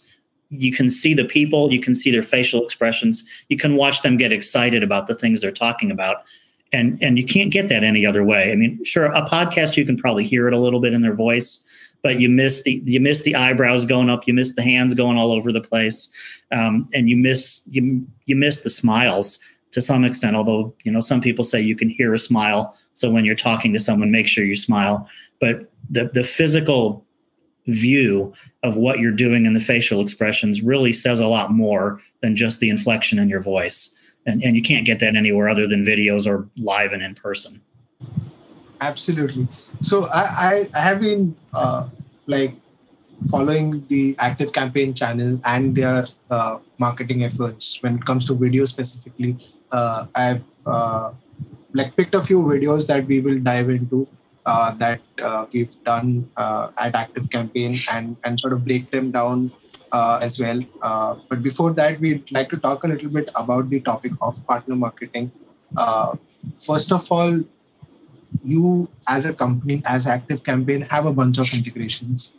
you 0.51 0.73
can 0.73 0.91
see 0.91 1.15
the 1.15 1.25
people, 1.25 1.73
you 1.73 1.81
can 1.81 1.95
see 1.95 2.11
their 2.11 2.23
facial 2.23 2.63
expressions, 2.63 3.25
you 3.49 3.57
can 3.57 3.77
watch 3.77 4.03
them 4.03 4.17
get 4.17 4.33
excited 4.33 4.83
about 4.83 5.07
the 5.07 5.15
things 5.15 5.41
they're 5.41 5.51
talking 5.51 5.91
about. 5.91 6.25
And 6.73 7.03
and 7.03 7.19
you 7.19 7.25
can't 7.25 7.53
get 7.53 7.69
that 7.69 7.85
any 7.85 8.07
other 8.07 8.25
way. 8.25 8.51
I 8.51 8.57
mean, 8.57 8.83
sure, 8.85 9.07
a 9.07 9.23
podcast 9.23 9.77
you 9.77 9.85
can 9.85 9.97
probably 9.97 10.25
hear 10.25 10.49
it 10.49 10.55
a 10.55 10.59
little 10.59 10.81
bit 10.81 10.95
in 10.95 11.03
their 11.03 11.15
voice, 11.15 11.61
but 12.03 12.19
you 12.19 12.29
miss 12.29 12.63
the 12.63 12.83
you 12.87 13.01
miss 13.01 13.23
the 13.23 13.35
eyebrows 13.35 13.85
going 13.85 14.09
up, 14.09 14.27
you 14.27 14.35
miss 14.35 14.55
the 14.55 14.63
hands 14.63 14.95
going 14.95 15.19
all 15.19 15.33
over 15.33 15.53
the 15.53 15.61
place, 15.61 16.11
um, 16.51 16.89
and 16.95 17.11
you 17.11 17.17
miss 17.17 17.63
you 17.67 18.07
you 18.27 18.37
miss 18.37 18.63
the 18.63 18.71
smiles 18.71 19.39
to 19.73 19.81
some 19.81 20.05
extent. 20.05 20.35
Although 20.35 20.75
you 20.85 20.91
know 20.91 21.01
some 21.01 21.21
people 21.21 21.45
say 21.45 21.61
you 21.61 21.77
can 21.77 21.91
hear 21.91 22.15
a 22.15 22.19
smile, 22.19 22.75
so 22.95 23.11
when 23.11 23.25
you're 23.25 23.35
talking 23.35 23.73
to 23.75 23.81
someone, 23.81 24.11
make 24.11 24.27
sure 24.27 24.45
you 24.45 24.57
smile. 24.57 25.09
But 25.41 25.71
the 25.91 26.11
the 26.13 26.25
physical 26.25 27.05
view 27.67 28.33
of 28.63 28.77
what 28.77 28.99
you're 28.99 29.13
doing 29.13 29.47
in 29.47 29.55
the 29.55 29.61
facial 29.61 30.01
expressions 30.01 30.63
really 30.63 30.93
says 30.93 31.21
a 31.21 31.27
lot 31.27 31.53
more 31.53 32.01
than 32.21 32.35
just 32.35 32.61
the 32.61 32.69
inflection 32.69 33.19
in 33.19 33.29
your 33.29 33.43
voice. 33.43 33.95
And, 34.25 34.43
and 34.43 34.55
you 34.55 34.63
can't 34.63 34.87
get 34.87 35.01
that 35.01 35.17
anywhere 35.17 35.49
other 35.49 35.67
than 35.67 35.85
videos 35.85 36.27
or 36.27 36.49
live 36.57 36.93
and 36.93 37.03
in 37.03 37.15
person. 37.15 37.61
Absolutely. 38.81 39.49
So 39.81 40.07
I, 40.13 40.65
I, 40.75 40.79
I 40.79 40.81
have 40.81 41.01
been 41.01 41.37
uh, 41.55 41.89
like 42.27 42.55
following 43.29 43.85
the 43.87 44.17
active 44.19 44.53
campaign 44.53 44.95
channel 44.95 45.41
and 45.45 45.75
their 45.75 46.05
uh, 46.31 46.59
marketing 46.79 47.25
efforts 47.25 47.83
when 47.83 47.97
it 47.97 48.05
comes 48.05 48.27
to 48.27 48.35
video 48.35 48.65
specifically. 48.65 49.37
Uh, 49.73 50.07
I've 50.15 50.45
uh, 50.67 51.13
like 51.73 51.97
picked 51.97 52.15
a 52.15 52.23
few 52.23 52.43
videos 52.43 52.87
that 52.89 53.07
we 53.07 53.21
will 53.21 53.39
dive 53.39 53.71
into 53.71 54.09
uh, 54.47 54.75
that 54.75 55.01
uh, 55.23 55.47
we've 55.53 55.83
done 55.85 56.29
at 56.37 56.95
Active 56.95 57.31
Campaign 57.31 57.77
and, 57.93 58.17
and 58.25 58.39
sort 58.39 58.53
of 58.53 58.65
break 58.65 58.91
them 58.91 59.13
down 59.13 59.53
uh, 59.93 60.19
as 60.23 60.41
well. 60.41 60.61
Uh, 60.81 61.17
but 61.29 61.43
before 61.43 61.73
that, 61.75 62.01
we'd 62.01 62.31
like 62.33 62.49
to 62.49 62.59
talk 62.59 62.85
a 62.85 62.89
little 62.89 63.11
bit 63.11 63.31
about 63.37 63.69
the 63.71 63.81
topic 63.81 64.13
of 64.21 64.45
partner 64.47 64.75
marketing. 64.75 65.31
Uh, 65.77 66.17
first 66.59 66.93
of 66.93 67.11
all, 67.13 67.41
you 68.43 68.89
as 69.09 69.27
a 69.27 69.35
company, 69.35 69.83
as 69.89 70.07
Active 70.07 70.43
Campaign, 70.43 70.83
have 70.91 71.07
a 71.07 71.13
bunch 71.13 71.39
of 71.39 71.53
integrations 71.53 72.35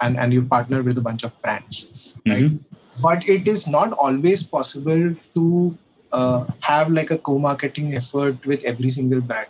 and, 0.00 0.18
and 0.18 0.32
you 0.32 0.42
partner 0.42 0.82
with 0.82 0.96
a 0.98 1.02
bunch 1.02 1.24
of 1.24 1.40
brands, 1.42 2.18
right? 2.26 2.44
Mm-hmm. 2.44 3.02
But 3.02 3.28
it 3.28 3.46
is 3.46 3.68
not 3.68 3.92
always 3.92 4.48
possible 4.48 5.14
to 5.34 5.78
have 6.60 6.90
like 6.90 7.10
a 7.10 7.18
co-marketing 7.18 7.94
effort 7.94 8.44
with 8.46 8.64
every 8.64 8.88
single 8.88 9.20
brand 9.20 9.48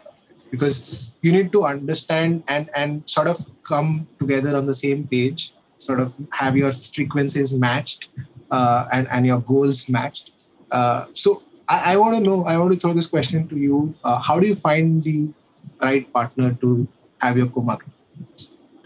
because 0.50 1.16
you 1.22 1.32
need 1.32 1.52
to 1.52 1.64
understand 1.64 2.42
and 2.48 2.70
and 2.74 3.08
sort 3.08 3.28
of 3.28 3.38
come 3.62 4.06
together 4.18 4.56
on 4.56 4.66
the 4.66 4.74
same 4.74 5.06
page 5.06 5.52
sort 5.78 6.00
of 6.00 6.14
have 6.32 6.56
your 6.56 6.72
frequencies 6.72 7.56
matched 7.58 8.10
uh, 8.50 8.86
and 8.92 9.06
and 9.10 9.26
your 9.26 9.40
goals 9.40 9.88
matched. 9.88 10.48
Uh, 10.70 11.06
so 11.12 11.42
I, 11.68 11.94
I 11.94 11.96
want 11.96 12.16
to 12.16 12.22
know 12.22 12.44
i 12.44 12.56
want 12.58 12.72
to 12.72 12.78
throw 12.78 12.92
this 12.92 13.06
question 13.06 13.48
to 13.48 13.56
you. 13.56 13.94
Uh, 14.04 14.20
how 14.20 14.40
do 14.40 14.46
you 14.46 14.56
find 14.56 15.02
the 15.02 15.32
right 15.80 16.10
partner 16.12 16.54
to 16.60 16.88
have 17.20 17.36
your 17.36 17.48
co-market? 17.48 17.88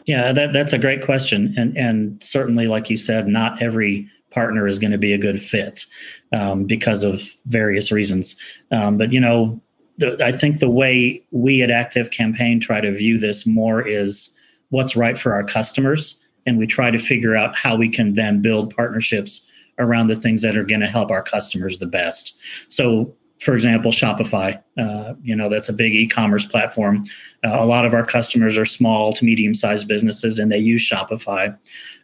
Yeah 0.06 0.32
that, 0.32 0.52
that's 0.52 0.72
a 0.72 0.78
great 0.78 1.04
question 1.04 1.54
and 1.56 1.76
and 1.76 2.22
certainly 2.22 2.66
like 2.66 2.90
you 2.90 2.96
said 2.96 3.28
not 3.28 3.62
every 3.62 4.08
partner 4.30 4.66
is 4.66 4.78
going 4.78 4.92
to 4.92 4.98
be 4.98 5.12
a 5.12 5.18
good 5.18 5.40
fit 5.40 5.84
um, 6.32 6.64
because 6.64 7.02
of 7.04 7.20
various 7.46 7.92
reasons. 7.92 8.36
Um, 8.70 8.96
but 8.96 9.12
you 9.12 9.20
know 9.20 9.60
the, 9.98 10.24
I 10.24 10.32
think 10.32 10.58
the 10.58 10.70
way 10.70 11.22
we 11.30 11.62
at 11.62 11.70
Active 11.70 12.10
Campaign 12.10 12.60
try 12.60 12.80
to 12.80 12.92
view 12.92 13.18
this 13.18 13.46
more 13.46 13.86
is 13.86 14.34
what's 14.70 14.96
right 14.96 15.18
for 15.18 15.34
our 15.34 15.44
customers, 15.44 16.26
and 16.46 16.58
we 16.58 16.66
try 16.66 16.90
to 16.90 16.98
figure 16.98 17.36
out 17.36 17.56
how 17.56 17.76
we 17.76 17.88
can 17.88 18.14
then 18.14 18.42
build 18.42 18.74
partnerships 18.74 19.46
around 19.78 20.08
the 20.08 20.16
things 20.16 20.42
that 20.42 20.56
are 20.56 20.64
going 20.64 20.80
to 20.80 20.86
help 20.86 21.10
our 21.10 21.22
customers 21.22 21.78
the 21.78 21.86
best. 21.86 22.38
So 22.68 23.14
for 23.40 23.54
example, 23.54 23.90
Shopify. 23.90 24.62
Uh, 24.78 25.14
you 25.22 25.34
know, 25.34 25.48
that's 25.48 25.70
a 25.70 25.72
big 25.72 25.94
e-commerce 25.94 26.44
platform. 26.44 27.02
Uh, 27.42 27.56
a 27.58 27.64
lot 27.64 27.86
of 27.86 27.94
our 27.94 28.04
customers 28.04 28.58
are 28.58 28.66
small 28.66 29.14
to 29.14 29.24
medium-sized 29.24 29.88
businesses, 29.88 30.38
and 30.38 30.52
they 30.52 30.58
use 30.58 30.82
Shopify. 30.82 31.56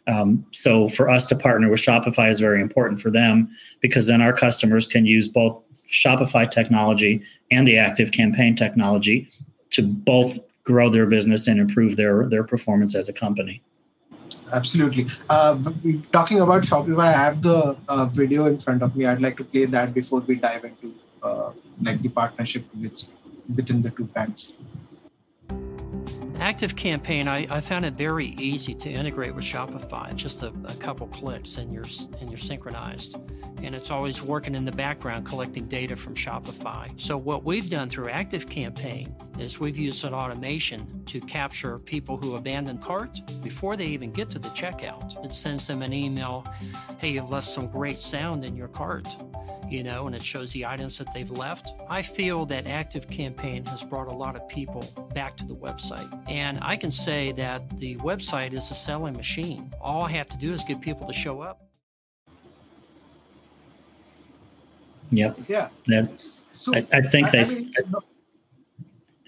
Um, 0.07 0.43
so, 0.51 0.89
for 0.89 1.09
us 1.09 1.27
to 1.27 1.35
partner 1.35 1.69
with 1.69 1.79
Shopify 1.79 2.31
is 2.31 2.39
very 2.39 2.59
important 2.59 2.99
for 2.99 3.11
them 3.11 3.49
because 3.81 4.07
then 4.07 4.21
our 4.21 4.33
customers 4.33 4.87
can 4.87 5.05
use 5.05 5.29
both 5.29 5.63
Shopify 5.91 6.49
technology 6.49 7.21
and 7.51 7.67
the 7.67 7.77
Active 7.77 8.11
Campaign 8.11 8.55
technology 8.55 9.29
to 9.69 9.83
both 9.83 10.39
grow 10.63 10.89
their 10.89 11.05
business 11.05 11.47
and 11.47 11.59
improve 11.59 11.97
their 11.97 12.27
their 12.27 12.43
performance 12.43 12.95
as 12.95 13.09
a 13.09 13.13
company. 13.13 13.61
Absolutely. 14.53 15.03
Uh, 15.29 15.61
talking 16.11 16.39
about 16.39 16.63
Shopify, 16.63 16.99
I 16.99 17.11
have 17.11 17.41
the 17.41 17.77
uh, 17.89 18.05
video 18.11 18.45
in 18.45 18.57
front 18.57 18.81
of 18.81 18.95
me. 18.95 19.05
I'd 19.05 19.21
like 19.21 19.37
to 19.37 19.43
play 19.43 19.65
that 19.65 19.93
before 19.93 20.21
we 20.21 20.35
dive 20.35 20.63
into 20.63 20.93
uh, 21.23 21.51
like 21.81 22.01
the 22.01 22.09
partnership 22.09 22.65
with, 22.79 23.07
within 23.53 23.81
the 23.81 23.89
two 23.89 24.05
brands. 24.05 24.55
Active 26.39 26.75
Campaign, 26.75 27.27
I, 27.27 27.47
I, 27.49 27.61
found 27.61 27.83
it 27.83 27.95
very 27.95 28.27
easy 28.37 28.75
to 28.75 28.89
integrate 28.89 29.33
with 29.33 29.43
Shopify. 29.43 30.15
Just 30.15 30.43
a, 30.43 30.47
a, 30.65 30.75
couple 30.75 31.07
clicks 31.07 31.57
and 31.57 31.73
you're 31.73 31.85
and 32.21 32.29
you're 32.29 32.37
synchronized, 32.37 33.17
and 33.63 33.75
it's 33.75 33.91
always 33.91 34.21
working 34.21 34.55
in 34.55 34.65
the 34.65 34.71
background 34.71 35.25
collecting 35.25 35.67
data 35.67 35.95
from 35.95 36.13
Shopify. 36.13 36.87
So 36.99 37.17
what 37.17 37.43
we've 37.43 37.69
done 37.69 37.89
through 37.89 38.09
Active 38.09 38.49
Campaign 38.49 39.15
is 39.39 39.59
we've 39.59 39.77
used 39.77 40.03
an 40.03 40.13
automation 40.13 41.03
to 41.05 41.19
capture 41.21 41.79
people 41.79 42.17
who 42.17 42.35
abandon 42.35 42.77
cart 42.77 43.19
before 43.43 43.75
they 43.75 43.87
even 43.87 44.11
get 44.11 44.29
to 44.29 44.39
the 44.39 44.49
checkout. 44.49 45.23
It 45.25 45.33
sends 45.33 45.67
them 45.67 45.81
an 45.81 45.93
email, 45.93 46.45
"Hey, 46.97 47.11
you've 47.11 47.29
left 47.29 47.47
some 47.47 47.67
great 47.67 47.99
sound 47.99 48.45
in 48.45 48.55
your 48.55 48.67
cart." 48.67 49.07
you 49.69 49.83
know, 49.83 50.07
and 50.07 50.15
it 50.15 50.23
shows 50.23 50.51
the 50.53 50.65
items 50.65 50.97
that 50.97 51.13
they've 51.13 51.29
left. 51.31 51.73
I 51.89 52.01
feel 52.01 52.45
that 52.45 52.67
Active 52.67 53.07
Campaign 53.07 53.65
has 53.65 53.83
brought 53.83 54.07
a 54.07 54.15
lot 54.15 54.35
of 54.35 54.47
people 54.47 54.83
back 55.13 55.35
to 55.37 55.45
the 55.45 55.55
website. 55.55 56.09
And 56.29 56.59
I 56.61 56.75
can 56.77 56.91
say 56.91 57.31
that 57.33 57.77
the 57.77 57.97
website 57.97 58.53
is 58.53 58.71
a 58.71 58.73
selling 58.73 59.15
machine. 59.15 59.73
All 59.81 60.03
I 60.03 60.11
have 60.11 60.27
to 60.27 60.37
do 60.37 60.53
is 60.53 60.63
get 60.63 60.81
people 60.81 61.05
to 61.07 61.13
show 61.13 61.41
up. 61.41 61.66
Yep. 65.11 65.39
Yeah. 65.47 65.69
So, 66.51 66.75
I, 66.75 66.87
I 66.91 67.01
think 67.01 67.27
I, 67.27 67.31
they. 67.31 67.39
I 67.39 68.01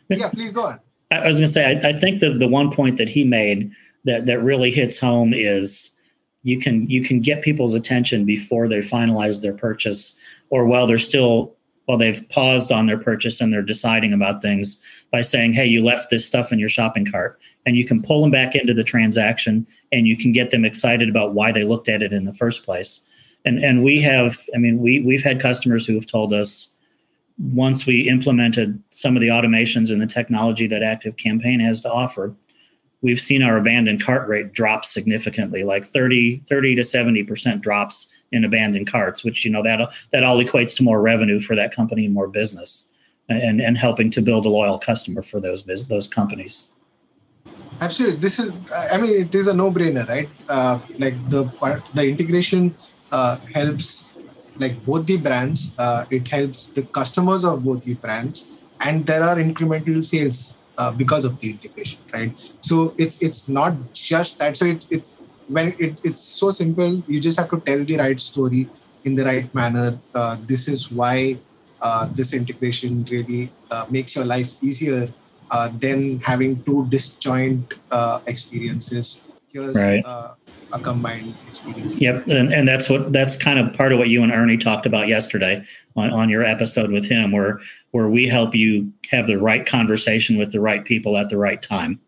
mean, 0.10 0.20
yeah, 0.20 0.30
please 0.30 0.52
go 0.52 0.66
on. 0.66 0.80
I 1.12 1.26
was 1.26 1.38
going 1.38 1.48
to 1.48 1.54
say, 1.54 1.80
I, 1.84 1.90
I 1.90 1.94
think 1.94 2.20
the, 2.20 2.34
the 2.34 2.48
one 2.48 2.72
point 2.72 2.98
that 2.98 3.10
he 3.10 3.24
made 3.24 3.72
that, 4.06 4.26
that 4.28 4.42
really 4.42 4.72
hits 4.72 5.00
home 5.00 5.34
is 5.34 5.92
you 6.44 6.60
can 6.60 6.90
you 6.90 7.04
can 7.04 7.20
get 7.20 7.42
people's 7.42 7.74
attention 7.74 8.26
before 8.26 8.68
they 8.68 8.80
finalize 8.80 9.42
their 9.42 9.54
purchase 9.54 10.16
or 10.50 10.66
while 10.66 10.88
they're 10.88 10.98
still 10.98 11.56
while 11.86 11.98
they've 11.98 12.28
paused 12.30 12.72
on 12.72 12.86
their 12.86 12.98
purchase 12.98 13.42
and 13.42 13.52
they're 13.52 13.62
deciding 13.62 14.14
about 14.14 14.42
things 14.42 14.82
by 15.12 15.22
saying 15.22 15.52
hey 15.54 15.66
you 15.66 15.84
left 15.84 16.10
this 16.10 16.26
stuff 16.26 16.52
in 16.52 16.60
your 16.60 16.70
shopping 16.70 17.06
cart 17.06 17.40
and 17.66 17.76
you 17.76 17.86
can 17.86 18.02
pull 18.02 18.22
them 18.22 18.32
back 18.32 18.56
into 18.56 18.74
the 18.74 18.84
transaction 18.84 19.68
and 19.92 20.08
you 20.08 20.16
can 20.16 20.32
get 20.32 20.52
them 20.52 20.64
excited 20.64 21.10
about 21.10 21.34
why 21.34 21.52
they 21.52 21.64
looked 21.64 21.90
at 21.90 22.02
it 22.02 22.14
in 22.14 22.26
the 22.26 22.34
first 22.34 22.64
place 22.64 23.06
and 23.46 23.64
and 23.64 23.84
we 23.84 24.02
have 24.02 24.38
i 24.56 24.58
mean 24.58 24.80
we 24.80 25.02
we've 25.02 25.24
had 25.24 25.40
customers 25.40 25.86
who 25.86 25.96
have 25.96 26.06
told 26.06 26.34
us 26.34 26.76
once 27.38 27.86
we 27.86 28.10
implemented 28.10 28.82
some 28.90 29.16
of 29.16 29.22
the 29.22 29.30
automations 29.30 29.92
and 29.92 30.02
the 30.02 30.08
technology 30.08 30.68
that 30.68 30.84
active 30.84 31.16
campaign 31.16 31.60
has 31.60 31.82
to 31.82 31.92
offer 31.92 32.36
we've 33.02 33.20
seen 33.20 33.42
our 33.42 33.58
abandoned 33.58 34.04
cart 34.04 34.28
rate 34.28 34.52
drop 34.54 34.84
significantly, 34.86 35.64
like 35.64 35.86
30, 35.86 36.42
30 36.48 36.76
to 36.76 36.82
70% 36.82 37.62
drops 37.62 38.14
in 38.32 38.44
abandoned 38.44 38.88
carts, 38.88 39.24
which, 39.24 39.46
you 39.46 39.52
know, 39.52 39.64
that, 39.64 39.94
that 40.12 40.24
all 40.24 40.42
equates 40.42 40.76
to 40.78 40.84
more 40.84 41.02
revenue 41.02 41.40
for 41.40 41.56
that 41.56 41.74
company 41.74 42.06
and 42.06 42.14
more 42.14 42.28
business 42.28 42.88
and, 43.30 43.62
and 43.62 43.78
helping 43.78 44.12
to 44.12 44.22
build 44.22 44.46
a 44.46 44.50
loyal 44.50 44.80
customer 44.80 45.22
for 45.22 45.40
those, 45.40 45.64
those 45.88 46.08
companies. 46.08 46.70
Absolutely. 47.82 48.20
This 48.20 48.40
is, 48.40 48.54
I 48.92 48.98
mean, 48.98 49.22
it 49.22 49.34
is 49.34 49.48
a 49.48 49.54
no 49.54 49.72
brainer, 49.72 50.08
right? 50.10 50.30
Uh, 50.50 50.80
like 50.98 51.14
the 51.30 51.46
the 51.94 52.10
integration 52.10 52.76
uh, 53.12 53.38
helps 53.54 54.10
like 54.58 54.84
both 54.86 55.06
the 55.06 55.18
brands. 55.18 55.74
Uh, 55.78 56.06
it 56.10 56.28
helps 56.28 56.72
the 56.72 56.84
customers 56.88 57.46
of 57.46 57.64
both 57.64 57.84
the 57.84 57.96
brands 57.96 58.64
and 58.82 59.06
there 59.06 59.24
are 59.24 59.36
incremental 59.36 60.04
sales 60.04 60.58
uh, 60.78 60.92
because 60.92 61.26
of 61.26 61.40
the 61.40 61.52
integration, 61.52 62.02
right? 62.14 62.38
So 62.62 62.94
it's 62.98 63.22
it's 63.22 63.48
not 63.50 63.74
just 63.94 64.40
that. 64.40 64.58
So 64.58 64.66
it, 64.66 64.86
it's 64.90 65.16
when 65.48 65.76
it, 65.80 66.02
it's 66.04 66.22
so 66.22 66.50
simple. 66.52 67.04
You 67.08 67.20
just 67.20 67.40
have 67.40 67.50
to 67.52 67.62
tell 67.66 67.84
the 67.84 67.98
right 67.98 68.20
story 68.20 68.70
in 69.04 69.16
the 69.16 69.24
right 69.26 69.54
manner. 69.54 70.00
Uh, 70.14 70.38
this 70.46 70.68
is 70.68 70.92
why 70.92 71.40
uh, 71.82 72.10
this 72.14 72.34
integration 72.34 73.06
really 73.12 73.54
uh, 73.72 73.86
makes 73.90 74.16
your 74.16 74.26
life 74.26 74.56
easier 74.62 75.14
uh, 75.52 75.70
than 75.80 76.20
having 76.20 76.64
two 76.64 76.88
disjoint 76.90 77.80
uh, 77.92 78.22
experiences. 78.28 79.26
Here's 79.52 79.98
right 80.06 80.30
a 80.72 80.80
combined 80.80 81.36
experience. 81.48 82.00
Yep, 82.00 82.28
and, 82.28 82.54
and 82.54 82.68
that's 82.68 82.90
what 82.90 83.12
that's 83.14 83.38
kind 83.38 83.60
of 83.60 83.74
part 83.74 83.92
of 83.92 84.00
what 84.00 84.10
you 84.10 84.24
and 84.24 84.32
Ernie 84.32 84.58
talked 84.58 84.86
about 84.86 85.08
yesterday 85.08 85.64
on, 85.96 86.12
on 86.12 86.30
your 86.30 86.44
episode 86.44 86.92
with 86.92 87.08
him, 87.08 87.32
where 87.32 87.60
where 87.92 88.08
we 88.08 88.28
help 88.28 88.54
you 88.56 88.92
have 89.10 89.28
the 89.28 89.38
right 89.38 89.66
conversation 89.66 90.38
with 90.38 90.52
the 90.52 90.62
right 90.62 90.86
people 90.86 91.18
at 91.18 91.30
the 91.30 91.38
right 91.38 91.62
time. 91.62 92.00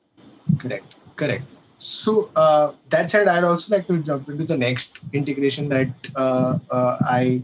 Correct, 0.58 0.96
correct. 1.16 1.44
so 1.78 2.30
uh, 2.36 2.74
that 2.90 3.10
said, 3.10 3.28
I'd 3.28 3.44
also 3.44 3.76
like 3.76 3.88
to 3.88 3.98
jump 4.02 4.30
into 4.30 4.46
the 4.46 4.58
next 4.58 5.02
integration 5.14 5.70
that 5.70 5.90
uh, 6.16 6.60
uh, 6.70 6.98
I 7.02 7.44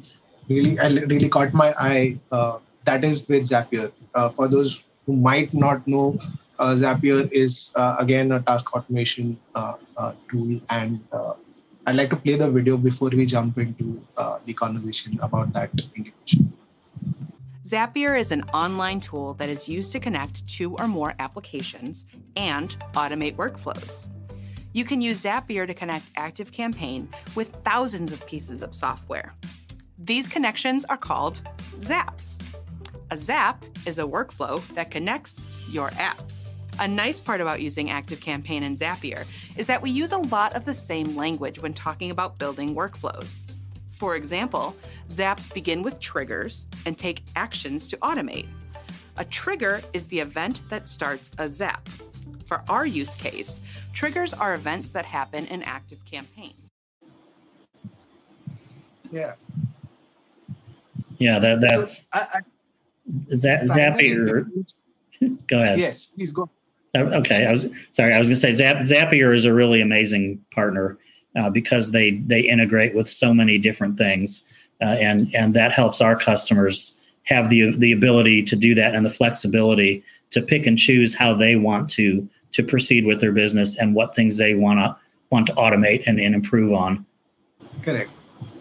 really, 0.49 0.77
I 0.79 0.89
really 0.89 1.29
caught 1.29 1.53
my 1.53 1.73
eye. 1.79 2.19
Uh, 2.31 2.59
that 2.85 3.03
is 3.03 3.27
with 3.27 3.43
Zapier. 3.43 3.91
Uh, 4.13 4.29
for 4.29 4.47
those 4.47 4.85
who 5.05 5.15
might 5.15 5.53
not 5.53 5.87
know, 5.87 6.17
Uh, 6.59 6.73
Zapier 6.73 7.31
is 7.31 7.73
uh, 7.75 7.95
again 7.99 8.31
a 8.31 8.41
task 8.41 8.75
automation 8.75 9.37
uh, 9.53 9.75
tool, 10.29 10.59
and 10.71 10.99
I'd 11.85 11.95
like 11.95 12.09
to 12.09 12.15
play 12.15 12.35
the 12.35 12.49
video 12.51 12.77
before 12.77 13.09
we 13.09 13.25
jump 13.25 13.57
into 13.57 14.01
the 14.45 14.53
conversation 14.53 15.19
about 15.21 15.53
that. 15.53 15.71
Zapier 17.63 18.17
is 18.17 18.31
an 18.31 18.43
online 18.53 19.01
tool 19.01 19.33
that 19.35 19.49
is 19.49 19.67
used 19.67 19.91
to 19.91 19.99
connect 19.99 20.47
two 20.47 20.75
or 20.77 20.87
more 20.87 21.13
applications 21.19 22.05
and 22.37 22.77
automate 22.93 23.35
workflows. 23.35 24.07
You 24.71 24.85
can 24.85 25.01
use 25.01 25.23
Zapier 25.23 25.67
to 25.67 25.73
connect 25.73 26.13
ActiveCampaign 26.13 27.07
with 27.35 27.49
thousands 27.65 28.11
of 28.11 28.25
pieces 28.25 28.61
of 28.61 28.73
software. 28.73 29.33
These 29.97 30.29
connections 30.29 30.85
are 30.85 30.97
called 30.97 31.41
zaps. 31.81 32.41
A 33.09 33.15
zap 33.15 33.63
is 33.85 33.99
a 33.99 34.03
workflow 34.03 34.65
that 34.75 34.91
connects 34.91 35.47
your 35.69 35.91
apps. 35.91 36.53
A 36.79 36.87
nice 36.87 37.21
part 37.21 37.39
about 37.39 37.61
using 37.61 37.87
ActiveCampaign 37.87 38.63
and 38.63 38.75
Zapier 38.75 39.25
is 39.55 39.65
that 39.67 39.81
we 39.81 39.91
use 39.91 40.11
a 40.11 40.17
lot 40.17 40.55
of 40.55 40.65
the 40.65 40.75
same 40.75 41.15
language 41.15 41.57
when 41.59 41.73
talking 41.73 42.11
about 42.11 42.37
building 42.37 42.75
workflows. 42.75 43.43
For 43.91 44.17
example, 44.17 44.75
zaps 45.07 45.51
begin 45.53 45.83
with 45.83 46.01
triggers 46.01 46.67
and 46.85 46.97
take 46.97 47.23
actions 47.37 47.87
to 47.87 47.97
automate. 47.97 48.47
A 49.15 49.23
trigger 49.23 49.81
is 49.93 50.07
the 50.07 50.19
event 50.19 50.59
that 50.69 50.87
starts 50.87 51.31
a 51.37 51.47
zap. 51.47 51.87
For 52.45 52.61
our 52.69 52.85
use 52.85 53.15
case, 53.15 53.61
triggers 53.93 54.33
are 54.33 54.53
events 54.53 54.89
that 54.91 55.05
happen 55.05 55.47
in 55.47 55.61
ActiveCampaign. 55.61 56.53
Yeah. 59.11 59.33
Yeah, 61.19 61.39
that, 61.39 61.61
that's 61.61 62.03
so, 62.03 62.07
I, 62.13 62.25
I, 62.33 62.39
Zapier. 63.31 64.47
go 65.47 65.61
ahead. 65.61 65.79
Yes, 65.79 66.07
please 66.07 66.31
go. 66.31 66.49
Oh, 66.95 67.05
okay, 67.19 67.45
I 67.45 67.51
was 67.51 67.69
sorry. 67.91 68.13
I 68.13 68.19
was 68.19 68.27
going 68.29 68.35
to 68.35 68.41
say 68.41 68.51
Zap, 68.51 68.77
Zapier 68.77 69.35
is 69.35 69.45
a 69.45 69.53
really 69.53 69.81
amazing 69.81 70.43
partner 70.51 70.97
uh, 71.35 71.49
because 71.49 71.91
they 71.91 72.11
they 72.11 72.41
integrate 72.41 72.95
with 72.95 73.09
so 73.09 73.33
many 73.33 73.57
different 73.57 73.97
things, 73.97 74.43
uh, 74.81 74.85
and 74.99 75.33
and 75.35 75.53
that 75.53 75.71
helps 75.71 76.01
our 76.01 76.15
customers 76.15 76.97
have 77.23 77.49
the 77.49 77.75
the 77.77 77.91
ability 77.91 78.41
to 78.43 78.55
do 78.55 78.73
that 78.75 78.95
and 78.95 79.05
the 79.05 79.09
flexibility 79.09 80.03
to 80.31 80.41
pick 80.41 80.65
and 80.65 80.77
choose 80.77 81.13
how 81.13 81.33
they 81.33 81.55
want 81.55 81.89
to 81.89 82.27
to 82.53 82.63
proceed 82.63 83.05
with 83.05 83.19
their 83.19 83.31
business 83.31 83.77
and 83.77 83.93
what 83.93 84.15
things 84.15 84.37
they 84.37 84.53
want 84.55 84.79
to 84.79 84.95
want 85.29 85.45
to 85.45 85.53
automate 85.53 86.03
and, 86.07 86.19
and 86.19 86.33
improve 86.33 86.71
on. 86.73 87.05
Correct, 87.81 88.11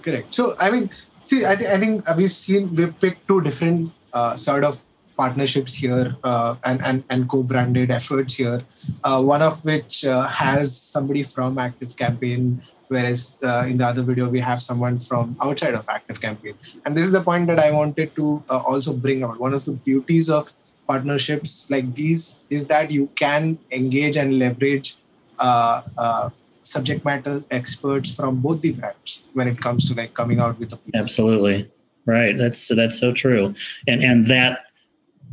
correct. 0.03 0.35
So 0.35 0.55
I 0.61 0.71
mean, 0.71 0.91
see, 1.23 1.47
I, 1.47 1.55
th- 1.55 1.71
I 1.71 1.79
think 1.79 2.05
we've 2.17 2.31
seen 2.31 2.75
we've 2.75 2.99
picked 2.99 3.27
two 3.29 3.41
different 3.41 3.93
sort 4.37 4.65
of 4.65 4.85
partnerships 5.17 5.75
here 5.75 6.15
uh, 6.25 6.57
and, 6.65 6.85
and, 6.85 7.05
and 7.11 7.29
co-branded 7.29 7.91
efforts 7.91 8.35
here. 8.35 8.61
Uh, 9.05 9.23
one 9.23 9.43
of 9.43 9.65
which 9.65 10.05
uh, 10.05 10.27
has 10.29 10.77
somebody 10.77 11.23
from 11.23 11.59
Active 11.59 11.97
Campaign, 11.97 12.61
whereas 12.89 13.39
uh, 13.43 13.65
in 13.67 13.77
the 13.79 13.87
other 13.87 14.03
video 14.03 14.29
we 14.29 14.41
have 14.41 14.61
someone 14.61 14.99
from 14.99 15.37
outside 15.41 15.75
of 15.75 15.87
Active 15.89 16.21
Campaign. 16.21 16.55
And 16.85 16.97
this 16.97 17.05
is 17.05 17.13
the 17.13 17.23
point 17.23 17.47
that 17.49 17.59
I 17.59 17.71
wanted 17.71 18.15
to 18.17 18.43
uh, 18.51 18.59
also 18.59 18.95
bring 18.95 19.23
out. 19.23 19.41
One 19.41 19.55
of 19.55 19.65
the 19.65 19.73
beauties 19.73 20.31
of 20.31 20.53
partnerships 20.87 21.69
like 21.71 21.95
these 21.95 22.41
is 22.51 22.69
that 22.69 22.91
you 22.91 23.09
can 23.17 23.59
engage 23.73 24.17
and 24.17 24.39
leverage 24.39 24.97
uh, 25.41 25.83
uh, 25.99 26.31
subject 26.63 27.05
matter 27.05 27.41
experts 27.51 28.15
from 28.15 28.41
both 28.41 28.61
the 28.61 28.73
brands 28.73 29.25
when 29.33 29.49
it 29.49 29.61
comes 29.61 29.89
to 29.89 29.95
like 29.95 30.15
coming 30.15 30.41
out 30.41 30.59
with 30.59 30.73
a 30.73 30.77
piece. 30.77 31.01
Absolutely, 31.01 31.71
right. 32.07 32.37
That's 32.37 32.69
that's 32.69 32.99
so 32.99 33.13
true, 33.13 33.55
and 33.87 34.03
and 34.03 34.27
that 34.27 34.61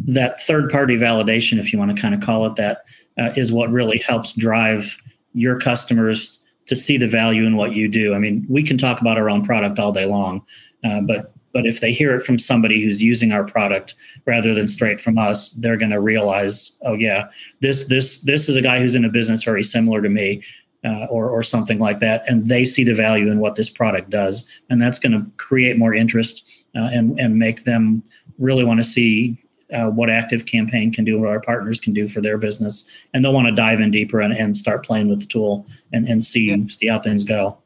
that 0.06 0.42
third 0.42 0.70
party 0.70 0.98
validation, 0.98 1.60
if 1.60 1.72
you 1.72 1.80
want 1.80 1.96
to 1.96 2.02
kind 2.02 2.16
of 2.16 2.22
call 2.22 2.46
it 2.46 2.56
that, 2.56 2.84
uh, 3.20 3.32
is 3.36 3.52
what 3.52 3.72
really 3.72 4.00
helps 4.00 4.34
drive 4.34 4.98
your 5.34 5.60
customers 5.60 6.40
to 6.66 6.76
see 6.76 6.98
the 6.98 7.08
value 7.08 7.46
in 7.46 7.58
what 7.58 7.74
you 7.74 7.88
do. 7.88 8.14
I 8.14 8.20
mean, 8.20 8.46
we 8.50 8.64
can 8.64 8.78
talk 8.78 9.02
about 9.02 9.18
our 9.18 9.30
own 9.30 9.44
product 9.44 9.80
all 9.80 9.92
day 9.92 10.06
long, 10.06 10.42
uh, 10.84 11.02
but 11.02 11.34
but 11.54 11.68
if 11.68 11.82
they 11.82 11.92
hear 11.92 12.16
it 12.16 12.24
from 12.24 12.40
somebody 12.40 12.82
who's 12.82 13.02
using 13.02 13.32
our 13.32 13.44
product 13.44 13.94
rather 14.26 14.56
than 14.56 14.68
straight 14.68 15.00
from 15.00 15.20
us, 15.20 15.52
they're 15.52 15.78
going 15.78 15.92
to 15.92 16.02
realize, 16.02 16.72
oh 16.84 16.96
yeah, 16.96 17.28
this 17.62 17.86
this 17.86 18.22
this 18.22 18.50
is 18.50 18.56
a 18.56 18.62
guy 18.62 18.80
who's 18.80 18.96
in 18.96 19.06
a 19.06 19.10
business 19.10 19.44
very 19.44 19.64
similar 19.64 20.02
to 20.02 20.10
me, 20.10 20.42
uh, 20.84 21.06
or 21.06 21.30
or 21.30 21.44
something 21.44 21.80
like 21.80 22.00
that, 22.00 22.24
and 22.28 22.48
they 22.48 22.66
see 22.66 22.84
the 22.84 22.96
value 22.96 23.30
in 23.30 23.40
what 23.40 23.56
this 23.56 23.70
product 23.70 24.10
does, 24.10 24.50
and 24.70 24.82
that's 24.82 25.00
going 25.00 25.12
to 25.12 25.26
create 25.38 25.78
more 25.78 25.94
interest 25.94 26.63
uh, 26.76 26.90
and 26.92 27.20
and 27.20 27.38
make 27.38 27.64
them 27.64 28.04
really 28.40 28.64
want 28.64 28.80
to 28.80 28.84
see 28.84 29.38
uh, 29.74 29.90
what 29.90 30.10
active 30.10 30.46
campaign 30.46 30.92
can 30.92 31.04
do 31.04 31.20
what 31.20 31.30
our 31.30 31.40
partners 31.42 31.80
can 31.80 31.94
do 31.94 32.08
for 32.08 32.22
their 32.22 32.38
business. 32.38 32.90
And 33.14 33.24
they'll 33.24 33.34
want 33.34 33.48
to 33.48 33.56
dive 33.56 33.80
in 33.80 33.92
deeper 33.92 34.22
and, 34.22 34.34
and 34.34 34.56
start 34.56 34.86
playing 34.86 35.10
with 35.10 35.20
the 35.20 35.26
tool 35.26 35.66
and, 35.92 36.08
and 36.08 36.24
see 36.24 36.50
yeah. 36.50 36.58
see 36.70 36.88
how 36.88 37.00
things 37.00 37.24
go. 37.24 37.58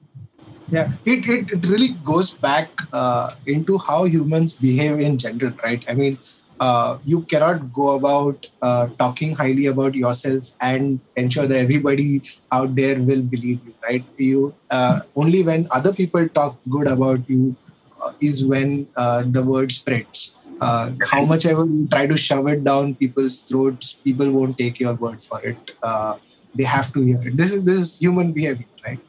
Yeah 0.70 0.92
it, 1.06 1.28
it, 1.30 1.52
it 1.52 1.66
really 1.68 1.90
goes 2.04 2.32
back 2.32 2.70
uh, 2.92 3.36
into 3.46 3.78
how 3.78 4.04
humans 4.04 4.54
behave 4.54 5.00
in 5.00 5.18
general 5.18 5.54
right? 5.64 5.84
I 5.88 5.94
mean 5.94 6.18
uh, 6.60 6.98
you 7.06 7.22
cannot 7.24 7.72
go 7.72 7.96
about 7.96 8.50
uh, 8.62 8.88
talking 8.98 9.34
highly 9.34 9.68
about 9.68 9.94
yourself 9.94 10.52
and 10.60 11.00
ensure 11.16 11.46
that 11.46 11.58
everybody 11.58 12.22
out 12.52 12.76
there 12.76 13.00
will 13.00 13.22
believe 13.22 13.62
you 13.66 13.74
right? 13.84 14.04
You 14.18 14.56
uh, 14.70 15.02
only 15.16 15.44
when 15.44 15.68
other 15.72 15.94
people 15.94 16.28
talk 16.30 16.58
good 16.70 16.88
about 16.88 17.30
you 17.30 17.56
is 18.22 18.46
when 18.46 18.88
uh, 18.96 19.24
the 19.28 19.44
word 19.44 19.72
spreads 19.72 20.46
how 20.60 21.24
much 21.26 21.46
ever 21.46 21.66
you 21.66 21.88
try 21.88 22.06
to 22.08 22.18
shove 22.18 22.48
it 22.48 22.64
down 22.64 22.96
people's 22.96 23.42
throats 23.42 24.00
people 24.04 24.32
won't 24.32 24.58
take 24.58 24.80
your 24.80 24.94
word 24.96 25.22
for 25.22 25.42
it 25.44 25.76
they 26.56 26.64
have 26.64 26.92
to 26.94 27.02
hear 27.02 27.22
it 27.28 27.38
this 27.38 27.54
is 27.54 27.64
this 27.64 27.80
is 27.80 28.00
human 28.00 28.32
behavior 28.32 28.66
right 28.86 29.00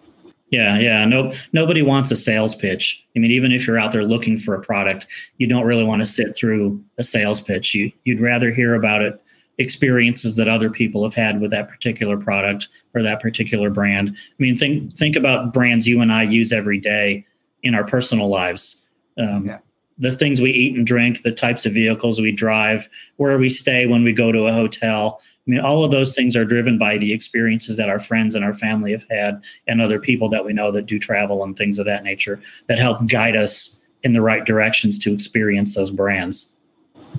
yeah, 0.51 0.79
yeah. 0.79 1.05
No, 1.05 1.35
nobody 1.53 1.83
wants 1.83 2.11
a 2.11 2.17
sales 2.17 2.55
pitch. 2.55 3.07
I 3.15 3.19
mean, 3.19 3.31
even 3.31 3.53
if 3.53 3.67
you're 3.67 3.79
out 3.79 3.93
there 3.93 4.05
looking 4.05 4.39
for 4.39 4.55
a 4.55 4.61
product, 4.61 5.07
you 5.37 5.47
don't 5.47 5.67
really 5.67 5.85
want 5.85 6.01
to 6.01 6.07
sit 6.07 6.37
through 6.37 6.83
a 6.97 7.03
sales 7.03 7.41
pitch. 7.41 7.75
You 7.75 7.93
you'd 8.05 8.21
rather 8.21 8.51
hear 8.51 8.75
about 8.75 9.03
it, 9.03 9.21
experiences 9.59 10.37
that 10.37 10.49
other 10.49 10.71
people 10.71 11.03
have 11.03 11.15
had 11.15 11.41
with 11.41 11.51
that 11.51 11.69
particular 11.69 12.17
product 12.17 12.69
or 12.95 13.03
that 13.03 13.21
particular 13.21 13.71
brand. 13.71 14.11
I 14.11 14.35
mean, 14.39 14.57
think 14.57 14.97
think 14.97 15.17
about 15.17 15.53
brands 15.53 15.87
you 15.87 16.01
and 16.01 16.13
I 16.13 16.23
use 16.23 16.53
every 16.53 16.79
day 16.79 17.27
in 17.63 17.75
our 17.75 17.85
personal 17.85 18.29
lives. 18.29 18.87
Um, 19.19 19.47
yeah. 19.47 19.59
The 19.99 20.13
things 20.13 20.41
we 20.41 20.51
eat 20.51 20.77
and 20.77 20.87
drink, 20.87 21.23
the 21.23 21.33
types 21.33 21.67
of 21.67 21.73
vehicles 21.73 22.21
we 22.21 22.31
drive, 22.31 22.89
where 23.17 23.37
we 23.37 23.49
stay 23.49 23.87
when 23.87 24.05
we 24.05 24.13
go 24.13 24.31
to 24.31 24.47
a 24.47 24.53
hotel. 24.53 25.21
I 25.21 25.51
mean, 25.51 25.61
all 25.61 25.83
of 25.83 25.91
those 25.91 26.15
things 26.15 26.37
are 26.37 26.45
driven 26.45 26.79
by 26.79 26.99
the 26.99 27.13
experiences 27.13 27.77
that 27.79 27.89
our 27.89 27.99
friends 27.99 28.37
and 28.37 28.45
our 28.45 28.55
family 28.55 28.93
have 28.93 29.05
had, 29.11 29.43
and 29.67 29.81
other 29.81 29.99
people 29.99 30.29
that 30.29 30.45
we 30.45 30.53
know 30.53 30.71
that 30.71 30.87
do 30.87 31.01
travel 31.01 31.43
and 31.43 31.57
things 31.57 31.81
of 31.81 31.87
that 31.87 32.05
nature 32.05 32.41
that 32.69 32.79
help 32.79 33.07
guide 33.09 33.35
us 33.35 33.83
in 34.05 34.13
the 34.13 34.23
right 34.23 34.45
directions 34.45 35.01
to 35.01 35.13
experience 35.13 35.75
those 35.75 35.91
brands. 35.91 36.55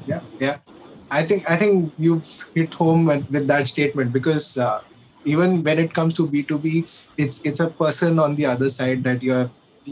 Yeah, 0.06 0.21
yeah. 0.39 0.60
I 1.12 1.25
think 1.25 1.49
I 1.49 1.58
think 1.58 1.91
you've 1.97 2.47
hit 2.56 2.73
home 2.73 3.08
with 3.08 3.47
that 3.47 3.67
statement 3.67 4.13
because 4.13 4.58
uh, 4.58 4.84
even 5.25 5.63
when 5.63 5.80
it 5.80 5.93
comes 5.93 6.13
to 6.13 6.28
B 6.28 6.43
two 6.43 6.60
B, 6.60 6.86
it's 7.17 7.45
it's 7.45 7.60
a 7.60 7.71
person 7.71 8.19
on 8.19 8.36
the 8.36 8.45
other 8.45 8.69
side 8.69 9.04
that 9.04 9.21
you're 9.21 9.49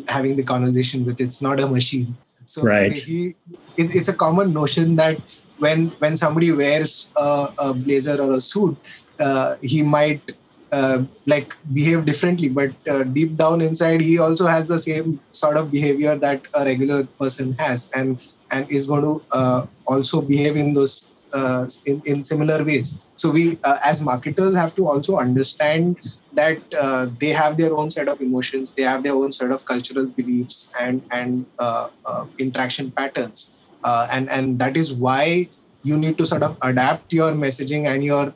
having 0.08 0.36
the 0.36 0.44
conversation 0.44 1.06
with. 1.06 1.22
It's 1.22 1.42
not 1.42 1.62
a 1.62 1.68
machine. 1.68 2.16
So 2.46 2.64
right. 2.64 2.98
he, 2.98 3.36
it, 3.76 3.96
it's 3.96 4.08
a 4.08 4.14
common 4.16 4.54
notion 4.54 4.96
that 4.96 5.20
when 5.60 5.90
when 6.00 6.16
somebody 6.16 6.52
wears 6.52 7.12
a, 7.18 7.52
a 7.60 7.74
blazer 7.74 8.22
or 8.22 8.32
a 8.32 8.42
suit, 8.42 8.78
uh, 9.20 9.56
he 9.62 9.84
might 9.84 10.38
uh, 10.72 11.04
like 11.26 11.56
behave 11.74 12.06
differently, 12.06 12.50
but 12.50 12.72
uh, 12.90 13.04
deep 13.04 13.36
down 13.38 13.62
inside, 13.62 14.02
he 14.02 14.20
also 14.20 14.46
has 14.46 14.68
the 14.68 14.78
same 14.78 15.20
sort 15.32 15.58
of 15.58 15.72
behavior 15.72 16.18
that 16.18 16.48
a 16.60 16.66
regular 16.66 17.06
person 17.20 17.54
has, 17.54 17.90
and 17.92 18.36
and 18.52 18.70
is 18.72 18.88
going 18.88 19.04
to 19.04 19.26
uh, 19.32 19.66
also 19.88 20.22
behave 20.22 20.56
in 20.56 20.74
those 20.74 21.10
uh, 21.34 21.68
in, 21.86 22.02
in 22.06 22.24
similar 22.24 22.64
ways. 22.64 23.08
So 23.16 23.32
we, 23.32 23.60
uh, 23.64 23.78
as 23.86 24.04
marketers, 24.04 24.56
have 24.56 24.76
to 24.76 24.88
also 24.88 25.18
understand 25.18 25.98
that 26.34 26.60
uh, 26.80 27.08
they 27.20 27.30
have 27.30 27.58
their 27.58 27.76
own 27.76 27.90
set 27.90 28.08
of 28.08 28.22
emotions, 28.22 28.74
they 28.74 28.84
have 28.84 29.04
their 29.04 29.16
own 29.16 29.32
set 29.32 29.52
of 29.52 29.66
cultural 29.66 30.08
beliefs 30.08 30.72
and 30.80 31.02
and 31.12 31.46
uh, 31.60 31.90
uh, 32.06 32.26
interaction 32.38 32.92
patterns, 32.92 33.68
and 33.84 34.30
and 34.30 34.60
that 34.60 34.78
is 34.78 34.94
why 34.94 35.48
you 35.84 35.98
need 35.98 36.18
to 36.18 36.26
sort 36.26 36.44
of 36.44 36.58
adapt 36.62 37.14
your 37.14 37.32
messaging 37.32 37.88
and 37.88 38.04
your 38.04 38.34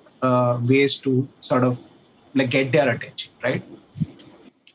ways 0.70 0.98
to 0.98 1.28
sort 1.40 1.64
of 1.64 1.88
like 2.36 2.50
get 2.50 2.72
their 2.72 2.90
attention, 2.90 3.32
right? 3.44 3.64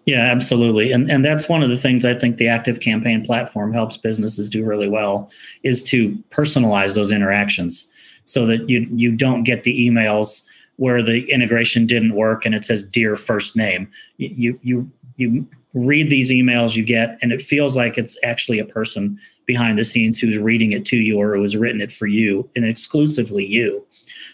Yeah, 0.06 0.30
absolutely. 0.30 0.92
And 0.92 1.10
and 1.10 1.24
that's 1.24 1.48
one 1.48 1.64
of 1.64 1.68
the 1.68 1.76
things 1.76 2.04
I 2.04 2.14
think 2.14 2.36
the 2.36 2.46
active 2.46 2.78
campaign 2.78 3.26
platform 3.26 3.72
helps 3.72 3.96
businesses 3.96 4.48
do 4.48 4.64
really 4.64 4.88
well 4.88 5.30
is 5.64 5.82
to 5.84 6.16
personalize 6.30 6.94
those 6.94 7.10
interactions 7.10 7.90
so 8.26 8.44
that 8.46 8.68
you 8.68 8.86
you 8.92 9.10
don't 9.10 9.44
get 9.44 9.64
the 9.64 9.88
emails 9.88 10.44
where 10.76 11.02
the 11.02 11.30
integration 11.32 11.86
didn't 11.86 12.14
work 12.14 12.44
and 12.44 12.54
it 12.54 12.64
says 12.64 12.82
dear 12.82 13.16
first 13.16 13.56
name. 13.56 13.90
You 14.18 14.58
you 14.62 14.90
you 15.16 15.46
read 15.72 16.10
these 16.10 16.30
emails 16.30 16.76
you 16.76 16.84
get 16.84 17.18
and 17.22 17.32
it 17.32 17.40
feels 17.40 17.76
like 17.76 17.98
it's 17.98 18.18
actually 18.22 18.58
a 18.58 18.64
person 18.64 19.18
behind 19.46 19.78
the 19.78 19.84
scenes 19.84 20.18
who's 20.18 20.38
reading 20.38 20.72
it 20.72 20.84
to 20.86 20.96
you 20.96 21.18
or 21.18 21.34
who 21.34 21.42
has 21.42 21.56
written 21.56 21.80
it 21.80 21.92
for 21.92 22.06
you 22.06 22.48
and 22.56 22.64
exclusively 22.64 23.46
you. 23.46 23.86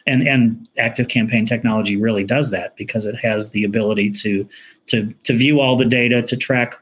And 0.06 0.26
and 0.26 0.68
active 0.78 1.08
campaign 1.08 1.46
technology 1.46 1.96
really 1.96 2.24
does 2.24 2.50
that 2.50 2.76
because 2.76 3.06
it 3.06 3.16
has 3.16 3.50
the 3.50 3.62
ability 3.62 4.10
to 4.10 4.48
to 4.86 5.12
to 5.24 5.36
view 5.36 5.60
all 5.60 5.76
the 5.76 5.84
data, 5.84 6.22
to 6.22 6.36
track 6.36 6.74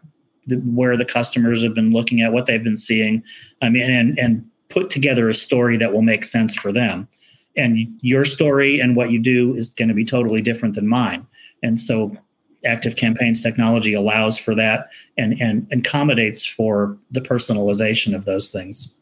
the, 0.47 0.57
where 0.57 0.97
the 0.97 1.05
customers 1.05 1.63
have 1.63 1.75
been 1.75 1.93
looking 1.93 2.23
at, 2.23 2.33
what 2.33 2.47
they've 2.47 2.65
been 2.65 2.79
seeing. 2.79 3.23
I 3.61 3.69
mean, 3.69 3.91
and 3.91 4.19
and 4.19 4.50
put 4.71 4.91
together 4.91 5.29
a 5.29 5.35
story 5.35 5.77
that 5.77 5.93
will 5.93 6.03
make 6.03 6.25
sense 6.25 6.57
for 6.57 6.73
them. 6.73 7.09
And 7.57 7.79
your 8.01 8.25
story 8.25 8.81
and 8.81 8.97
what 8.97 9.11
you 9.11 9.19
do 9.19 9.55
is 9.55 9.71
going 9.71 9.89
to 9.89 9.95
be 9.95 10.05
totally 10.05 10.41
different 10.41 10.75
than 10.75 10.87
mine. 10.87 11.27
And 11.63 11.79
so 11.79 12.17
active 12.65 12.97
campaigns 12.97 13.43
technology 13.43 13.93
allows 13.93 14.39
for 14.39 14.55
that 14.55 14.91
and 15.17 15.41
and 15.41 15.67
accommodates 15.73 16.45
for 16.47 16.97
the 17.11 17.21
personalization 17.21 18.15
of 18.15 18.25
those 18.25 18.51
things. 18.51 18.95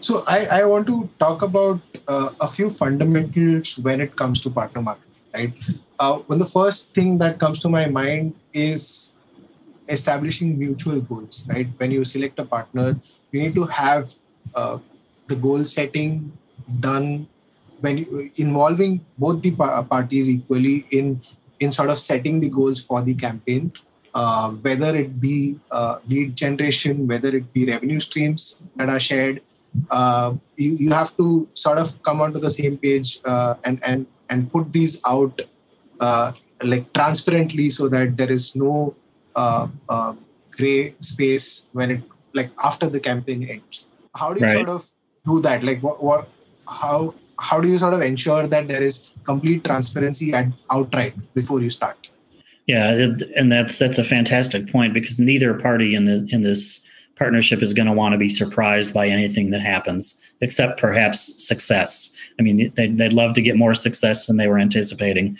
So 0.00 0.22
I, 0.28 0.46
I 0.52 0.64
want 0.64 0.86
to 0.86 1.08
talk 1.18 1.42
about 1.42 1.80
uh, 2.06 2.30
a 2.40 2.46
few 2.46 2.70
fundamentals 2.70 3.78
when 3.78 4.00
it 4.00 4.16
comes 4.16 4.40
to 4.42 4.50
partner 4.50 4.82
marketing 4.82 5.06
right? 5.36 5.52
Uh, 5.98 6.18
when 6.26 6.38
the 6.38 6.46
first 6.46 6.94
thing 6.94 7.18
that 7.18 7.38
comes 7.38 7.58
to 7.60 7.68
my 7.68 7.86
mind 7.86 8.34
is 8.52 9.12
establishing 9.88 10.58
mutual 10.58 11.00
goals 11.00 11.46
right? 11.48 11.68
When 11.78 11.90
you 11.90 12.04
select 12.04 12.38
a 12.38 12.44
partner 12.44 12.98
you 13.32 13.40
need 13.40 13.54
to 13.54 13.64
have 13.64 14.08
uh, 14.54 14.78
the 15.28 15.36
goal 15.36 15.64
setting 15.64 16.32
done 16.80 17.26
when 17.80 17.98
you, 17.98 18.30
involving 18.38 19.04
both 19.18 19.42
the 19.42 19.50
parties 19.52 20.30
equally 20.30 20.86
in 20.90 21.20
in 21.60 21.70
sort 21.70 21.90
of 21.90 21.98
setting 21.98 22.40
the 22.40 22.48
goals 22.48 22.84
for 22.84 23.02
the 23.02 23.14
campaign 23.14 23.72
uh, 24.14 24.50
whether 24.50 24.96
it 24.96 25.20
be 25.20 25.58
uh, 25.70 25.98
lead 26.08 26.34
generation 26.36 27.06
whether 27.06 27.34
it 27.36 27.52
be 27.52 27.66
revenue 27.66 28.00
streams 28.00 28.58
that 28.76 28.88
are 28.88 29.00
shared 29.00 29.42
uh, 29.90 30.34
you, 30.56 30.76
you 30.78 30.90
have 30.90 31.16
to 31.16 31.46
sort 31.54 31.78
of 31.78 32.02
come 32.02 32.20
onto 32.20 32.40
the 32.40 32.50
same 32.50 32.76
page 32.78 33.18
uh, 33.26 33.54
and 33.64 33.82
and 33.84 34.06
and 34.30 34.50
put 34.50 34.72
these 34.72 35.00
out 35.06 35.40
uh, 36.00 36.32
like 36.62 36.92
transparently 36.92 37.68
so 37.68 37.88
that 37.88 38.16
there 38.16 38.30
is 38.30 38.56
no 38.56 38.94
uh, 39.36 40.14
gray 40.50 40.94
space 41.00 41.68
when 41.72 41.90
it 41.90 42.02
like 42.34 42.50
after 42.64 42.88
the 42.88 43.00
campaign 43.00 43.48
ends. 43.48 43.88
How 44.14 44.32
do 44.32 44.40
you 44.40 44.46
right. 44.46 44.54
sort 44.54 44.68
of 44.68 44.88
do 45.26 45.40
that? 45.40 45.62
Like 45.62 45.82
what, 45.82 46.02
what 46.02 46.28
how 46.68 47.14
how 47.38 47.60
do 47.60 47.68
you 47.68 47.78
sort 47.78 47.94
of 47.94 48.00
ensure 48.00 48.46
that 48.46 48.68
there 48.68 48.82
is 48.82 49.14
complete 49.24 49.64
transparency 49.64 50.32
at 50.32 50.46
outright 50.70 51.14
before 51.34 51.60
you 51.60 51.70
start? 51.70 52.10
Yeah 52.66 53.10
and 53.36 53.52
that's 53.52 53.78
that's 53.78 53.98
a 53.98 54.04
fantastic 54.04 54.70
point 54.70 54.92
because 54.92 55.20
neither 55.20 55.54
party 55.54 55.94
in 55.94 56.04
the 56.06 56.26
in 56.30 56.42
this 56.42 56.84
partnership 57.16 57.62
is 57.62 57.72
going 57.72 57.86
to 57.86 57.92
want 57.92 58.12
to 58.12 58.18
be 58.18 58.28
surprised 58.28 58.92
by 58.92 59.06
anything 59.08 59.50
that 59.50 59.60
happens 59.60 60.20
except 60.40 60.80
perhaps 60.80 61.32
success 61.42 62.14
i 62.38 62.42
mean 62.42 62.72
they'd, 62.74 62.98
they'd 62.98 63.12
love 63.12 63.32
to 63.34 63.42
get 63.42 63.56
more 63.56 63.74
success 63.74 64.26
than 64.26 64.36
they 64.36 64.48
were 64.48 64.58
anticipating 64.58 65.36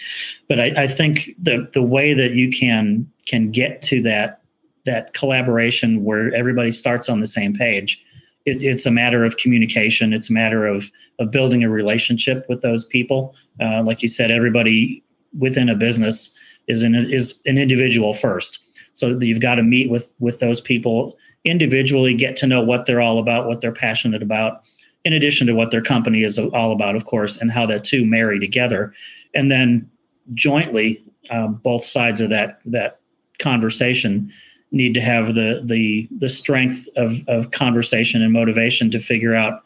but 0.49 0.61
I, 0.61 0.85
I 0.85 0.87
think 0.87 1.31
the 1.41 1.69
the 1.73 1.83
way 1.83 2.15
that 2.15 2.33
you 2.33 2.51
can 2.51 3.11
can 3.27 3.51
get 3.51 3.83
to 3.83 4.03
that 4.03 4.41
that 4.85 5.15
collaboration 5.15 6.05
where 6.05 6.33
everybody 6.35 6.71
starts 6.71 7.09
on 7.09 7.21
the 7.21 7.27
same 7.27 7.53
page 7.55 8.03
it, 8.47 8.63
it's 8.63 8.87
a 8.87 8.91
matter 8.91 9.25
of 9.25 9.37
communication. 9.37 10.13
It's 10.13 10.31
a 10.31 10.33
matter 10.33 10.65
of 10.67 10.91
of 11.19 11.31
building 11.31 11.63
a 11.63 11.69
relationship 11.69 12.47
with 12.49 12.63
those 12.63 12.85
people. 12.87 13.35
Uh, 13.61 13.83
like 13.83 14.03
you 14.03 14.09
said, 14.09 14.31
everybody 14.31 15.03
within 15.39 15.69
a 15.69 15.75
business 15.75 16.35
is 16.69 16.83
an 16.83 16.95
is 16.95 17.39
an 17.45 17.59
individual 17.59 18.15
first. 18.15 18.61
So 18.95 19.19
you've 19.21 19.41
got 19.41 19.57
to 19.57 19.63
meet 19.63 19.91
with 19.91 20.15
with 20.21 20.41
those 20.41 20.61
people 20.61 21.19
individually, 21.45 22.15
get 22.15 22.37
to 22.37 22.47
know 22.47 22.63
what 22.63 22.87
they're 22.87 23.01
all 23.01 23.19
about, 23.19 23.47
what 23.47 23.61
they're 23.61 23.73
passionate 23.73 24.23
about, 24.23 24.63
in 25.07 25.13
addition 25.13 25.47
to 25.47 25.53
what 25.53 25.71
their 25.71 25.81
company 25.81 26.25
is 26.25 26.37
all 26.37 26.73
about, 26.73 26.97
of 26.97 27.05
course, 27.05 27.37
and 27.37 27.53
how 27.53 27.65
the 27.65 27.79
two 27.79 28.05
marry 28.05 28.41
together, 28.41 28.93
and 29.35 29.53
then 29.53 29.89
jointly, 30.35 31.01
um, 31.31 31.55
both 31.55 31.85
sides 31.85 32.21
of 32.21 32.29
that 32.31 32.59
that 32.67 32.99
conversation 33.39 34.33
need 34.73 34.95
to 34.95 35.01
have 35.01 35.37
the 35.37 35.63
the 35.65 36.09
the 36.11 36.29
strength 36.29 36.89
of 36.97 37.23
of 37.29 37.53
conversation 37.53 38.21
and 38.21 38.33
motivation 38.33 38.91
to 38.91 38.99
figure 38.99 39.33
out 39.33 39.63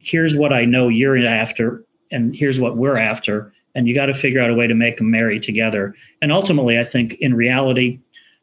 here's 0.00 0.36
what 0.36 0.52
I 0.52 0.66
know 0.66 0.88
you're 0.88 1.16
after 1.26 1.82
and 2.10 2.36
here's 2.36 2.60
what 2.60 2.76
we're 2.76 2.98
after 2.98 3.54
and 3.74 3.88
you 3.88 3.94
got 3.94 4.06
to 4.06 4.14
figure 4.14 4.42
out 4.42 4.50
a 4.50 4.54
way 4.54 4.66
to 4.66 4.74
make 4.74 4.98
them 4.98 5.10
marry 5.10 5.40
together. 5.40 5.94
And 6.20 6.32
ultimately 6.32 6.78
I 6.78 6.84
think 6.84 7.14
in 7.14 7.34
reality 7.34 7.98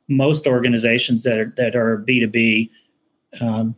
most 0.07 0.47
organizations 0.47 1.23
that 1.23 1.39
are 1.39 1.53
that 1.57 1.75
are 1.75 2.03
B2B 2.07 2.71
um, 3.41 3.75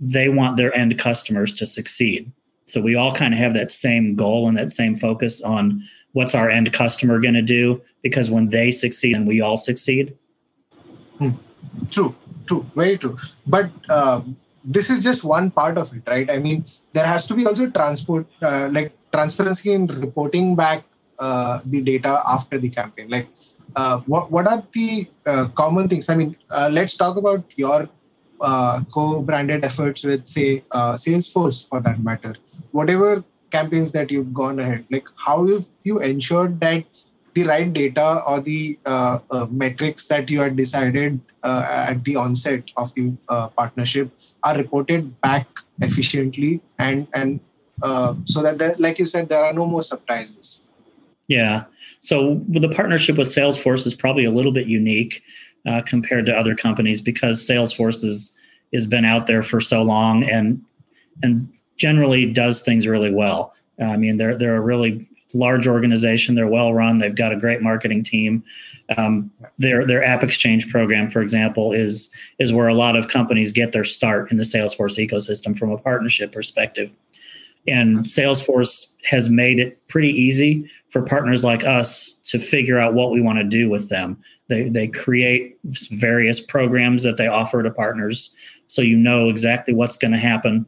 they 0.00 0.28
want 0.28 0.56
their 0.56 0.74
end 0.76 0.98
customers 0.98 1.54
to 1.54 1.66
succeed 1.66 2.30
so 2.66 2.80
we 2.80 2.94
all 2.94 3.12
kind 3.12 3.34
of 3.34 3.40
have 3.40 3.54
that 3.54 3.70
same 3.70 4.14
goal 4.14 4.48
and 4.48 4.56
that 4.56 4.70
same 4.70 4.94
focus 4.94 5.42
on 5.42 5.82
what's 6.12 6.34
our 6.34 6.48
end 6.48 6.72
customer 6.72 7.18
going 7.20 7.34
to 7.34 7.42
do 7.42 7.80
because 8.02 8.30
when 8.30 8.48
they 8.48 8.70
succeed 8.70 9.14
and 9.14 9.26
we 9.26 9.40
all 9.40 9.56
succeed 9.56 10.16
Hmm. 11.18 11.30
True, 11.90 12.14
true, 12.46 12.64
very 12.74 12.96
true. 12.96 13.16
But 13.46 13.70
uh, 13.88 14.22
this 14.64 14.90
is 14.90 15.02
just 15.02 15.24
one 15.24 15.50
part 15.50 15.78
of 15.78 15.92
it, 15.94 16.02
right? 16.06 16.30
I 16.30 16.38
mean, 16.38 16.64
there 16.92 17.06
has 17.06 17.26
to 17.26 17.34
be 17.34 17.46
also 17.46 17.68
transport, 17.70 18.26
uh, 18.42 18.68
like 18.72 18.92
transparency 19.12 19.72
in 19.72 19.86
reporting 19.86 20.56
back 20.56 20.84
uh, 21.18 21.60
the 21.66 21.82
data 21.82 22.20
after 22.28 22.58
the 22.58 22.68
campaign. 22.68 23.08
Like, 23.08 23.28
uh, 23.76 23.98
what 24.06 24.30
what 24.30 24.46
are 24.46 24.62
the 24.72 25.06
uh, 25.26 25.48
common 25.54 25.88
things? 25.88 26.08
I 26.08 26.14
mean, 26.14 26.36
uh, 26.50 26.68
let's 26.72 26.96
talk 26.96 27.16
about 27.16 27.44
your 27.56 27.88
co-branded 28.40 29.64
efforts 29.64 30.04
with, 30.04 30.26
say, 30.26 30.62
uh, 30.72 30.94
Salesforce, 30.94 31.68
for 31.68 31.80
that 31.80 32.02
matter. 32.02 32.34
Whatever 32.72 33.24
campaigns 33.50 33.92
that 33.92 34.10
you've 34.10 34.34
gone 34.34 34.58
ahead, 34.58 34.84
like 34.90 35.08
how 35.16 35.46
have 35.48 35.66
you 35.84 35.98
ensured 36.00 36.60
that 36.60 36.84
the 37.34 37.44
right 37.44 37.72
data 37.72 38.22
or 38.26 38.40
the 38.40 38.78
uh, 38.86 39.18
uh, 39.30 39.46
metrics 39.50 40.06
that 40.08 40.30
you 40.30 40.40
had 40.40 40.56
decided 40.56 41.20
uh, 41.42 41.86
at 41.88 42.02
the 42.04 42.16
onset 42.16 42.70
of 42.76 42.92
the 42.94 43.12
uh, 43.28 43.48
partnership 43.48 44.10
are 44.42 44.56
reported 44.56 45.20
back 45.20 45.46
efficiently 45.80 46.60
and 46.78 47.06
and 47.14 47.40
uh, 47.82 48.14
so 48.24 48.42
that 48.42 48.58
there, 48.58 48.72
like 48.80 48.98
you 48.98 49.06
said 49.06 49.28
there 49.28 49.44
are 49.44 49.52
no 49.52 49.66
more 49.66 49.82
surprises. 49.82 50.64
Yeah. 51.28 51.64
So 52.00 52.40
the 52.48 52.68
partnership 52.68 53.16
with 53.16 53.28
salesforce 53.28 53.86
is 53.86 53.94
probably 53.94 54.24
a 54.24 54.30
little 54.30 54.52
bit 54.52 54.66
unique 54.66 55.22
uh, 55.66 55.82
compared 55.82 56.26
to 56.26 56.36
other 56.36 56.54
companies 56.54 57.00
because 57.00 57.46
salesforce 57.46 58.04
is 58.04 58.34
has 58.72 58.86
been 58.86 59.04
out 59.04 59.26
there 59.26 59.42
for 59.42 59.60
so 59.60 59.82
long 59.82 60.24
and 60.24 60.62
and 61.22 61.48
generally 61.76 62.30
does 62.30 62.62
things 62.62 62.86
really 62.86 63.12
well 63.12 63.54
I 63.80 63.96
mean, 63.96 64.16
they're 64.16 64.36
they're 64.36 64.56
a 64.56 64.60
really 64.60 65.06
large 65.34 65.66
organization. 65.66 66.34
They're 66.34 66.48
well 66.48 66.74
run. 66.74 66.98
They've 66.98 67.14
got 67.14 67.32
a 67.32 67.36
great 67.36 67.62
marketing 67.62 68.02
team. 68.02 68.42
Um, 68.96 69.30
their 69.58 69.86
their 69.86 70.02
App 70.02 70.22
Exchange 70.22 70.70
program, 70.70 71.08
for 71.08 71.22
example, 71.22 71.72
is 71.72 72.10
is 72.38 72.52
where 72.52 72.68
a 72.68 72.74
lot 72.74 72.96
of 72.96 73.08
companies 73.08 73.52
get 73.52 73.72
their 73.72 73.84
start 73.84 74.30
in 74.30 74.36
the 74.36 74.44
Salesforce 74.44 74.98
ecosystem 74.98 75.56
from 75.56 75.70
a 75.70 75.78
partnership 75.78 76.32
perspective. 76.32 76.94
And 77.68 77.98
mm-hmm. 77.98 78.02
Salesforce 78.02 78.92
has 79.04 79.30
made 79.30 79.60
it 79.60 79.86
pretty 79.88 80.10
easy 80.10 80.68
for 80.90 81.02
partners 81.02 81.44
like 81.44 81.64
us 81.64 82.14
to 82.24 82.38
figure 82.38 82.78
out 82.78 82.94
what 82.94 83.10
we 83.10 83.20
want 83.20 83.38
to 83.38 83.44
do 83.44 83.68
with 83.68 83.88
them. 83.88 84.18
They 84.48 84.68
they 84.68 84.88
create 84.88 85.58
various 85.90 86.40
programs 86.40 87.02
that 87.02 87.18
they 87.18 87.26
offer 87.26 87.62
to 87.62 87.70
partners, 87.70 88.34
so 88.66 88.80
you 88.80 88.96
know 88.96 89.28
exactly 89.28 89.74
what's 89.74 89.98
going 89.98 90.12
to 90.12 90.18
happen 90.18 90.66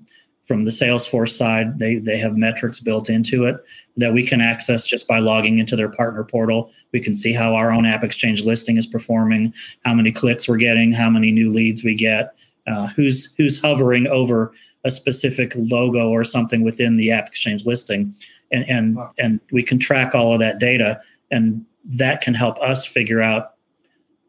from 0.50 0.62
the 0.62 0.70
Salesforce 0.72 1.28
side, 1.28 1.78
they 1.78 1.98
they 1.98 2.18
have 2.18 2.36
metrics 2.36 2.80
built 2.80 3.08
into 3.08 3.44
it 3.44 3.64
that 3.96 4.12
we 4.12 4.26
can 4.26 4.40
access 4.40 4.84
just 4.84 5.06
by 5.06 5.20
logging 5.20 5.60
into 5.60 5.76
their 5.76 5.88
partner 5.88 6.24
portal. 6.24 6.72
We 6.90 6.98
can 6.98 7.14
see 7.14 7.32
how 7.32 7.54
our 7.54 7.70
own 7.70 7.86
App 7.86 8.02
Exchange 8.02 8.44
listing 8.44 8.76
is 8.76 8.84
performing, 8.84 9.54
how 9.84 9.94
many 9.94 10.10
clicks 10.10 10.48
we're 10.48 10.56
getting, 10.56 10.90
how 10.90 11.08
many 11.08 11.30
new 11.30 11.52
leads 11.52 11.84
we 11.84 11.94
get, 11.94 12.34
uh, 12.70 12.88
who's 12.88 13.34
who's 13.36 13.60
hovering 13.60 14.06
over 14.06 14.52
a 14.84 14.90
specific 14.90 15.52
logo 15.56 16.08
or 16.08 16.24
something 16.24 16.62
within 16.62 16.96
the 16.96 17.10
App 17.10 17.26
Exchange 17.26 17.66
listing, 17.66 18.14
and 18.50 18.68
and 18.68 18.96
wow. 18.96 19.12
and 19.18 19.40
we 19.52 19.62
can 19.62 19.78
track 19.78 20.14
all 20.14 20.32
of 20.32 20.40
that 20.40 20.58
data, 20.58 21.00
and 21.30 21.64
that 21.84 22.20
can 22.20 22.34
help 22.34 22.58
us 22.60 22.86
figure 22.86 23.20
out 23.20 23.54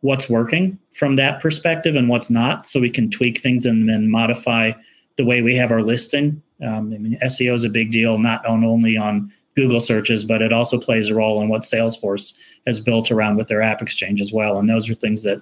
what's 0.02 0.30
working 0.30 0.80
from 0.94 1.16
that 1.16 1.40
perspective 1.40 1.96
and 1.96 2.10
what's 2.10 2.30
not, 2.30 2.66
so 2.66 2.80
we 2.80 2.90
can 2.90 3.10
tweak 3.10 3.40
things 3.40 3.66
and 3.66 3.88
then 3.88 4.10
modify 4.10 4.72
the 5.18 5.26
way 5.26 5.42
we 5.42 5.56
have 5.56 5.72
our 5.72 5.84
listing. 5.84 6.42
Um, 6.66 6.94
I 6.94 6.98
mean, 6.98 7.18
SEO 7.24 7.54
is 7.54 7.64
a 7.64 7.70
big 7.70 7.92
deal, 7.92 8.18
not 8.18 8.44
only 8.46 8.98
on 8.98 9.32
Google 9.56 9.80
searches, 9.80 10.26
but 10.26 10.42
it 10.42 10.54
also 10.54 10.80
plays 10.80 11.10
a 11.10 11.16
role 11.16 11.42
in 11.42 11.50
what 11.50 11.64
Salesforce 11.64 12.40
has 12.66 12.80
built 12.80 13.12
around 13.12 13.36
with 13.38 13.48
their 13.48 13.62
App 13.62 13.82
Exchange 13.82 14.22
as 14.22 14.32
well. 14.32 14.58
And 14.58 14.70
those 14.70 14.90
are 14.90 14.94
things 14.94 15.24
that 15.24 15.42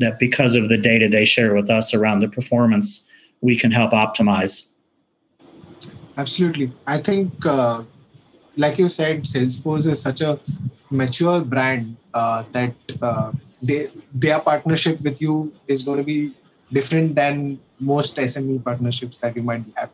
that 0.00 0.18
because 0.18 0.54
of 0.54 0.68
the 0.68 0.76
data 0.76 1.08
they 1.08 1.24
share 1.24 1.54
with 1.54 1.70
us 1.70 1.94
around 1.94 2.20
the 2.20 2.28
performance, 2.28 3.08
we 3.40 3.56
can 3.56 3.70
help 3.70 3.92
optimize. 3.92 4.68
Absolutely, 6.16 6.72
I 6.86 6.98
think 6.98 7.32
uh, 7.46 7.84
like 8.56 8.78
you 8.78 8.88
said, 8.88 9.24
Salesforce 9.24 9.86
is 9.86 10.02
such 10.02 10.20
a 10.20 10.38
mature 10.90 11.40
brand 11.40 11.96
uh, 12.14 12.44
that 12.52 12.74
uh, 13.00 13.32
they 13.62 13.88
their 14.12 14.40
partnership 14.40 15.00
with 15.02 15.22
you 15.22 15.52
is 15.68 15.82
going 15.82 15.98
to 15.98 16.04
be 16.04 16.34
different 16.72 17.14
than 17.14 17.58
most 17.78 18.16
SME 18.16 18.64
partnerships 18.64 19.18
that 19.18 19.36
you 19.36 19.42
might 19.42 19.64
have, 19.76 19.90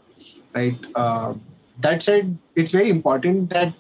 right? 0.55 0.87
Uh, 0.95 1.35
that 1.81 2.03
said, 2.03 2.37
it's 2.55 2.73
very 2.73 2.91
important 2.91 3.51
that 3.51 3.73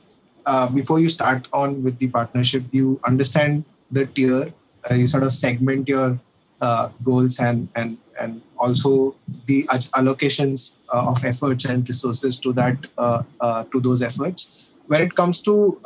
uh, 0.46 0.68
before 0.70 1.00
you 1.00 1.08
start 1.08 1.48
on 1.52 1.82
with 1.82 1.98
the 1.98 2.08
partnership, 2.08 2.64
you 2.70 3.00
understand 3.04 3.64
the 3.90 4.06
tier, 4.06 4.52
uh, 4.90 4.94
you 4.94 5.06
sort 5.06 5.22
of 5.24 5.32
segment 5.32 5.88
your 5.88 6.18
uh, 6.60 6.88
goals 7.04 7.38
and 7.38 7.68
and 7.76 7.98
and 8.18 8.40
also 8.58 9.14
the 9.46 9.64
allocations 9.98 10.76
uh, 10.92 11.06
of 11.06 11.22
efforts 11.24 11.66
and 11.66 11.86
resources 11.88 12.40
to 12.40 12.52
that 12.52 12.88
uh, 12.96 13.22
uh, 13.40 13.64
to 13.64 13.80
those 13.80 14.02
efforts. 14.02 14.78
When 14.86 15.02
it 15.02 15.14
comes 15.14 15.42
to 15.42 15.78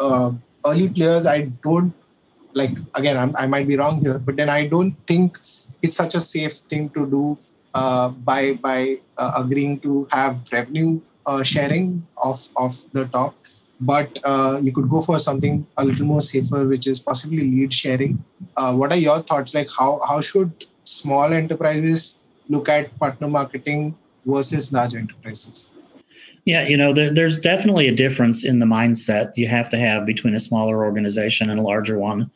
early 0.66 0.88
players, 0.90 1.26
I 1.26 1.50
don't 1.64 1.92
like 2.52 2.76
again 2.94 3.16
I'm, 3.16 3.34
i 3.36 3.46
might 3.46 3.66
be 3.66 3.76
wrong 3.76 4.00
here, 4.00 4.18
but 4.18 4.36
then 4.36 4.48
I 4.48 4.66
don't 4.66 4.94
think 5.06 5.38
it's 5.82 5.96
such 5.96 6.14
a 6.14 6.20
safe 6.20 6.52
thing 6.52 6.90
to 6.90 7.06
do 7.06 7.38
by 8.24 8.58
by 8.60 8.98
agreeing 9.18 9.80
to 9.80 10.06
have 10.12 10.38
revenue 10.52 11.00
sharing 11.42 12.06
of 12.22 12.48
of 12.56 12.74
the 12.92 13.06
top 13.06 13.34
but 13.80 14.18
uh, 14.24 14.60
you 14.62 14.72
could 14.72 14.88
go 14.88 15.00
for 15.00 15.18
something 15.18 15.66
a 15.78 15.84
little 15.84 16.06
more 16.06 16.20
safer, 16.20 16.66
which 16.66 16.86
is 16.86 17.02
possibly 17.02 17.42
lead 17.42 17.72
sharing. 17.72 18.22
Uh, 18.56 18.74
what 18.74 18.92
are 18.92 18.98
your 18.98 19.18
thoughts? 19.20 19.54
Like, 19.54 19.68
how 19.78 20.00
how 20.06 20.20
should 20.20 20.66
small 20.84 21.32
enterprises 21.32 22.18
look 22.48 22.68
at 22.68 22.96
partner 22.98 23.28
marketing 23.28 23.96
versus 24.26 24.72
large 24.72 24.94
enterprises? 24.94 25.70
Yeah, 26.44 26.66
you 26.66 26.76
know, 26.76 26.92
there, 26.92 27.12
there's 27.12 27.38
definitely 27.38 27.86
a 27.88 27.94
difference 27.94 28.44
in 28.44 28.58
the 28.58 28.66
mindset 28.66 29.32
you 29.36 29.46
have 29.48 29.70
to 29.70 29.78
have 29.78 30.06
between 30.06 30.34
a 30.34 30.40
smaller 30.40 30.84
organization 30.84 31.50
and 31.50 31.60
a 31.60 31.62
larger 31.62 31.98
one. 31.98 32.30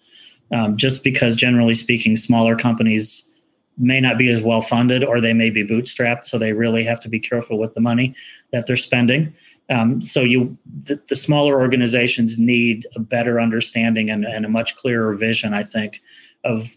Um, 0.53 0.77
just 0.77 1.03
because, 1.03 1.37
generally 1.37 1.75
speaking, 1.75 2.17
smaller 2.17 2.55
companies 2.55 3.34
may 3.77 4.01
not 4.01 4.19
be 4.19 4.29
as 4.29 4.43
well 4.43 4.61
funded 4.61 5.05
or 5.05 5.21
they 5.21 5.33
may 5.33 5.51
be 5.51 5.65
bootstrapped, 5.65 6.25
so 6.27 6.39
they 6.39 6.53
really 6.53 6.85
have 6.85 7.01
to 7.01 7.09
be 7.09 7.19
careful 7.19 7.59
with 7.59 7.75
the 7.75 7.81
money 7.81 8.15
that 8.53 8.67
they're 8.67 8.77
spending. 8.77 9.35
Um, 9.71 10.03
so 10.03 10.21
you, 10.21 10.57
the, 10.85 11.01
the, 11.09 11.17
smaller 11.17 11.61
organizations 11.61 12.39
need 12.39 12.87
a 12.95 13.01
better 13.01 13.41
understanding 13.41 14.11
and, 14.11 14.27
and 14.27 14.45
a 14.45 14.49
much 14.49 14.77
clearer 14.77 15.15
vision, 15.15 15.55
I 15.55 15.63
think, 15.63 16.03
of 16.45 16.77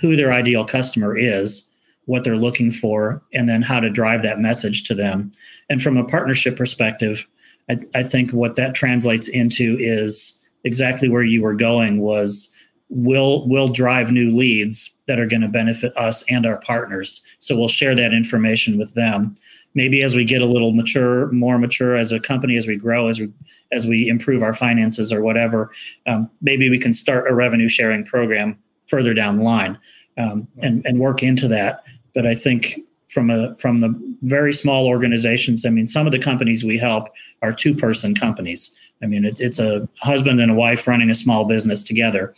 who 0.00 0.14
their 0.14 0.32
ideal 0.32 0.64
customer 0.64 1.16
is, 1.16 1.68
what 2.04 2.22
they're 2.22 2.36
looking 2.36 2.70
for, 2.70 3.22
and 3.34 3.48
then 3.48 3.60
how 3.60 3.80
to 3.80 3.90
drive 3.90 4.22
that 4.22 4.38
message 4.38 4.84
to 4.84 4.94
them. 4.94 5.32
And 5.68 5.82
from 5.82 5.96
a 5.96 6.04
partnership 6.04 6.56
perspective, 6.56 7.26
I, 7.68 7.78
I 7.94 8.02
think 8.04 8.30
what 8.30 8.54
that 8.54 8.74
translates 8.74 9.26
into 9.26 9.76
is 9.78 10.48
exactly 10.62 11.08
where 11.08 11.22
you 11.22 11.42
were 11.42 11.54
going 11.54 12.00
was 12.00 12.52
will 12.90 13.46
will 13.48 13.68
drive 13.68 14.12
new 14.12 14.34
leads 14.34 14.96
that 15.06 15.18
are 15.18 15.26
going 15.26 15.42
to 15.42 15.48
benefit 15.48 15.96
us 15.96 16.24
and 16.30 16.46
our 16.46 16.58
partners. 16.58 17.22
So 17.38 17.56
we'll 17.56 17.68
share 17.68 17.94
that 17.94 18.14
information 18.14 18.78
with 18.78 18.94
them 18.94 19.34
maybe 19.74 20.02
as 20.02 20.16
we 20.16 20.24
get 20.24 20.42
a 20.42 20.46
little 20.46 20.72
mature, 20.72 21.30
more 21.30 21.56
mature 21.56 21.94
as 21.94 22.10
a 22.10 22.18
company, 22.18 22.56
as 22.56 22.66
we 22.66 22.76
grow, 22.76 23.08
as 23.08 23.20
we 23.20 23.30
as 23.70 23.86
we 23.86 24.08
improve 24.08 24.42
our 24.42 24.54
finances 24.54 25.12
or 25.12 25.22
whatever, 25.22 25.70
um, 26.06 26.28
maybe 26.40 26.70
we 26.70 26.78
can 26.78 26.94
start 26.94 27.30
a 27.30 27.34
revenue 27.34 27.68
sharing 27.68 28.04
program 28.04 28.58
further 28.86 29.14
down 29.14 29.36
the 29.36 29.44
line 29.44 29.78
um, 30.16 30.48
and 30.58 30.84
and 30.84 30.98
work 30.98 31.22
into 31.22 31.46
that. 31.48 31.84
But 32.14 32.26
I 32.26 32.34
think 32.34 32.80
from 33.08 33.30
a 33.30 33.54
from 33.56 33.78
the 33.78 33.94
very 34.22 34.52
small 34.52 34.86
organizations, 34.86 35.64
I 35.64 35.70
mean, 35.70 35.86
some 35.86 36.06
of 36.06 36.12
the 36.12 36.18
companies 36.18 36.64
we 36.64 36.76
help 36.76 37.08
are 37.42 37.52
two 37.52 37.74
person 37.74 38.14
companies. 38.14 38.76
I 39.00 39.06
mean, 39.06 39.24
it, 39.24 39.38
it's 39.38 39.60
a 39.60 39.88
husband 40.00 40.40
and 40.40 40.50
a 40.50 40.54
wife 40.54 40.88
running 40.88 41.08
a 41.08 41.14
small 41.14 41.44
business 41.44 41.84
together, 41.84 42.34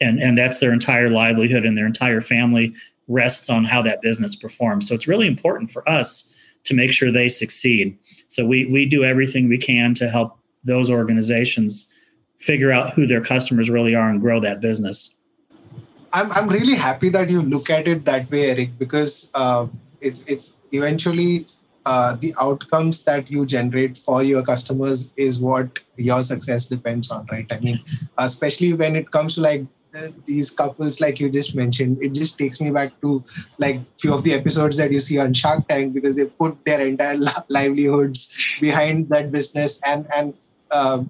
and 0.00 0.20
and 0.20 0.36
that's 0.36 0.58
their 0.58 0.72
entire 0.72 1.10
livelihood 1.10 1.64
and 1.64 1.76
their 1.76 1.86
entire 1.86 2.20
family 2.20 2.74
rests 3.08 3.50
on 3.50 3.64
how 3.64 3.82
that 3.82 4.00
business 4.02 4.34
performs. 4.34 4.88
So 4.88 4.94
it's 4.94 5.06
really 5.06 5.26
important 5.26 5.70
for 5.70 5.88
us 5.88 6.34
to 6.64 6.74
make 6.74 6.92
sure 6.92 7.10
they 7.10 7.28
succeed. 7.28 7.98
So 8.28 8.46
we 8.46 8.66
we 8.66 8.86
do 8.86 9.04
everything 9.04 9.48
we 9.48 9.58
can 9.58 9.94
to 9.94 10.08
help 10.08 10.38
those 10.64 10.90
organizations 10.90 11.90
figure 12.38 12.72
out 12.72 12.90
who 12.90 13.06
their 13.06 13.20
customers 13.20 13.70
really 13.70 13.94
are 13.94 14.08
and 14.08 14.20
grow 14.20 14.40
that 14.40 14.60
business. 14.60 15.16
I'm 16.12 16.30
I'm 16.32 16.48
really 16.48 16.74
happy 16.74 17.08
that 17.10 17.30
you 17.30 17.42
look 17.42 17.70
at 17.70 17.88
it 17.88 18.04
that 18.04 18.30
way, 18.30 18.50
Eric, 18.50 18.78
because 18.78 19.30
uh, 19.34 19.66
it's 20.00 20.24
it's 20.26 20.56
eventually 20.72 21.46
uh, 21.86 22.16
the 22.16 22.32
outcomes 22.40 23.04
that 23.04 23.30
you 23.30 23.44
generate 23.44 23.96
for 23.96 24.22
your 24.22 24.42
customers 24.42 25.12
is 25.16 25.38
what 25.38 25.84
your 25.96 26.22
success 26.22 26.68
depends 26.68 27.10
on, 27.10 27.26
right? 27.30 27.46
I 27.50 27.60
mean, 27.60 27.80
especially 28.16 28.72
when 28.72 28.96
it 28.96 29.10
comes 29.10 29.34
to 29.34 29.42
like 29.42 29.64
these 30.26 30.50
couples 30.50 31.00
like 31.00 31.20
you 31.20 31.30
just 31.30 31.54
mentioned 31.54 32.02
it 32.02 32.14
just 32.14 32.38
takes 32.38 32.60
me 32.60 32.70
back 32.70 32.92
to 33.00 33.22
like 33.58 33.80
few 33.98 34.12
of 34.12 34.24
the 34.24 34.32
episodes 34.32 34.76
that 34.76 34.90
you 34.90 35.00
see 35.00 35.18
on 35.18 35.32
shark 35.32 35.66
tank 35.68 35.94
because 35.94 36.14
they 36.14 36.26
put 36.26 36.56
their 36.64 36.80
entire 36.80 37.16
livelihoods 37.48 38.46
behind 38.60 39.08
that 39.10 39.30
business 39.30 39.80
and 39.86 40.06
and 40.16 40.34
uh, 40.70 41.02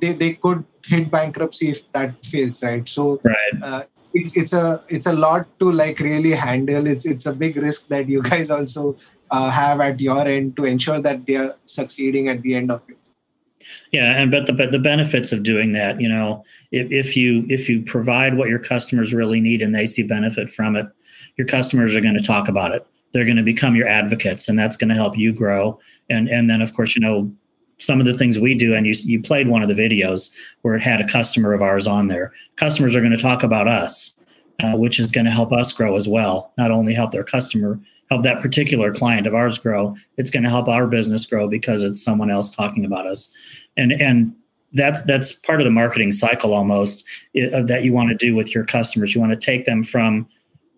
they, 0.00 0.12
they 0.12 0.34
could 0.34 0.64
hit 0.84 1.10
bankruptcy 1.10 1.70
if 1.70 1.90
that 1.92 2.14
fails 2.24 2.62
right? 2.64 2.88
So 2.88 3.20
right. 3.24 3.62
Uh, 3.62 3.82
it's, 4.14 4.36
it's 4.36 4.52
a 4.54 4.82
it's 4.88 5.06
a 5.06 5.12
lot 5.12 5.46
to 5.60 5.70
like 5.70 5.98
really 5.98 6.30
handle. 6.30 6.86
It's 6.86 7.06
it's 7.06 7.26
a 7.26 7.34
big 7.34 7.56
risk 7.56 7.88
that 7.88 8.08
you 8.08 8.22
guys 8.22 8.50
also 8.50 8.96
uh, 9.30 9.50
have 9.50 9.80
at 9.80 10.00
your 10.00 10.26
end 10.26 10.56
to 10.56 10.64
ensure 10.64 11.00
that 11.00 11.26
they 11.26 11.36
are 11.36 11.52
succeeding 11.66 12.28
at 12.28 12.42
the 12.42 12.54
end 12.54 12.72
of 12.72 12.84
it 12.88 12.96
yeah, 13.92 14.20
and 14.20 14.30
but 14.30 14.46
the 14.46 14.52
but 14.52 14.72
the 14.72 14.78
benefits 14.78 15.32
of 15.32 15.42
doing 15.42 15.72
that, 15.72 16.00
you 16.00 16.08
know, 16.08 16.44
if, 16.72 16.90
if 16.90 17.16
you 17.16 17.44
if 17.48 17.68
you 17.68 17.82
provide 17.82 18.36
what 18.36 18.48
your 18.48 18.58
customers 18.58 19.14
really 19.14 19.40
need 19.40 19.62
and 19.62 19.74
they 19.74 19.86
see 19.86 20.02
benefit 20.02 20.50
from 20.50 20.76
it, 20.76 20.86
your 21.36 21.46
customers 21.46 21.96
are 21.96 22.00
going 22.00 22.16
to 22.16 22.22
talk 22.22 22.48
about 22.48 22.72
it. 22.72 22.86
They're 23.12 23.24
going 23.24 23.36
to 23.36 23.42
become 23.42 23.76
your 23.76 23.88
advocates, 23.88 24.48
and 24.48 24.58
that's 24.58 24.76
going 24.76 24.88
to 24.88 24.94
help 24.94 25.16
you 25.16 25.32
grow. 25.32 25.78
And 26.10 26.28
and 26.28 26.48
then 26.48 26.60
of 26.60 26.74
course, 26.74 26.94
you 26.94 27.00
know, 27.00 27.32
some 27.78 28.00
of 28.00 28.06
the 28.06 28.16
things 28.16 28.38
we 28.38 28.54
do, 28.54 28.74
and 28.74 28.86
you 28.86 28.94
you 29.04 29.22
played 29.22 29.48
one 29.48 29.62
of 29.62 29.68
the 29.68 29.74
videos 29.74 30.34
where 30.62 30.74
it 30.74 30.82
had 30.82 31.00
a 31.00 31.08
customer 31.08 31.52
of 31.52 31.62
ours 31.62 31.86
on 31.86 32.08
there. 32.08 32.32
Customers 32.56 32.94
are 32.94 33.00
going 33.00 33.12
to 33.12 33.18
talk 33.18 33.42
about 33.42 33.68
us, 33.68 34.14
uh, 34.62 34.76
which 34.76 34.98
is 34.98 35.10
going 35.10 35.24
to 35.24 35.30
help 35.30 35.52
us 35.52 35.72
grow 35.72 35.96
as 35.96 36.08
well. 36.08 36.52
Not 36.58 36.70
only 36.70 36.92
help 36.92 37.12
their 37.12 37.24
customer, 37.24 37.78
help 38.10 38.22
that 38.24 38.40
particular 38.40 38.92
client 38.92 39.26
of 39.26 39.34
ours 39.34 39.58
grow, 39.58 39.94
it's 40.16 40.30
going 40.30 40.42
to 40.42 40.50
help 40.50 40.68
our 40.68 40.86
business 40.86 41.26
grow 41.26 41.48
because 41.48 41.82
it's 41.82 42.02
someone 42.02 42.30
else 42.30 42.50
talking 42.50 42.84
about 42.84 43.06
us. 43.06 43.32
And 43.76 43.92
and 43.92 44.34
that's 44.72 45.02
that's 45.02 45.32
part 45.32 45.60
of 45.60 45.64
the 45.64 45.70
marketing 45.70 46.12
cycle 46.12 46.52
almost 46.52 47.04
that 47.34 47.82
you 47.84 47.92
want 47.92 48.10
to 48.10 48.14
do 48.16 48.34
with 48.34 48.54
your 48.54 48.64
customers. 48.64 49.14
You 49.14 49.20
want 49.20 49.32
to 49.32 49.46
take 49.46 49.64
them 49.64 49.84
from 49.84 50.28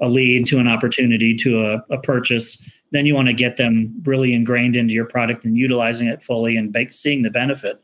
a 0.00 0.08
lead 0.08 0.46
to 0.46 0.58
an 0.58 0.68
opportunity 0.68 1.34
to 1.36 1.64
a, 1.64 1.84
a 1.90 1.98
purchase. 1.98 2.70
Then 2.92 3.06
you 3.06 3.14
want 3.14 3.28
to 3.28 3.34
get 3.34 3.56
them 3.56 3.94
really 4.04 4.34
ingrained 4.34 4.76
into 4.76 4.94
your 4.94 5.04
product 5.04 5.44
and 5.44 5.56
utilizing 5.56 6.08
it 6.08 6.22
fully 6.22 6.56
and 6.56 6.74
seeing 6.90 7.22
the 7.22 7.30
benefit. 7.30 7.82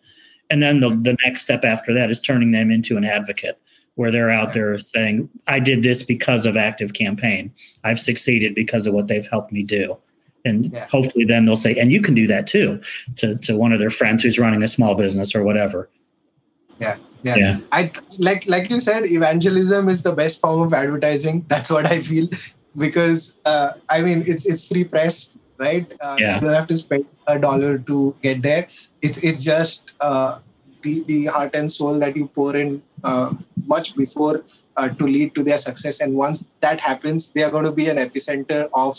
And 0.51 0.63
then 0.63 0.81
the, 0.81 0.91
the 0.91 1.17
next 1.25 1.43
step 1.43 1.65
after 1.65 1.93
that 1.95 2.11
is 2.11 2.21
turning 2.21 2.53
them 2.53 2.71
into 2.71 2.97
an 2.97 3.05
advocate 3.05 3.61
where 3.97 4.11
they're 4.11 4.31
out 4.31 4.53
there 4.53 4.79
saying, 4.79 5.29
I 5.47 5.59
did 5.59 5.83
this 5.83 6.03
because 6.03 6.47
of 6.47 6.57
Active 6.57 6.93
Campaign. 6.93 7.53
I've 7.83 7.99
succeeded 7.99 8.55
because 8.55 8.87
of 8.87 8.95
what 8.95 9.09
they've 9.09 9.27
helped 9.27 9.53
me 9.53 9.63
do. 9.63 9.97
And 10.45 10.73
yeah. 10.73 10.87
hopefully 10.87 11.25
then 11.25 11.45
they'll 11.45 11.57
say, 11.57 11.75
and 11.75 11.91
you 11.91 12.01
can 12.01 12.15
do 12.15 12.27
that 12.29 12.47
too, 12.47 12.81
to, 13.17 13.37
to 13.39 13.57
one 13.57 13.73
of 13.73 13.81
their 13.81 13.91
friends 13.91 14.23
who's 14.23 14.39
running 14.39 14.63
a 14.63 14.69
small 14.69 14.95
business 14.95 15.35
or 15.35 15.43
whatever. 15.43 15.91
Yeah. 16.79 16.97
Yeah. 17.23 17.37
yeah. 17.37 17.57
I 17.73 17.91
like 18.21 18.47
like 18.47 18.71
you 18.71 18.79
said, 18.79 19.07
evangelism 19.07 19.89
is 19.89 20.03
the 20.05 20.13
best 20.13 20.41
form 20.41 20.61
of 20.61 20.73
advertising. 20.73 21.45
That's 21.49 21.71
what 21.71 21.91
I 21.91 22.01
feel. 22.01 22.29
Because 22.77 23.41
uh, 23.45 23.73
I 23.89 24.03
mean 24.03 24.23
it's 24.27 24.47
it's 24.47 24.69
free 24.69 24.85
press, 24.85 25.35
right? 25.59 25.93
Uh, 26.01 26.17
yeah. 26.21 26.35
You 26.37 26.43
don't 26.43 26.55
have 26.55 26.69
to 26.69 26.77
spend 26.77 27.07
a 27.27 27.39
dollar 27.39 27.79
to 27.79 28.15
get 28.23 28.43
there. 28.43 28.65
It's 29.03 29.25
it's 29.25 29.43
just 29.43 29.97
uh, 30.01 30.39
the 30.83 31.03
the 31.09 31.27
heart 31.27 31.57
and 31.57 31.71
soul 31.71 31.99
that 31.99 32.17
you 32.17 32.29
pour 32.29 32.55
in 32.55 32.83
much 33.67 33.97
before 33.97 34.45
uh, 34.77 34.89
to 34.89 35.05
lead 35.05 35.35
to 35.35 35.43
their 35.43 35.59
success. 35.59 36.01
And 36.01 36.15
once 36.15 36.49
that 36.61 36.81
happens, 36.81 37.33
they 37.33 37.43
are 37.43 37.51
going 37.51 37.65
to 37.65 37.73
be 37.73 37.89
an 37.89 37.97
epicenter 37.97 38.69
of 38.75 38.97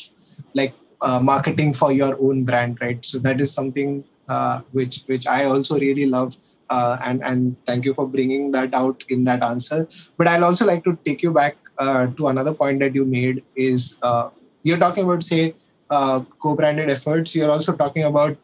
like 0.54 0.74
uh, 1.02 1.20
marketing 1.20 1.74
for 1.74 1.92
your 1.92 2.20
own 2.20 2.44
brand, 2.44 2.80
right? 2.82 3.04
So 3.04 3.20
that 3.20 3.40
is 3.40 3.54
something 3.54 4.04
uh, 4.28 4.62
which 4.72 5.04
which 5.06 5.28
I 5.28 5.46
also 5.46 5.80
really 5.80 6.06
love. 6.06 6.36
Uh, 6.70 6.98
and 7.06 7.24
and 7.24 7.56
thank 7.66 7.86
you 7.86 7.94
for 7.94 8.08
bringing 8.08 8.52
that 8.52 8.74
out 8.74 9.04
in 9.10 9.24
that 9.24 9.44
answer. 9.44 9.88
But 10.18 10.28
I'll 10.28 10.44
also 10.44 10.66
like 10.66 10.84
to 10.84 10.98
take 11.06 11.24
you 11.24 11.32
back 11.32 11.56
uh, 11.78 12.08
to 12.08 12.28
another 12.28 12.54
point 12.54 12.80
that 12.80 12.94
you 12.94 13.06
made 13.06 13.44
is 13.56 14.00
uh, 14.02 14.30
you're 14.64 14.78
talking 14.78 15.06
about 15.06 15.24
say 15.24 15.56
uh, 15.90 16.22
co-branded 16.42 16.90
efforts. 16.90 17.36
You're 17.36 17.50
also 17.52 17.76
talking 17.76 18.04
about 18.04 18.38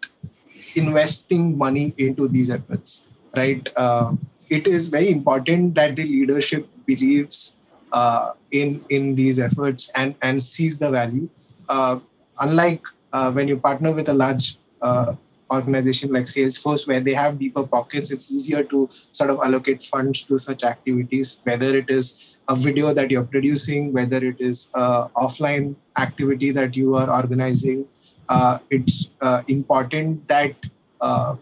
investing 0.75 1.57
money 1.57 1.93
into 1.97 2.27
these 2.27 2.49
efforts, 2.49 3.15
right? 3.35 3.67
It 4.49 4.67
is 4.67 4.89
very 4.89 5.09
important 5.09 5.75
that 5.75 5.95
the 5.95 6.03
leadership 6.03 6.67
believes 6.85 7.55
uh, 7.91 8.33
in 8.51 8.83
in 8.89 9.15
these 9.15 9.39
efforts 9.39 9.91
and 9.95 10.15
and 10.21 10.41
sees 10.41 10.77
the 10.77 10.89
value. 10.89 11.29
Uh, 11.69 11.99
unlike 12.39 12.85
uh, 13.13 13.31
when 13.31 13.47
you 13.47 13.57
partner 13.57 13.91
with 13.93 14.09
a 14.09 14.13
large 14.13 14.57
uh, 14.81 15.13
organization 15.51 16.11
like 16.11 16.25
Salesforce, 16.25 16.87
where 16.87 16.99
they 16.99 17.13
have 17.13 17.39
deeper 17.39 17.65
pockets, 17.65 18.11
it's 18.11 18.31
easier 18.31 18.63
to 18.63 18.87
sort 18.89 19.29
of 19.29 19.39
allocate 19.43 19.83
funds 19.83 20.23
to 20.23 20.37
such 20.37 20.63
activities, 20.63 21.41
whether 21.43 21.77
it 21.77 21.89
is 21.89 22.43
a 22.47 22.55
video 22.55 22.93
that 22.93 23.11
you're 23.11 23.23
producing, 23.25 23.93
whether 23.93 24.17
it 24.17 24.37
is 24.39 24.71
an 24.75 25.09
offline 25.15 25.75
activity 25.97 26.51
that 26.51 26.75
you 26.75 26.95
are 26.95 27.13
organizing. 27.15 27.85
Uh, 28.29 28.59
it's 28.71 29.11
uh, 29.21 29.43
important 29.47 30.27
that, 30.27 30.55
uh, 31.01 31.35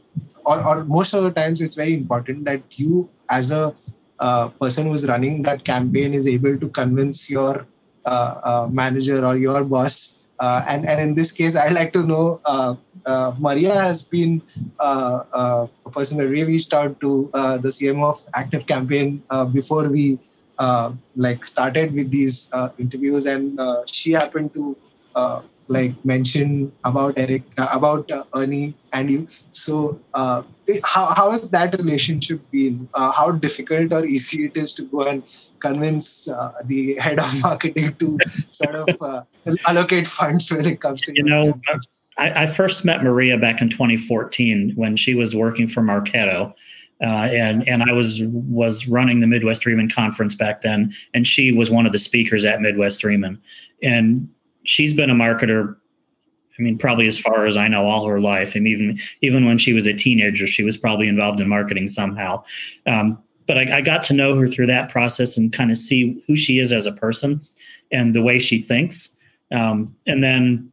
or, 0.45 0.65
or 0.65 0.83
most 0.85 1.13
of 1.13 1.23
the 1.23 1.31
times, 1.31 1.61
it's 1.61 1.75
very 1.75 1.93
important 1.93 2.45
that 2.45 2.61
you, 2.71 3.09
as 3.29 3.51
a 3.51 3.73
uh, 4.19 4.49
person 4.49 4.87
who's 4.87 5.07
running 5.07 5.41
that 5.43 5.63
campaign, 5.63 6.13
is 6.13 6.27
able 6.27 6.57
to 6.57 6.69
convince 6.69 7.29
your 7.29 7.65
uh, 8.05 8.39
uh, 8.43 8.67
manager 8.71 9.25
or 9.25 9.37
your 9.37 9.63
boss. 9.63 10.27
Uh, 10.39 10.63
and, 10.67 10.87
and 10.89 10.99
in 10.99 11.13
this 11.13 11.31
case, 11.31 11.55
I'd 11.55 11.73
like 11.73 11.93
to 11.93 12.03
know 12.03 12.41
uh, 12.45 12.75
Maria 13.37 13.73
has 13.73 14.07
been 14.07 14.41
a 14.79 15.67
person 15.91 16.17
that 16.17 16.29
we 16.29 16.43
reached 16.43 16.73
out 16.73 16.99
to 17.01 17.29
the 17.33 17.69
CMO 17.69 18.09
of 18.11 18.25
Active 18.35 18.65
Campaign 18.65 19.23
before 19.53 19.87
we 19.87 20.19
like 21.15 21.45
started 21.45 21.93
with 21.93 22.09
these 22.09 22.51
interviews, 22.79 23.27
and 23.27 23.59
she 23.85 24.11
happened 24.13 24.53
to 24.55 24.75
like 25.71 25.93
mention 26.03 26.71
about 26.83 27.17
Eric, 27.17 27.43
uh, 27.57 27.67
about 27.73 28.11
uh, 28.11 28.23
Ernie 28.35 28.75
and 28.91 29.09
you. 29.09 29.25
So, 29.27 29.99
uh, 30.13 30.43
how, 30.83 31.13
how 31.15 31.31
has 31.31 31.49
that 31.51 31.77
relationship 31.77 32.41
been? 32.51 32.89
Uh, 32.93 33.11
how 33.11 33.31
difficult 33.31 33.93
or 33.93 34.05
easy 34.05 34.45
it 34.45 34.57
is 34.57 34.73
to 34.75 34.83
go 34.83 35.03
and 35.03 35.23
convince 35.59 36.29
uh, 36.29 36.51
the 36.65 36.95
head 36.95 37.19
of 37.19 37.41
marketing 37.41 37.93
to 37.95 38.17
sort 38.27 38.75
of 38.75 38.89
uh, 39.01 39.23
allocate 39.67 40.07
funds 40.07 40.51
when 40.51 40.65
it 40.65 40.81
comes 40.81 41.01
to 41.03 41.13
you 41.15 41.23
know. 41.23 41.53
I, 42.17 42.43
I, 42.43 42.45
first 42.45 42.83
met 42.83 43.01
Maria 43.03 43.37
back 43.37 43.61
in 43.61 43.69
2014 43.69 44.73
when 44.75 44.97
she 44.97 45.15
was 45.15 45.33
working 45.33 45.67
for 45.69 45.81
Marketo. 45.81 46.53
and 46.99 47.67
and 47.67 47.81
I 47.83 47.93
was 47.93 48.19
was 48.21 48.87
running 48.89 49.21
the 49.21 49.27
Midwest 49.27 49.61
Dreamin' 49.61 49.89
conference 49.89 50.35
back 50.35 50.61
then, 50.61 50.91
and 51.13 51.25
she 51.25 51.53
was 51.53 51.71
one 51.71 51.85
of 51.85 51.93
the 51.93 51.99
speakers 51.99 52.43
at 52.43 52.59
Midwest 52.59 52.99
Dreamin'. 52.99 53.39
And 53.81 54.29
she's 54.63 54.93
been 54.93 55.09
a 55.09 55.15
marketer 55.15 55.75
I 56.59 56.63
mean, 56.63 56.77
probably 56.77 57.07
as 57.07 57.17
far 57.17 57.47
as 57.47 57.57
I 57.57 57.67
know, 57.67 57.87
all 57.87 58.05
her 58.05 58.19
life, 58.19 58.55
and 58.55 58.67
even 58.67 58.99
even 59.21 59.45
when 59.45 59.57
she 59.57 59.73
was 59.73 59.87
a 59.87 59.93
teenager, 59.93 60.45
she 60.45 60.63
was 60.63 60.77
probably 60.77 61.07
involved 61.07 61.41
in 61.41 61.47
marketing 61.47 61.87
somehow. 61.87 62.43
Um, 62.85 63.17
but 63.47 63.57
I, 63.57 63.77
I, 63.77 63.81
got 63.81 64.03
to 64.03 64.13
know 64.13 64.35
her 64.35 64.47
through 64.47 64.67
that 64.67 64.89
process 64.89 65.37
and 65.37 65.51
kind 65.51 65.71
of 65.71 65.77
see 65.77 66.21
who 66.27 66.35
she 66.37 66.59
is 66.59 66.71
as 66.71 66.85
a 66.85 66.91
person 66.91 67.41
and 67.91 68.13
the 68.13 68.21
way 68.21 68.37
she 68.37 68.59
thinks. 68.59 69.15
Um, 69.51 69.93
and 70.05 70.23
then 70.23 70.71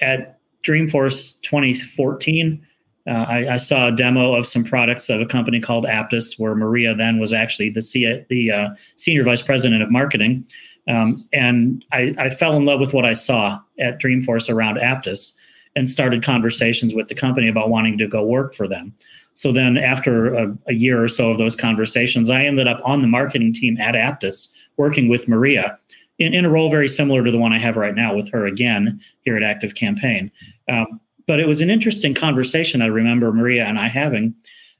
at 0.00 0.38
Dreamforce 0.62 1.40
2014, 1.42 2.66
uh, 3.06 3.10
I, 3.10 3.48
I, 3.48 3.56
saw 3.58 3.88
a 3.88 3.92
demo 3.92 4.34
of 4.34 4.46
some 4.46 4.64
products 4.64 5.08
of 5.08 5.20
a 5.20 5.26
company 5.26 5.60
called 5.60 5.84
Apttus, 5.84 6.38
where 6.38 6.54
Maria 6.54 6.94
then 6.94 7.18
was 7.18 7.32
actually 7.32 7.70
the, 7.70 7.82
C- 7.82 8.24
the 8.28 8.50
uh, 8.50 8.68
senior 8.96 9.22
vice 9.22 9.42
president 9.42 9.82
of 9.82 9.90
marketing. 9.90 10.46
Um, 10.88 11.24
and 11.32 11.84
I, 11.92 12.14
I, 12.18 12.30
fell 12.30 12.56
in 12.56 12.64
love 12.64 12.80
with 12.80 12.94
what 12.94 13.04
I 13.04 13.12
saw 13.12 13.60
at 13.78 14.00
Dreamforce 14.00 14.48
around 14.48 14.78
Apttus 14.78 15.34
and 15.76 15.86
started 15.86 16.22
conversations 16.22 16.94
with 16.94 17.08
the 17.08 17.14
company 17.14 17.46
about 17.46 17.68
wanting 17.68 17.98
to 17.98 18.08
go 18.08 18.24
work 18.24 18.54
for 18.54 18.66
them. 18.66 18.94
So 19.34 19.52
then, 19.52 19.76
after 19.76 20.34
a, 20.34 20.56
a, 20.66 20.72
year 20.72 21.02
or 21.02 21.06
so 21.06 21.30
of 21.30 21.38
those 21.38 21.54
conversations, 21.54 22.30
I 22.30 22.44
ended 22.44 22.66
up 22.66 22.80
on 22.84 23.02
the 23.02 23.08
marketing 23.08 23.52
team 23.52 23.78
at 23.78 23.94
Apttus 23.94 24.48
working 24.78 25.08
with 25.08 25.28
Maria 25.28 25.78
in, 26.18 26.34
in 26.34 26.44
a 26.44 26.50
role 26.50 26.70
very 26.70 26.88
similar 26.88 27.22
to 27.22 27.30
the 27.30 27.38
one 27.38 27.52
I 27.52 27.58
have 27.58 27.76
right 27.76 27.94
now 27.94 28.14
with 28.14 28.30
her 28.32 28.46
again 28.46 29.00
here 29.22 29.36
at 29.36 29.42
Active 29.42 29.74
Campaign. 29.74 30.32
Um, 30.68 31.00
but 31.26 31.38
it 31.38 31.46
was 31.46 31.60
an 31.60 31.70
interesting 31.70 32.14
conversation 32.14 32.82
I 32.82 32.86
remember 32.86 33.32
Maria 33.32 33.66
and 33.66 33.78
I 33.78 33.88
having 33.88 34.34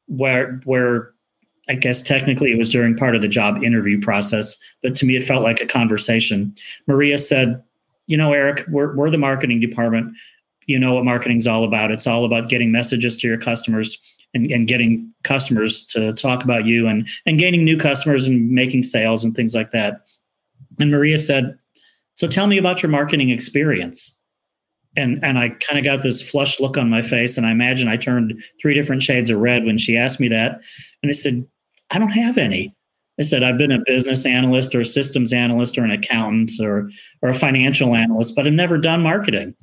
where 0.07 0.61
where 0.65 1.13
I 1.69 1.75
guess 1.75 2.03
technically 2.03 2.53
it 2.53 2.59
was 2.59 2.71
during 2.71 2.97
part 2.97 3.15
of 3.15 3.23
the 3.23 3.29
job 3.29 3.63
interview 3.63 4.01
process, 4.01 4.59
but 4.83 4.95
to 4.97 5.07
me 5.07 5.17
it 5.17 5.25
felt 5.25 5.43
like 5.43 5.61
a 5.61 5.67
conversation. 5.67 6.55
Maria 6.87 7.19
said, 7.19 7.63
"You 8.07 8.17
know, 8.17 8.33
Eric, 8.33 8.65
we're 8.69 8.95
we're 8.95 9.11
the 9.11 9.19
marketing 9.19 9.61
department. 9.61 10.17
You 10.67 10.79
know 10.79 10.95
what 10.95 11.05
marketing's 11.05 11.47
all 11.47 11.65
about. 11.65 11.91
It's 11.91 12.07
all 12.07 12.25
about 12.25 12.49
getting 12.49 12.73
messages 12.73 13.17
to 13.19 13.29
your 13.29 13.39
customers." 13.39 13.99
And, 14.35 14.51
and 14.51 14.69
getting 14.69 15.11
customers 15.23 15.87
to 15.87 16.13
talk 16.13 16.45
about 16.45 16.67
you 16.67 16.87
and 16.87 17.09
and 17.25 17.39
gaining 17.39 17.65
new 17.65 17.79
customers 17.79 18.29
and 18.29 18.51
making 18.51 18.83
sales 18.83 19.25
and 19.25 19.35
things 19.35 19.55
like 19.55 19.71
that. 19.71 20.03
And 20.79 20.91
Maria 20.91 21.19
said, 21.19 21.57
"So 22.15 22.29
tell 22.29 22.47
me 22.47 22.59
about 22.59 22.83
your 22.83 22.91
marketing 22.91 23.31
experience." 23.31 24.19
and 24.97 25.23
and 25.23 25.39
I 25.39 25.51
kind 25.51 25.79
of 25.79 25.85
got 25.85 26.03
this 26.03 26.21
flushed 26.21 26.61
look 26.61 26.77
on 26.77 26.91
my 26.91 27.03
face, 27.03 27.37
and 27.39 27.47
I 27.47 27.53
imagine 27.53 27.89
I 27.89 27.97
turned 27.97 28.43
three 28.61 28.75
different 28.75 29.03
shades 29.03 29.31
of 29.31 29.39
red 29.39 29.65
when 29.65 29.79
she 29.79 29.97
asked 29.97 30.21
me 30.21 30.29
that. 30.29 30.61
And 31.03 31.11
I 31.11 31.13
said, 31.13 31.47
I 31.91 31.99
don't 31.99 32.11
have 32.11 32.39
any. 32.39 32.75
I 33.19 33.23
said, 33.23 33.43
I've 33.43 33.59
been 33.59 33.73
a 33.73 33.83
business 33.85 34.25
analyst 34.25 34.75
or 34.75 34.81
a 34.81 34.85
systems 34.85 35.33
analyst 35.33 35.77
or 35.77 35.85
an 35.85 35.91
accountant 35.91 36.53
or, 36.61 36.89
or 37.21 37.31
a 37.31 37.35
financial 37.35 37.95
analyst, 37.95 38.37
but 38.37 38.47
I've 38.47 38.53
never 38.53 38.79
done 38.79 39.03
marketing. 39.03 39.55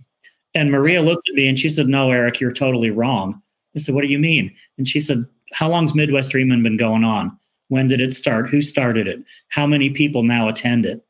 And 0.53 0.71
Maria 0.71 1.01
looked 1.01 1.29
at 1.29 1.35
me 1.35 1.47
and 1.47 1.59
she 1.59 1.69
said, 1.69 1.87
No, 1.87 2.11
Eric, 2.11 2.39
you're 2.39 2.51
totally 2.51 2.91
wrong. 2.91 3.41
I 3.75 3.79
said, 3.79 3.95
What 3.95 4.03
do 4.03 4.07
you 4.07 4.19
mean? 4.19 4.53
And 4.77 4.87
she 4.87 4.99
said, 4.99 5.25
How 5.53 5.69
long's 5.69 5.95
Midwest 5.95 6.31
Dreamin' 6.31 6.63
been 6.63 6.77
going 6.77 7.03
on? 7.03 7.37
When 7.69 7.87
did 7.87 8.01
it 8.01 8.13
start? 8.13 8.49
Who 8.49 8.61
started 8.61 9.07
it? 9.07 9.23
How 9.49 9.65
many 9.65 9.89
people 9.89 10.23
now 10.23 10.47
attend 10.47 10.85
it? 10.85 11.03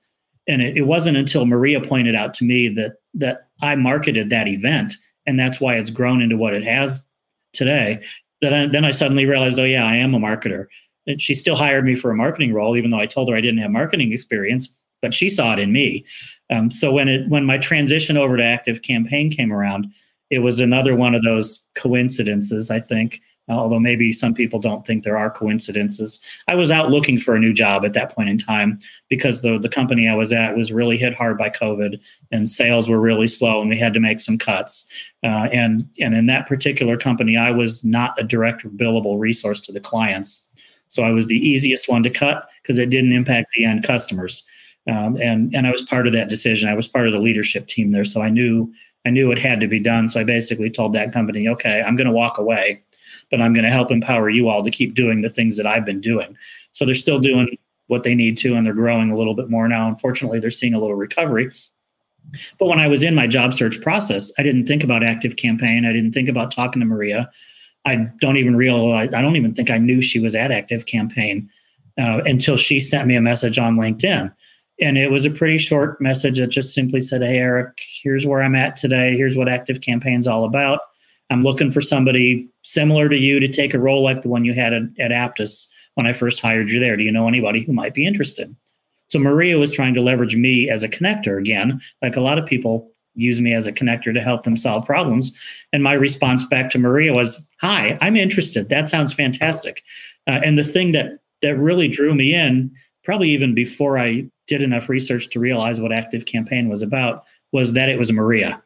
And 0.47 0.61
it, 0.61 0.77
it 0.77 0.83
wasn't 0.83 1.17
until 1.17 1.45
Maria 1.45 1.81
pointed 1.81 2.15
out 2.15 2.33
to 2.35 2.45
me 2.45 2.69
that 2.69 2.97
that 3.15 3.47
I 3.61 3.75
marketed 3.75 4.29
that 4.29 4.47
event, 4.47 4.93
and 5.25 5.39
that's 5.39 5.59
why 5.59 5.75
it's 5.75 5.89
grown 5.89 6.21
into 6.21 6.37
what 6.37 6.53
it 6.53 6.63
has 6.63 7.07
today. 7.53 8.01
That 8.41 8.53
I, 8.53 8.67
then 8.67 8.85
I 8.85 8.91
suddenly 8.91 9.25
realized, 9.25 9.57
oh 9.59 9.63
yeah, 9.63 9.85
I 9.85 9.95
am 9.95 10.13
a 10.13 10.19
marketer 10.19 10.67
and 11.07 11.21
she 11.21 11.33
still 11.33 11.55
hired 11.55 11.85
me 11.85 11.95
for 11.95 12.11
a 12.11 12.15
marketing 12.15 12.53
role, 12.53 12.75
even 12.75 12.91
though 12.91 12.99
I 12.99 13.05
told 13.05 13.29
her 13.29 13.35
I 13.35 13.41
didn't 13.41 13.59
have 13.59 13.71
marketing 13.71 14.11
experience. 14.11 14.69
But 15.01 15.13
she 15.13 15.29
saw 15.29 15.53
it 15.53 15.59
in 15.59 15.71
me. 15.71 16.05
Um, 16.49 16.71
so 16.71 16.91
when 16.91 17.07
it 17.07 17.29
when 17.29 17.45
my 17.45 17.57
transition 17.57 18.17
over 18.17 18.37
to 18.37 18.43
Active 18.43 18.81
Campaign 18.81 19.29
came 19.29 19.51
around, 19.51 19.91
it 20.29 20.39
was 20.39 20.59
another 20.59 20.95
one 20.95 21.15
of 21.15 21.23
those 21.23 21.65
coincidences. 21.75 22.71
I 22.71 22.79
think, 22.79 23.21
although 23.47 23.79
maybe 23.79 24.11
some 24.11 24.33
people 24.33 24.59
don't 24.59 24.85
think 24.85 25.03
there 25.03 25.17
are 25.17 25.29
coincidences. 25.29 26.19
I 26.47 26.55
was 26.55 26.71
out 26.71 26.91
looking 26.91 27.19
for 27.19 27.35
a 27.35 27.39
new 27.39 27.53
job 27.53 27.85
at 27.85 27.93
that 27.93 28.15
point 28.15 28.29
in 28.29 28.37
time 28.37 28.79
because 29.09 29.41
the 29.41 29.59
the 29.59 29.69
company 29.69 30.07
I 30.07 30.15
was 30.15 30.33
at 30.33 30.55
was 30.55 30.71
really 30.71 30.97
hit 30.97 31.13
hard 31.13 31.37
by 31.37 31.49
COVID, 31.49 31.99
and 32.31 32.49
sales 32.49 32.89
were 32.89 32.99
really 32.99 33.27
slow, 33.27 33.61
and 33.61 33.69
we 33.69 33.77
had 33.77 33.93
to 33.93 33.99
make 33.99 34.19
some 34.19 34.37
cuts. 34.37 34.89
Uh, 35.23 35.49
and 35.51 35.81
and 35.99 36.15
in 36.15 36.25
that 36.27 36.47
particular 36.47 36.97
company, 36.97 37.37
I 37.37 37.51
was 37.51 37.83
not 37.83 38.19
a 38.19 38.23
direct 38.23 38.65
billable 38.77 39.19
resource 39.19 39.61
to 39.61 39.71
the 39.71 39.79
clients. 39.79 40.44
So 40.87 41.03
I 41.03 41.11
was 41.11 41.27
the 41.27 41.37
easiest 41.37 41.89
one 41.89 42.03
to 42.03 42.09
cut 42.09 42.47
because 42.61 42.77
it 42.77 42.89
didn't 42.89 43.13
impact 43.13 43.49
the 43.55 43.65
end 43.65 43.83
customers. 43.83 44.45
Um, 44.87 45.17
and 45.19 45.53
and 45.55 45.65
I 45.65 45.71
was 45.71 45.81
part 45.81 46.07
of 46.07 46.13
that 46.13 46.29
decision. 46.29 46.69
I 46.69 46.75
was 46.75 46.87
part 46.87 47.07
of 47.07 47.13
the 47.13 47.19
leadership 47.19 47.67
team 47.67 47.91
there, 47.91 48.05
so 48.05 48.21
I 48.21 48.29
knew 48.29 48.71
I 49.05 49.09
knew 49.09 49.31
it 49.31 49.39
had 49.39 49.59
to 49.59 49.67
be 49.67 49.79
done. 49.79 50.09
So 50.09 50.19
I 50.19 50.23
basically 50.23 50.69
told 50.69 50.93
that 50.93 51.13
company, 51.13 51.47
okay, 51.47 51.81
I'm 51.81 51.95
going 51.95 52.07
to 52.07 52.13
walk 52.13 52.37
away, 52.37 52.83
but 53.29 53.41
I'm 53.41 53.53
going 53.53 53.65
to 53.65 53.71
help 53.71 53.91
empower 53.91 54.29
you 54.29 54.49
all 54.49 54.63
to 54.63 54.71
keep 54.71 54.95
doing 54.95 55.21
the 55.21 55.29
things 55.29 55.57
that 55.57 55.67
I've 55.67 55.85
been 55.85 56.01
doing. 56.01 56.35
So 56.71 56.85
they're 56.85 56.95
still 56.95 57.19
doing 57.19 57.57
what 57.87 58.03
they 58.03 58.15
need 58.15 58.37
to, 58.39 58.55
and 58.55 58.65
they're 58.65 58.73
growing 58.73 59.11
a 59.11 59.15
little 59.15 59.35
bit 59.35 59.49
more 59.49 59.67
now. 59.67 59.87
Unfortunately, 59.87 60.39
they're 60.39 60.49
seeing 60.49 60.73
a 60.73 60.79
little 60.79 60.95
recovery. 60.95 61.51
But 62.57 62.67
when 62.67 62.79
I 62.79 62.87
was 62.87 63.03
in 63.03 63.13
my 63.13 63.27
job 63.27 63.53
search 63.53 63.79
process, 63.81 64.31
I 64.39 64.43
didn't 64.43 64.65
think 64.65 64.83
about 64.83 65.03
active 65.03 65.35
campaign. 65.35 65.85
I 65.85 65.93
didn't 65.93 66.11
think 66.11 66.29
about 66.29 66.51
talking 66.51 66.79
to 66.79 66.85
Maria. 66.85 67.29
I 67.85 68.07
don't 68.19 68.37
even 68.37 68.55
realize, 68.55 69.13
I 69.13 69.21
don't 69.21 69.35
even 69.35 69.53
think 69.53 69.69
I 69.69 69.77
knew 69.77 70.01
she 70.01 70.19
was 70.19 70.35
at 70.35 70.51
Active 70.51 70.85
Campaign 70.85 71.49
uh, 71.99 72.21
until 72.25 72.57
she 72.57 72.79
sent 72.79 73.07
me 73.07 73.15
a 73.15 73.21
message 73.21 73.59
on 73.59 73.75
LinkedIn. 73.75 74.33
And 74.81 74.97
it 74.97 75.11
was 75.11 75.25
a 75.25 75.31
pretty 75.31 75.57
short 75.57 76.01
message 76.01 76.39
that 76.39 76.47
just 76.47 76.73
simply 76.73 76.99
said, 76.99 77.21
Hey, 77.21 77.37
Eric, 77.37 77.79
here's 78.03 78.25
where 78.25 78.41
I'm 78.41 78.55
at 78.55 78.75
today. 78.75 79.15
Here's 79.15 79.37
what 79.37 79.47
Active 79.47 79.81
Campaign's 79.81 80.27
all 80.27 80.43
about. 80.43 80.79
I'm 81.29 81.43
looking 81.43 81.71
for 81.71 81.81
somebody 81.81 82.47
similar 82.63 83.07
to 83.09 83.17
you 83.17 83.39
to 83.39 83.47
take 83.47 83.73
a 83.73 83.79
role 83.79 84.03
like 84.03 84.21
the 84.21 84.29
one 84.29 84.45
you 84.45 84.53
had 84.53 84.73
at, 84.73 84.83
at 84.99 85.11
Apttus 85.11 85.67
when 85.95 86.05
I 86.05 86.13
first 86.13 86.41
hired 86.41 86.69
you 86.69 86.79
there. 86.79 86.97
Do 86.97 87.03
you 87.03 87.11
know 87.11 87.27
anybody 87.27 87.61
who 87.61 87.71
might 87.71 87.93
be 87.93 88.05
interested? 88.05 88.53
So 89.07 89.19
Maria 89.19 89.57
was 89.57 89.71
trying 89.71 89.93
to 89.93 90.01
leverage 90.01 90.35
me 90.35 90.69
as 90.69 90.83
a 90.83 90.89
connector 90.89 91.39
again, 91.39 91.79
like 92.01 92.15
a 92.15 92.21
lot 92.21 92.37
of 92.37 92.45
people 92.45 92.91
use 93.15 93.41
me 93.41 93.53
as 93.53 93.67
a 93.67 93.73
connector 93.73 94.13
to 94.13 94.21
help 94.21 94.43
them 94.43 94.57
solve 94.57 94.85
problems. 94.85 95.37
And 95.73 95.83
my 95.83 95.93
response 95.93 96.45
back 96.45 96.69
to 96.71 96.77
Maria 96.77 97.13
was, 97.13 97.47
"Hi, 97.61 97.97
I'm 98.01 98.15
interested. 98.15 98.69
That 98.69 98.89
sounds 98.89 99.13
fantastic." 99.13 99.83
Uh, 100.27 100.41
and 100.43 100.57
the 100.57 100.63
thing 100.63 100.91
that 100.91 101.19
that 101.41 101.57
really 101.57 101.87
drew 101.87 102.15
me 102.15 102.33
in, 102.33 102.71
probably 103.03 103.29
even 103.29 103.53
before 103.53 103.99
I 103.99 104.25
did 104.47 104.61
enough 104.61 104.89
research 104.89 105.29
to 105.29 105.39
realize 105.39 105.81
what 105.81 105.91
Active 105.91 106.25
Campaign 106.25 106.69
was 106.69 106.81
about, 106.81 107.23
was 107.51 107.73
that 107.73 107.89
it 107.89 107.97
was 107.97 108.11
Maria. 108.11 108.61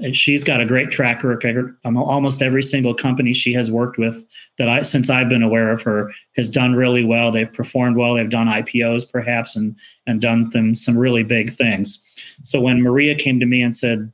And 0.00 0.14
she's 0.14 0.44
got 0.44 0.60
a 0.60 0.66
great 0.66 0.90
track 0.90 1.24
record. 1.24 1.76
Almost 1.84 2.40
every 2.40 2.62
single 2.62 2.94
company 2.94 3.32
she 3.32 3.52
has 3.54 3.70
worked 3.70 3.98
with 3.98 4.26
that 4.56 4.68
I, 4.68 4.82
since 4.82 5.10
I've 5.10 5.28
been 5.28 5.42
aware 5.42 5.70
of 5.70 5.82
her, 5.82 6.12
has 6.36 6.48
done 6.48 6.74
really 6.74 7.04
well. 7.04 7.32
They've 7.32 7.52
performed 7.52 7.96
well. 7.96 8.14
They've 8.14 8.28
done 8.28 8.46
IPOs 8.46 9.10
perhaps 9.10 9.56
and 9.56 9.76
and 10.06 10.20
done 10.20 10.50
them, 10.50 10.76
some 10.76 10.96
really 10.96 11.24
big 11.24 11.50
things. 11.50 12.00
So 12.42 12.60
when 12.60 12.82
Maria 12.82 13.14
came 13.14 13.40
to 13.40 13.46
me 13.46 13.62
and 13.62 13.76
said, 13.76 14.10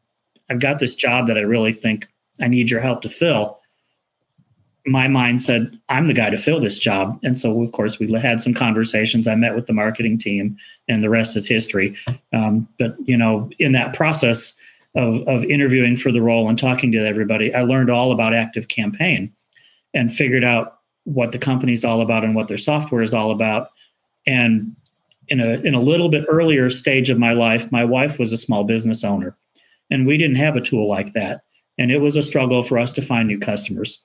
"I've 0.51 0.61
got 0.61 0.79
this 0.79 0.95
job 0.95 1.27
that 1.27 1.39
I 1.39 1.43
really 1.43 1.72
think 1.72 2.07
I 2.41 2.49
need 2.49 2.70
your 2.70 2.81
help 2.81 3.03
to 3.03 3.09
fill. 3.09 3.59
My 4.87 5.09
mind 5.09 5.41
said, 5.41 5.79
I'm 5.89 6.09
the 6.09 6.14
guy 6.14 6.31
to 6.31 6.37
fill 6.37 6.61
this 6.61 6.79
job. 6.79 7.18
And 7.22 7.39
so, 7.39 7.62
of 7.62 7.72
course, 7.72 7.99
we 7.99 8.11
had 8.12 8.41
some 8.41 8.53
conversations. 8.53 9.27
I 9.27 9.35
met 9.35 9.55
with 9.55 9.66
the 9.66 9.72
marketing 9.72 10.18
team, 10.18 10.57
and 10.89 11.03
the 11.03 11.09
rest 11.09 11.37
is 11.37 11.49
history. 11.49 11.97
Um, 12.33 12.68
but, 12.79 12.97
you 13.07 13.16
know, 13.16 13.51
in 13.59 13.72
that 13.72 13.95
process 13.95 14.55
of, 14.95 15.27
of 15.27 15.45
interviewing 15.45 15.97
for 15.97 16.12
the 16.12 16.20
role 16.20 16.49
and 16.49 16.59
talking 16.59 16.93
to 16.93 16.99
everybody, 16.99 17.55
I 17.55 17.62
learned 17.62 17.91
all 17.91 18.12
about 18.12 18.35
Active 18.35 18.68
Campaign 18.68 19.33
and 19.95 20.12
figured 20.12 20.45
out 20.45 20.81
what 21.05 21.33
the 21.33 21.39
company's 21.39 21.85
all 21.85 22.03
about 22.03 22.25
and 22.25 22.35
what 22.35 22.49
their 22.49 22.59
software 22.59 23.03
is 23.03 23.14
all 23.14 23.31
about. 23.31 23.70
And 24.27 24.77
in 25.29 25.41
a 25.41 25.55
in 25.61 25.75
a 25.75 25.81
little 25.81 26.09
bit 26.09 26.25
earlier 26.29 26.70
stage 26.70 27.11
of 27.11 27.18
my 27.18 27.33
life, 27.33 27.70
my 27.72 27.85
wife 27.85 28.18
was 28.18 28.33
a 28.33 28.37
small 28.37 28.64
business 28.64 29.05
owner, 29.05 29.37
and 29.91 30.07
we 30.07 30.18
didn't 30.18 30.37
have 30.37 30.57
a 30.57 30.61
tool 30.61 30.89
like 30.89 31.12
that, 31.12 31.43
and 31.79 31.91
it 31.91 32.01
was 32.01 32.16
a 32.16 32.22
struggle 32.22 32.62
for 32.62 32.79
us 32.79 32.93
to 32.95 33.03
find 33.03 33.29
new 33.29 33.39
customers. 33.39 34.03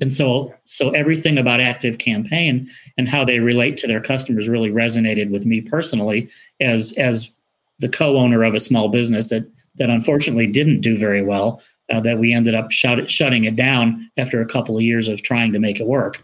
And 0.00 0.12
so, 0.12 0.54
so 0.64 0.90
everything 0.90 1.38
about 1.38 1.60
Active 1.60 1.98
Campaign 1.98 2.70
and 2.96 3.08
how 3.08 3.24
they 3.24 3.40
relate 3.40 3.76
to 3.78 3.88
their 3.88 4.00
customers 4.00 4.48
really 4.48 4.70
resonated 4.70 5.30
with 5.30 5.44
me 5.44 5.60
personally, 5.60 6.28
as 6.60 6.92
as 6.96 7.32
the 7.80 7.88
co-owner 7.88 8.42
of 8.44 8.54
a 8.54 8.60
small 8.60 8.88
business 8.88 9.28
that 9.28 9.50
that 9.76 9.90
unfortunately 9.90 10.46
didn't 10.46 10.80
do 10.80 10.96
very 10.96 11.22
well. 11.22 11.62
Uh, 11.90 12.00
that 12.00 12.18
we 12.18 12.34
ended 12.34 12.54
up 12.54 12.70
shut, 12.70 13.10
shutting 13.10 13.44
it 13.44 13.56
down 13.56 14.10
after 14.18 14.42
a 14.42 14.46
couple 14.46 14.76
of 14.76 14.82
years 14.82 15.08
of 15.08 15.22
trying 15.22 15.54
to 15.54 15.58
make 15.58 15.80
it 15.80 15.86
work. 15.86 16.22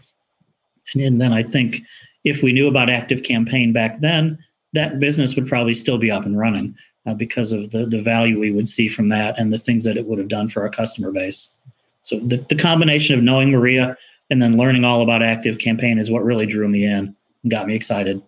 And, 0.93 1.01
and 1.01 1.19
then 1.19 1.33
I 1.33 1.41
think 1.41 1.81
if 2.25 2.43
we 2.43 2.51
knew 2.51 2.67
about 2.67 2.89
Active 2.89 3.23
Campaign 3.23 3.71
back 3.71 4.01
then, 4.01 4.37
that 4.73 4.99
business 4.99 5.35
would 5.35 5.47
probably 5.47 5.73
still 5.73 5.97
be 5.97 6.11
up 6.11 6.25
and 6.25 6.37
running 6.37 6.75
uh, 7.05 7.13
because 7.13 7.53
of 7.53 7.69
the, 7.71 7.85
the 7.85 8.01
value 8.01 8.39
we 8.39 8.51
would 8.51 8.67
see 8.67 8.89
from 8.89 9.09
that 9.09 9.37
and 9.39 9.53
the 9.53 9.59
things 9.59 9.83
that 9.85 9.95
it 9.95 10.05
would 10.05 10.19
have 10.19 10.27
done 10.27 10.49
for 10.49 10.61
our 10.63 10.69
customer 10.69 11.11
base. 11.11 11.55
So 12.01 12.19
the, 12.19 12.37
the 12.49 12.55
combination 12.55 13.17
of 13.17 13.23
knowing 13.23 13.51
Maria 13.51 13.95
and 14.29 14.41
then 14.41 14.57
learning 14.57 14.83
all 14.83 15.01
about 15.01 15.21
Active 15.21 15.59
Campaign 15.59 15.97
is 15.97 16.11
what 16.11 16.23
really 16.23 16.45
drew 16.45 16.67
me 16.67 16.83
in 16.83 17.15
and 17.43 17.51
got 17.51 17.67
me 17.67 17.75
excited. 17.75 18.21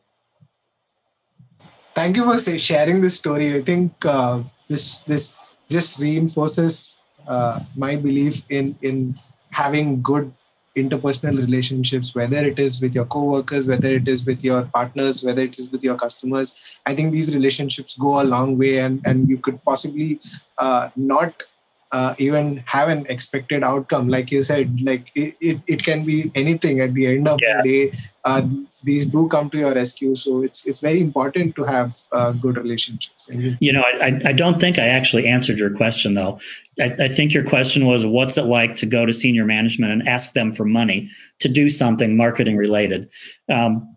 Thank 1.96 2.16
you 2.16 2.24
for 2.24 2.38
sharing 2.60 3.02
this 3.02 3.18
story. 3.18 3.56
I 3.56 3.62
think 3.62 3.92
uh, 4.06 4.44
this 4.68 5.02
this 5.04 5.56
just 5.68 6.00
reinforces 6.00 7.02
uh, 7.28 7.62
my 7.76 7.96
belief 7.96 8.46
in 8.50 8.78
in 8.84 9.18
having 9.50 10.04
good 10.04 10.32
interpersonal 10.78 11.38
relationships, 11.38 12.14
whether 12.16 12.38
it 12.38 12.60
is 12.60 12.80
with 12.82 12.96
your 12.96 13.06
coworkers, 13.06 13.68
whether 13.68 13.90
it 13.90 14.08
is 14.08 14.26
with 14.26 14.44
your 14.44 14.64
partners, 14.78 15.24
whether 15.24 15.42
it 15.42 15.60
is 15.60 15.72
with 15.72 15.84
your 15.84 15.96
customers. 15.96 16.80
I 16.86 16.96
think 16.96 17.12
these 17.12 17.36
relationships 17.36 17.98
go 17.98 18.22
a 18.22 18.30
long 18.36 18.58
way, 18.58 18.80
and 18.80 19.06
and 19.06 19.28
you 19.28 19.38
could 19.38 19.62
possibly 19.64 20.20
uh, 20.58 20.90
not 20.96 21.44
uh, 21.92 22.16
even 22.18 22.64
have 22.66 22.90
an 22.90 23.06
expected 23.08 23.64
outcome. 23.64 24.08
Like 24.08 24.32
you 24.32 24.44
said 24.44 24.80
like 24.82 25.12
it, 25.16 25.36
it, 25.40 25.62
it 25.68 25.84
can 25.84 26.06
be 26.06 26.26
anything 26.36 26.82
at 26.82 26.94
the 26.94 27.08
end 27.08 27.28
of 27.28 27.40
yeah. 27.42 27.62
the 27.64 27.70
day. 27.70 27.98
Uh, 28.26 28.42
these, 28.42 28.82
these, 28.84 29.06
do 29.06 29.28
come 29.30 29.50
to 29.50 29.58
your 29.58 29.74
rescue 29.74 30.14
so 30.14 30.44
it's 30.44 30.68
it's 30.68 30.82
very 30.82 31.00
important 31.00 31.56
to 31.56 31.64
have 31.64 31.96
uh, 32.12 32.32
good 32.34 32.58
relationships. 32.58 33.30
You 33.32 33.72
know 33.72 33.84
I, 34.02 34.20
I 34.26 34.34
don't 34.34 34.60
think 34.60 34.78
i 34.78 34.88
actually 34.88 35.28
answered 35.28 35.60
your 35.60 35.74
question 35.74 36.14
though. 36.14 36.40
I, 36.80 36.96
I, 37.00 37.08
think 37.08 37.34
your 37.34 37.44
question 37.44 37.86
was 37.86 38.06
what's 38.06 38.38
it 38.38 38.44
like 38.44 38.76
to 38.78 38.86
go 38.86 39.06
to 39.06 39.14
senior 39.14 39.46
management 39.46 39.94
and 39.94 40.08
ask 40.08 40.34
them 40.34 40.52
for 40.52 40.66
money 40.66 41.10
to 41.40 41.48
do 41.48 41.70
something 41.70 42.18
marketing 42.18 42.58
related? 42.58 43.10
Um, 43.50 43.96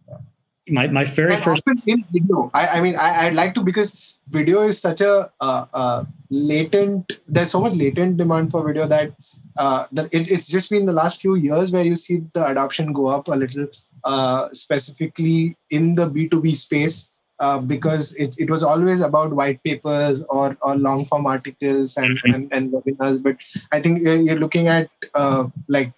my, 0.69 0.87
my 0.89 1.05
very 1.05 1.35
and 1.35 1.43
first 1.43 1.63
video 1.67 2.51
I, 2.55 2.67
I 2.67 2.81
mean 2.81 2.97
I, 2.99 3.27
i'd 3.27 3.35
like 3.35 3.55
to 3.55 3.63
because 3.63 4.21
video 4.29 4.61
is 4.63 4.81
such 4.81 5.01
a 5.01 5.31
uh, 5.41 5.67
uh, 5.73 6.05
latent 6.31 7.21
there's 7.27 7.51
so 7.51 7.61
much 7.61 7.75
latent 7.75 8.17
demand 8.17 8.51
for 8.51 8.65
video 8.65 8.87
that 8.87 9.13
uh, 9.59 9.87
that 9.93 10.13
it, 10.15 10.31
it's 10.31 10.49
just 10.49 10.71
been 10.71 10.87
the 10.87 10.93
last 10.93 11.21
few 11.21 11.35
years 11.35 11.73
where 11.73 11.85
you 11.85 11.97
see 11.97 12.23
the 12.35 12.47
adoption 12.47 12.93
go 12.93 13.07
up 13.07 13.29
a 13.29 13.33
little 13.33 13.67
uh, 14.05 14.49
specifically 14.53 15.57
in 15.71 15.95
the 15.95 16.09
b2b 16.09 16.55
space 16.55 17.21
uh, 17.41 17.59
because 17.59 18.15
it, 18.17 18.37
it 18.39 18.51
was 18.51 18.63
always 18.63 19.01
about 19.01 19.33
white 19.33 19.63
papers 19.65 20.25
or, 20.29 20.57
or 20.61 20.77
long 20.77 21.07
form 21.07 21.27
articles 21.27 21.97
and, 21.97 22.19
mm-hmm. 22.19 22.35
and, 22.35 22.53
and 22.53 22.73
webinars 22.73 23.23
but 23.23 23.37
i 23.73 23.81
think 23.81 24.01
you're 24.03 24.39
looking 24.39 24.69
at 24.69 24.91
uh, 25.15 25.47
like 25.69 25.93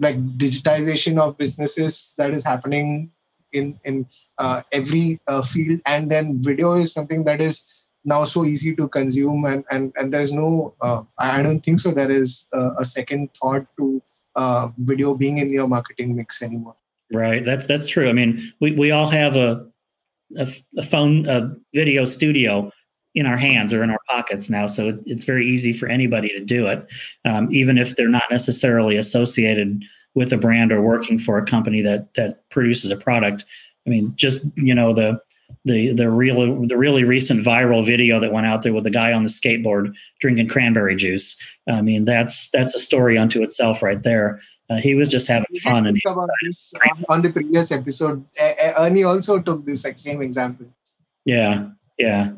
like 0.00 0.16
digitization 0.38 1.18
of 1.18 1.36
businesses 1.36 2.14
that 2.18 2.30
is 2.30 2.44
happening 2.44 3.10
in 3.52 3.78
in 3.84 4.06
uh, 4.38 4.62
every 4.72 5.20
uh, 5.26 5.42
field. 5.42 5.80
And 5.86 6.10
then 6.10 6.40
video 6.40 6.74
is 6.74 6.92
something 6.92 7.24
that 7.24 7.42
is 7.42 7.92
now 8.04 8.24
so 8.24 8.44
easy 8.44 8.74
to 8.76 8.88
consume 8.88 9.44
and 9.44 9.64
and, 9.70 9.92
and 9.96 10.14
there's 10.14 10.32
no 10.32 10.72
uh, 10.80 11.02
i 11.18 11.42
don't 11.42 11.60
think 11.60 11.80
so 11.80 11.90
there 11.90 12.10
is 12.10 12.46
a 12.78 12.84
second 12.84 13.28
thought 13.34 13.66
to 13.76 14.00
uh, 14.36 14.68
video 14.78 15.14
being 15.14 15.38
in 15.38 15.48
your 15.50 15.66
marketing 15.66 16.14
mix 16.14 16.42
anymore. 16.42 16.76
Right. 17.12 17.44
That's 17.44 17.66
that's 17.66 17.86
true. 17.86 18.08
I 18.08 18.12
mean 18.12 18.52
we, 18.60 18.72
we 18.72 18.90
all 18.92 19.08
have 19.08 19.36
a, 19.36 19.66
a, 20.38 20.48
a 20.76 20.82
phone 20.82 21.26
a 21.26 21.54
video 21.74 22.04
studio 22.04 22.70
in 23.14 23.26
our 23.26 23.36
hands 23.36 23.72
or 23.72 23.82
in 23.82 23.90
our 23.90 23.98
pockets 24.08 24.48
now. 24.48 24.66
So 24.66 24.98
it's 25.06 25.24
very 25.24 25.46
easy 25.46 25.72
for 25.72 25.88
anybody 25.88 26.28
to 26.28 26.40
do 26.44 26.68
it, 26.68 26.86
um, 27.24 27.48
even 27.50 27.78
if 27.78 27.96
they're 27.96 28.08
not 28.08 28.24
necessarily 28.30 28.96
associated 28.96 29.82
with 30.14 30.32
a 30.32 30.38
brand 30.38 30.72
or 30.72 30.82
working 30.82 31.18
for 31.18 31.38
a 31.38 31.44
company 31.44 31.80
that 31.82 32.14
that 32.14 32.48
produces 32.50 32.90
a 32.90 32.96
product. 32.96 33.44
I 33.86 33.90
mean, 33.90 34.12
just 34.16 34.44
you 34.56 34.74
know 34.74 34.92
the 34.92 35.20
the 35.64 35.92
the 35.92 36.10
real 36.10 36.66
the 36.66 36.76
really 36.76 37.04
recent 37.04 37.44
viral 37.44 37.84
video 37.84 38.20
that 38.20 38.32
went 38.32 38.46
out 38.46 38.62
there 38.62 38.72
with 38.72 38.84
the 38.84 38.90
guy 38.90 39.12
on 39.12 39.22
the 39.22 39.28
skateboard 39.28 39.94
drinking 40.20 40.48
cranberry 40.48 40.96
juice. 40.96 41.36
I 41.68 41.82
mean, 41.82 42.04
that's 42.04 42.50
that's 42.50 42.74
a 42.74 42.78
story 42.78 43.18
unto 43.18 43.42
itself 43.42 43.82
right 43.82 44.02
there. 44.02 44.40
Uh, 44.70 44.76
he 44.76 44.94
was 44.94 45.08
just 45.08 45.26
having 45.28 45.46
fun. 45.62 45.86
And 45.86 45.98
about 46.06 46.28
this 46.42 46.74
on 47.08 47.22
the 47.22 47.30
previous 47.30 47.72
episode, 47.72 48.24
Ernie 48.76 49.02
also 49.02 49.40
took 49.40 49.64
this 49.64 49.86
same 49.96 50.20
example. 50.20 50.66
Yeah, 51.24 51.68
yeah. 51.98 52.32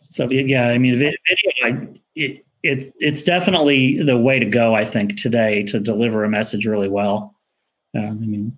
So 0.00 0.28
yeah, 0.30 0.68
I 0.68 0.78
mean, 0.78 0.98
video. 0.98 1.16
I, 1.64 1.88
it, 2.14 2.44
it's 2.62 2.88
it's 2.98 3.22
definitely 3.22 4.02
the 4.02 4.18
way 4.18 4.38
to 4.38 4.46
go. 4.46 4.74
I 4.74 4.84
think 4.84 5.16
today 5.16 5.62
to 5.64 5.80
deliver 5.80 6.24
a 6.24 6.28
message 6.28 6.66
really 6.66 6.88
well. 6.88 7.34
Uh, 7.96 8.02
I 8.02 8.10
mean, 8.10 8.56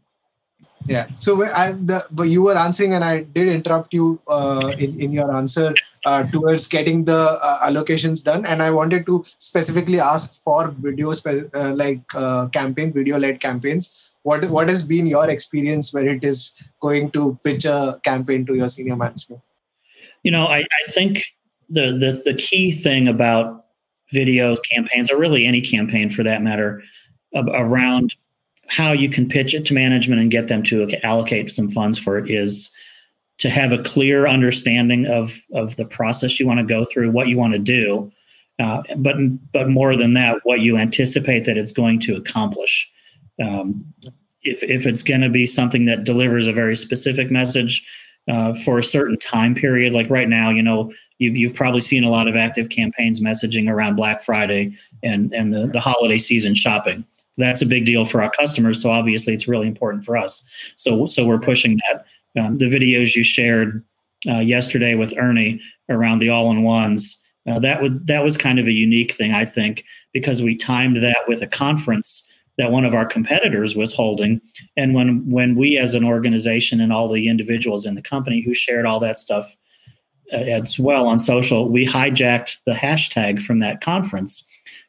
yeah. 0.86 1.06
So 1.18 1.42
I, 1.44 1.72
the, 1.72 2.02
but 2.10 2.24
you 2.24 2.42
were 2.42 2.56
answering, 2.56 2.94
and 2.94 3.04
I 3.04 3.22
did 3.22 3.48
interrupt 3.48 3.94
you 3.94 4.20
uh, 4.28 4.72
in 4.78 5.00
in 5.00 5.12
your 5.12 5.34
answer 5.36 5.74
uh, 6.04 6.24
towards 6.24 6.66
getting 6.66 7.04
the 7.04 7.38
uh, 7.42 7.68
allocations 7.68 8.24
done, 8.24 8.44
and 8.46 8.62
I 8.62 8.70
wanted 8.70 9.06
to 9.06 9.22
specifically 9.24 10.00
ask 10.00 10.42
for 10.42 10.70
video 10.70 11.12
spe- 11.12 11.54
uh, 11.54 11.72
like 11.74 12.02
uh, 12.14 12.48
campaigns, 12.48 12.92
video 12.92 13.18
led 13.18 13.40
campaigns. 13.40 14.16
What 14.22 14.48
what 14.50 14.68
has 14.68 14.86
been 14.86 15.06
your 15.06 15.28
experience 15.30 15.94
where 15.94 16.06
it 16.06 16.24
is 16.24 16.70
going 16.80 17.10
to 17.12 17.38
pitch 17.44 17.64
a 17.64 18.00
campaign 18.04 18.46
to 18.46 18.54
your 18.54 18.68
senior 18.68 18.96
management? 18.96 19.42
You 20.22 20.30
know, 20.32 20.46
I, 20.46 20.58
I 20.58 20.90
think 20.90 21.22
the 21.68 21.92
the 21.92 22.22
the 22.24 22.34
key 22.34 22.70
thing 22.72 23.08
about 23.08 23.61
videos, 24.12 24.58
campaigns, 24.70 25.10
or 25.10 25.18
really 25.18 25.46
any 25.46 25.60
campaign 25.60 26.10
for 26.10 26.22
that 26.22 26.42
matter, 26.42 26.82
around 27.34 28.14
how 28.68 28.92
you 28.92 29.08
can 29.08 29.28
pitch 29.28 29.54
it 29.54 29.66
to 29.66 29.74
management 29.74 30.20
and 30.20 30.30
get 30.30 30.48
them 30.48 30.62
to 30.62 30.88
allocate 31.04 31.50
some 31.50 31.70
funds 31.70 31.98
for 31.98 32.18
it 32.18 32.30
is 32.30 32.72
to 33.38 33.50
have 33.50 33.72
a 33.72 33.82
clear 33.82 34.26
understanding 34.26 35.06
of 35.06 35.44
of 35.52 35.76
the 35.76 35.84
process 35.84 36.38
you 36.38 36.46
want 36.46 36.60
to 36.60 36.64
go 36.64 36.84
through, 36.84 37.10
what 37.10 37.28
you 37.28 37.38
want 37.38 37.52
to 37.52 37.58
do, 37.58 38.10
uh, 38.58 38.82
but 38.96 39.16
but 39.52 39.68
more 39.68 39.96
than 39.96 40.14
that, 40.14 40.38
what 40.44 40.60
you 40.60 40.76
anticipate 40.76 41.40
that 41.40 41.58
it's 41.58 41.72
going 41.72 41.98
to 42.00 42.14
accomplish. 42.16 42.90
Um, 43.42 43.84
if 44.42 44.62
if 44.62 44.86
it's 44.86 45.02
going 45.02 45.22
to 45.22 45.30
be 45.30 45.46
something 45.46 45.86
that 45.86 46.04
delivers 46.04 46.46
a 46.46 46.52
very 46.52 46.76
specific 46.76 47.30
message 47.30 47.86
uh, 48.28 48.54
for 48.54 48.78
a 48.78 48.84
certain 48.84 49.18
time 49.18 49.54
period. 49.54 49.92
Like 49.94 50.10
right 50.10 50.28
now, 50.28 50.50
you 50.50 50.62
know, 50.62 50.92
you've 51.18 51.36
you've 51.36 51.54
probably 51.54 51.80
seen 51.80 52.04
a 52.04 52.10
lot 52.10 52.28
of 52.28 52.36
active 52.36 52.68
campaigns 52.68 53.20
messaging 53.20 53.68
around 53.68 53.96
Black 53.96 54.22
Friday 54.22 54.74
and 55.02 55.32
and 55.32 55.52
the, 55.52 55.66
the 55.66 55.80
holiday 55.80 56.18
season 56.18 56.54
shopping. 56.54 57.04
That's 57.38 57.62
a 57.62 57.66
big 57.66 57.86
deal 57.86 58.04
for 58.04 58.22
our 58.22 58.30
customers. 58.30 58.82
So 58.82 58.90
obviously, 58.90 59.32
it's 59.32 59.48
really 59.48 59.66
important 59.66 60.04
for 60.04 60.16
us. 60.16 60.48
So 60.76 61.06
so 61.06 61.26
we're 61.26 61.38
pushing 61.38 61.78
that. 61.88 62.06
Um, 62.34 62.56
the 62.56 62.64
videos 62.64 63.14
you 63.14 63.22
shared 63.22 63.84
uh, 64.26 64.38
yesterday 64.38 64.94
with 64.94 65.12
Ernie 65.18 65.60
around 65.90 66.18
the 66.18 66.30
all-in-ones. 66.30 67.18
Uh, 67.46 67.58
that 67.58 67.82
would 67.82 68.06
that 68.06 68.22
was 68.22 68.36
kind 68.38 68.58
of 68.58 68.66
a 68.66 68.72
unique 68.72 69.12
thing, 69.12 69.32
I 69.32 69.44
think, 69.44 69.84
because 70.12 70.42
we 70.42 70.56
timed 70.56 70.96
that 71.02 71.18
with 71.26 71.42
a 71.42 71.46
conference 71.46 72.31
that 72.58 72.70
one 72.70 72.84
of 72.84 72.94
our 72.94 73.06
competitors 73.06 73.76
was 73.76 73.94
holding. 73.94 74.40
And 74.76 74.94
when 74.94 75.28
when 75.30 75.54
we 75.54 75.78
as 75.78 75.94
an 75.94 76.04
organization 76.04 76.80
and 76.80 76.92
all 76.92 77.08
the 77.08 77.28
individuals 77.28 77.86
in 77.86 77.94
the 77.94 78.02
company 78.02 78.40
who 78.40 78.54
shared 78.54 78.86
all 78.86 79.00
that 79.00 79.18
stuff 79.18 79.56
uh, 80.32 80.36
as 80.36 80.78
well 80.78 81.06
on 81.06 81.20
social 81.20 81.68
we 81.68 81.86
hijacked 81.86 82.58
the 82.66 82.72
hashtag 82.72 83.40
from 83.40 83.58
that 83.60 83.80
conference 83.80 84.46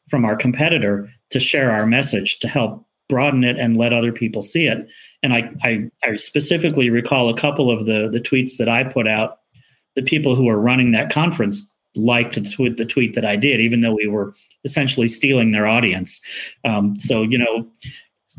from 0.08 0.26
our 0.26 0.36
competitor 0.36 1.10
to 1.30 1.40
share 1.40 1.72
our 1.72 1.86
message 1.86 2.40
to 2.40 2.48
help 2.48 2.86
broaden 3.10 3.44
it 3.44 3.58
and 3.58 3.78
let 3.78 3.94
other 3.94 4.12
people 4.12 4.42
see 4.42 4.68
it. 4.68 4.88
And 5.22 5.34
i 5.34 5.50
i, 5.64 5.90
I 6.04 6.16
specifically 6.18 6.90
recall 6.90 7.30
a 7.30 7.38
couple 7.38 7.72
of 7.72 7.86
the 7.86 8.10
the 8.10 8.22
tweets 8.22 8.58
that 8.58 8.70
i 8.70 8.84
put 8.84 9.08
out 9.08 9.40
the 9.96 10.04
people 10.04 10.36
who 10.36 10.46
were 10.46 10.60
running 10.60 10.92
that 10.92 11.12
conference 11.12 11.73
liked 11.96 12.36
the 12.36 12.42
tweet, 12.42 12.78
the 12.78 12.86
tweet 12.86 13.14
that 13.16 13.26
I 13.26 13.36
did, 13.36 13.60
even 13.60 13.82
though 13.82 13.96
we 13.96 14.08
were 14.08 14.34
essentially 14.64 15.08
stealing 15.08 15.52
their 15.52 15.68
audience. 15.68 16.22
Um, 16.64 16.98
so 16.98 17.24
you 17.24 17.38
know, 17.38 17.68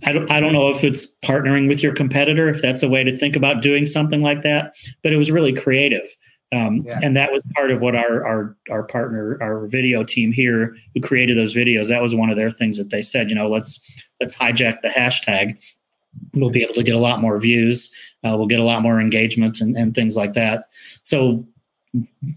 I 0.04 0.12
don't 0.12 0.30
I 0.30 0.40
don't 0.40 0.52
know 0.52 0.68
if 0.68 0.84
it's 0.84 1.16
partnering 1.24 1.68
with 1.68 1.82
your 1.82 1.94
competitor, 1.94 2.48
if 2.48 2.60
that's 2.60 2.82
a 2.82 2.88
way 2.88 3.04
to 3.04 3.16
think 3.16 3.36
about 3.36 3.62
doing 3.62 3.86
something 3.86 4.22
like 4.22 4.42
that, 4.42 4.76
but 5.02 5.12
it 5.12 5.16
was 5.16 5.30
really 5.30 5.52
creative. 5.52 6.06
Um, 6.52 6.84
yeah. 6.86 7.00
And 7.02 7.16
that 7.16 7.32
was 7.32 7.42
part 7.56 7.70
of 7.70 7.80
what 7.80 7.96
our, 7.96 8.24
our 8.24 8.56
our 8.70 8.82
partner, 8.84 9.38
our 9.40 9.66
video 9.66 10.04
team 10.04 10.32
here, 10.32 10.76
who 10.94 11.00
created 11.00 11.36
those 11.36 11.54
videos, 11.54 11.88
that 11.88 12.02
was 12.02 12.14
one 12.14 12.30
of 12.30 12.36
their 12.36 12.50
things 12.50 12.78
that 12.78 12.90
they 12.90 13.02
said. 13.02 13.28
You 13.28 13.34
know, 13.34 13.48
let's 13.48 13.80
let's 14.20 14.36
hijack 14.36 14.80
the 14.82 14.88
hashtag. 14.88 15.56
We'll 16.32 16.50
be 16.50 16.62
able 16.62 16.74
to 16.74 16.84
get 16.84 16.94
a 16.94 16.98
lot 17.00 17.20
more 17.20 17.38
views. 17.40 17.92
Uh, 18.22 18.36
we'll 18.36 18.46
get 18.46 18.60
a 18.60 18.64
lot 18.64 18.82
more 18.82 19.00
engagement 19.00 19.60
and, 19.60 19.76
and 19.76 19.94
things 19.94 20.16
like 20.16 20.34
that. 20.34 20.68
So 21.02 21.44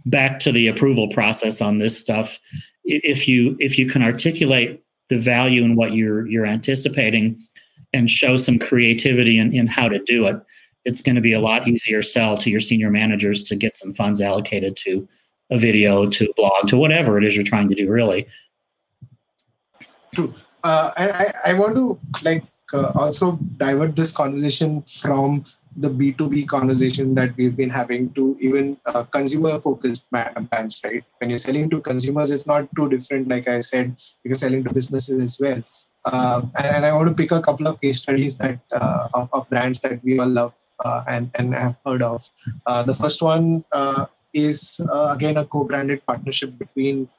back 0.05 0.39
to 0.41 0.51
the 0.51 0.67
approval 0.67 1.09
process 1.09 1.61
on 1.61 1.77
this 1.77 1.97
stuff. 1.97 2.39
If 2.83 3.27
you 3.27 3.57
if 3.59 3.77
you 3.77 3.87
can 3.87 4.01
articulate 4.01 4.83
the 5.09 5.17
value 5.17 5.63
in 5.63 5.75
what 5.75 5.93
you're 5.93 6.27
you're 6.27 6.45
anticipating 6.45 7.41
and 7.93 8.09
show 8.09 8.35
some 8.35 8.59
creativity 8.59 9.39
in, 9.39 9.53
in 9.53 9.67
how 9.67 9.87
to 9.87 9.99
do 9.99 10.27
it, 10.27 10.41
it's 10.85 11.01
going 11.01 11.15
to 11.15 11.21
be 11.21 11.33
a 11.33 11.39
lot 11.39 11.67
easier 11.67 12.01
sell 12.01 12.37
to 12.37 12.49
your 12.49 12.59
senior 12.59 12.89
managers 12.89 13.43
to 13.43 13.55
get 13.55 13.77
some 13.77 13.93
funds 13.93 14.21
allocated 14.21 14.75
to 14.77 15.07
a 15.49 15.57
video, 15.57 16.09
to 16.09 16.29
a 16.29 16.33
blog, 16.33 16.67
to 16.67 16.77
whatever 16.77 17.17
it 17.17 17.23
is 17.23 17.35
you're 17.35 17.45
trying 17.45 17.69
to 17.69 17.75
do. 17.75 17.89
Really. 17.89 18.27
True. 20.13 20.33
Uh, 20.63 20.91
I 20.97 21.33
I 21.45 21.53
want 21.53 21.75
to 21.75 21.99
like 22.23 22.43
uh, 22.73 22.91
also 22.95 23.39
divert 23.57 23.95
this 23.95 24.11
conversation 24.11 24.81
from 24.81 25.43
the 25.77 25.89
B2B 25.89 26.47
conversation 26.47 27.15
that 27.15 27.35
we've 27.37 27.55
been 27.55 27.69
having 27.69 28.11
to 28.13 28.35
even 28.39 28.77
uh, 28.85 29.03
consumer 29.03 29.57
focused 29.59 30.09
brands, 30.09 30.81
right? 30.83 31.03
When 31.19 31.29
you're 31.29 31.39
selling 31.39 31.69
to 31.69 31.79
consumers, 31.79 32.29
it's 32.29 32.47
not 32.47 32.67
too 32.75 32.89
different, 32.89 33.27
like 33.29 33.47
I 33.47 33.61
said, 33.61 34.01
you're 34.23 34.35
selling 34.35 34.63
to 34.65 34.73
businesses 34.73 35.23
as 35.23 35.39
well. 35.39 35.63
Uh, 36.05 36.41
and, 36.63 36.85
I 36.85 36.93
want 36.93 37.09
to 37.09 37.15
pick 37.15 37.31
a 37.31 37.41
couple 37.41 37.67
of 37.67 37.81
case 37.81 38.01
studies 38.01 38.37
that 38.37 38.59
uh, 38.71 39.09
of, 39.13 39.29
of, 39.33 39.49
brands 39.49 39.81
that 39.81 40.01
we 40.03 40.17
all 40.19 40.27
love 40.27 40.53
uh, 40.83 41.03
and, 41.07 41.29
and 41.35 41.53
have 41.53 41.77
heard 41.85 42.01
of. 42.01 42.29
Uh, 42.65 42.83
the 42.83 42.95
first 42.95 43.21
one 43.21 43.63
is 44.33 44.79
again 45.11 45.37
a 45.37 45.45
co-branded 45.45 46.05
partnership 46.05 46.57
between 46.57 47.09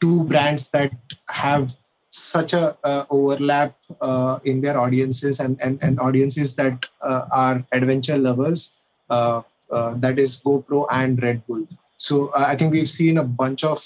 two 0.00 0.24
brands 0.24 0.70
that 0.70 0.92
have 1.28 1.76
such 2.14 2.52
a 2.52 2.76
uh, 2.84 3.04
overlap 3.10 3.74
uh, 4.00 4.38
in 4.44 4.60
their 4.60 4.78
audiences 4.78 5.40
and, 5.40 5.58
and, 5.64 5.82
and 5.82 5.98
audiences 5.98 6.54
that 6.54 6.88
uh, 7.02 7.26
are 7.34 7.64
adventure 7.72 8.16
lovers 8.16 8.78
uh, 9.10 9.42
uh, 9.72 9.94
that 9.96 10.16
is 10.20 10.40
gopro 10.46 10.86
and 10.92 11.20
red 11.24 11.44
bull 11.48 11.66
so 11.96 12.28
uh, 12.28 12.44
i 12.46 12.54
think 12.54 12.72
we've 12.72 12.88
seen 12.88 13.18
a 13.18 13.24
bunch 13.24 13.64
of 13.64 13.80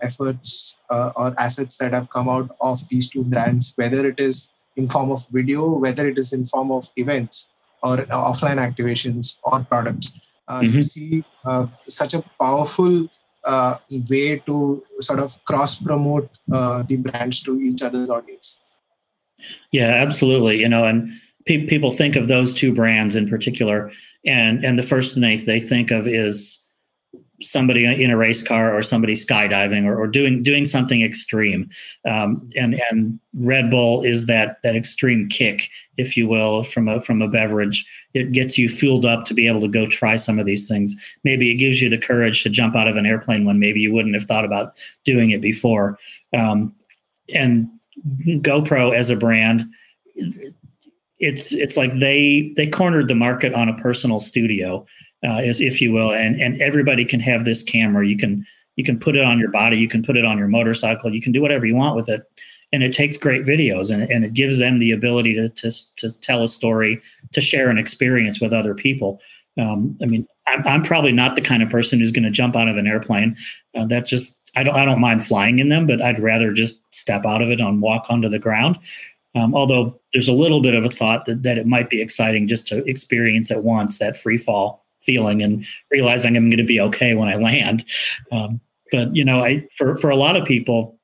efforts 0.00 0.76
or 0.90 1.34
assets 1.38 1.76
that 1.76 1.92
have 1.92 2.08
come 2.08 2.30
out 2.30 2.56
of 2.62 2.88
these 2.88 3.10
two 3.10 3.24
brands 3.24 3.74
whether 3.76 4.06
it 4.06 4.18
is 4.18 4.66
in 4.76 4.88
form 4.88 5.10
of 5.10 5.20
video 5.30 5.68
whether 5.68 6.08
it 6.08 6.18
is 6.18 6.32
in 6.32 6.46
form 6.46 6.70
of 6.70 6.88
events 6.96 7.50
or 7.82 7.98
offline 8.06 8.56
activations 8.56 9.38
or 9.42 9.60
products 9.64 10.32
mm-hmm. 10.48 10.74
you 10.74 10.82
see 10.82 11.22
such 11.88 12.14
a 12.14 12.24
powerful 12.40 13.06
uh, 13.48 13.78
way 14.10 14.38
to 14.46 14.84
sort 15.00 15.20
of 15.20 15.32
cross 15.44 15.80
promote 15.80 16.30
uh, 16.52 16.82
the 16.84 16.96
brands 16.96 17.42
to 17.42 17.58
each 17.60 17.82
other's 17.82 18.10
audience. 18.10 18.60
Yeah, 19.72 19.88
absolutely. 19.88 20.60
You 20.60 20.68
know, 20.68 20.84
and 20.84 21.10
pe- 21.46 21.66
people 21.66 21.90
think 21.90 22.14
of 22.14 22.28
those 22.28 22.52
two 22.52 22.74
brands 22.74 23.16
in 23.16 23.28
particular, 23.28 23.90
and 24.26 24.64
and 24.64 24.78
the 24.78 24.82
first 24.82 25.14
thing 25.14 25.22
they, 25.22 25.36
they 25.36 25.60
think 25.60 25.90
of 25.90 26.06
is 26.06 26.62
somebody 27.40 27.84
in 27.84 28.10
a 28.10 28.16
race 28.16 28.42
car 28.42 28.76
or 28.76 28.82
somebody 28.82 29.14
skydiving 29.14 29.84
or, 29.84 29.96
or 29.96 30.06
doing 30.06 30.42
doing 30.42 30.64
something 30.64 31.02
extreme. 31.02 31.68
Um, 32.06 32.48
and 32.56 32.80
and 32.90 33.18
red 33.34 33.70
bull 33.70 34.02
is 34.02 34.26
that 34.26 34.62
that 34.62 34.76
extreme 34.76 35.28
kick 35.28 35.68
if 35.96 36.16
you 36.16 36.28
will 36.28 36.64
from 36.64 36.88
a 36.88 37.00
from 37.00 37.22
a 37.22 37.28
beverage. 37.28 37.86
It 38.14 38.32
gets 38.32 38.58
you 38.58 38.68
fueled 38.68 39.04
up 39.04 39.24
to 39.26 39.34
be 39.34 39.46
able 39.46 39.60
to 39.60 39.68
go 39.68 39.86
try 39.86 40.16
some 40.16 40.38
of 40.38 40.46
these 40.46 40.68
things. 40.68 40.96
Maybe 41.24 41.50
it 41.50 41.56
gives 41.56 41.80
you 41.80 41.88
the 41.88 41.98
courage 41.98 42.42
to 42.42 42.50
jump 42.50 42.74
out 42.74 42.88
of 42.88 42.96
an 42.96 43.06
airplane 43.06 43.44
when 43.44 43.58
maybe 43.58 43.80
you 43.80 43.92
wouldn't 43.92 44.14
have 44.14 44.24
thought 44.24 44.44
about 44.44 44.76
doing 45.04 45.30
it 45.30 45.40
before. 45.40 45.98
Um, 46.36 46.74
and 47.34 47.68
gopro 48.42 48.94
as 48.94 49.10
a 49.10 49.16
brand 49.16 49.66
it's 51.18 51.52
it's 51.52 51.76
like 51.76 51.98
they 51.98 52.52
they 52.56 52.66
cornered 52.66 53.08
the 53.08 53.14
market 53.14 53.52
on 53.54 53.68
a 53.68 53.76
personal 53.76 54.20
studio 54.20 54.86
uh, 55.24 55.38
as 55.38 55.60
if 55.60 55.80
you 55.80 55.92
will, 55.92 56.12
and 56.12 56.40
and 56.40 56.60
everybody 56.60 57.04
can 57.04 57.20
have 57.20 57.44
this 57.44 57.62
camera. 57.62 58.06
You 58.06 58.16
can 58.16 58.46
you 58.76 58.84
can 58.84 58.98
put 58.98 59.16
it 59.16 59.24
on 59.24 59.38
your 59.38 59.50
body, 59.50 59.76
you 59.78 59.88
can 59.88 60.02
put 60.02 60.16
it 60.16 60.24
on 60.24 60.38
your 60.38 60.48
motorcycle, 60.48 61.12
you 61.12 61.20
can 61.20 61.32
do 61.32 61.42
whatever 61.42 61.66
you 61.66 61.74
want 61.74 61.96
with 61.96 62.08
it, 62.08 62.22
and 62.72 62.82
it 62.82 62.92
takes 62.92 63.16
great 63.16 63.44
videos 63.44 63.92
and, 63.92 64.08
and 64.10 64.24
it 64.24 64.34
gives 64.34 64.58
them 64.58 64.78
the 64.78 64.92
ability 64.92 65.34
to 65.34 65.48
to 65.48 65.70
to 65.96 66.10
tell 66.20 66.42
a 66.42 66.48
story, 66.48 67.00
to 67.32 67.40
share 67.40 67.70
an 67.70 67.78
experience 67.78 68.40
with 68.40 68.52
other 68.52 68.74
people. 68.74 69.20
Um, 69.58 69.98
I 70.00 70.06
mean, 70.06 70.24
I'm, 70.46 70.64
I'm, 70.68 70.82
probably 70.82 71.10
not 71.10 71.34
the 71.34 71.42
kind 71.42 71.64
of 71.64 71.68
person 71.68 71.98
who's 71.98 72.12
going 72.12 72.22
to 72.22 72.30
jump 72.30 72.54
out 72.54 72.68
of 72.68 72.76
an 72.76 72.86
airplane. 72.86 73.36
Uh, 73.76 73.86
that 73.86 74.06
just 74.06 74.52
I 74.54 74.62
don't 74.62 74.76
I 74.76 74.84
don't 74.84 75.00
mind 75.00 75.24
flying 75.24 75.58
in 75.58 75.68
them, 75.68 75.86
but 75.86 76.00
I'd 76.00 76.20
rather 76.20 76.52
just 76.52 76.80
step 76.94 77.26
out 77.26 77.42
of 77.42 77.50
it 77.50 77.60
and 77.60 77.82
walk 77.82 78.06
onto 78.08 78.28
the 78.28 78.38
ground. 78.38 78.78
Um, 79.34 79.54
although 79.54 80.00
there's 80.12 80.28
a 80.28 80.32
little 80.32 80.60
bit 80.60 80.74
of 80.74 80.84
a 80.84 80.88
thought 80.88 81.26
that, 81.26 81.42
that 81.42 81.58
it 81.58 81.66
might 81.66 81.90
be 81.90 82.00
exciting 82.00 82.48
just 82.48 82.66
to 82.68 82.88
experience 82.88 83.50
at 83.50 83.62
once 83.62 83.98
that 83.98 84.16
free 84.16 84.38
fall 84.38 84.86
feeling 85.00 85.42
and 85.42 85.64
realizing 85.90 86.36
I'm 86.36 86.50
going 86.50 86.58
to 86.58 86.64
be 86.64 86.80
okay 86.80 87.14
when 87.14 87.28
I 87.28 87.36
land. 87.36 87.84
Um, 88.32 88.60
but 88.90 89.14
you 89.14 89.24
know, 89.24 89.44
I 89.44 89.66
for 89.76 89.96
for 89.96 90.10
a 90.10 90.16
lot 90.16 90.36
of 90.36 90.44
people, 90.46 90.98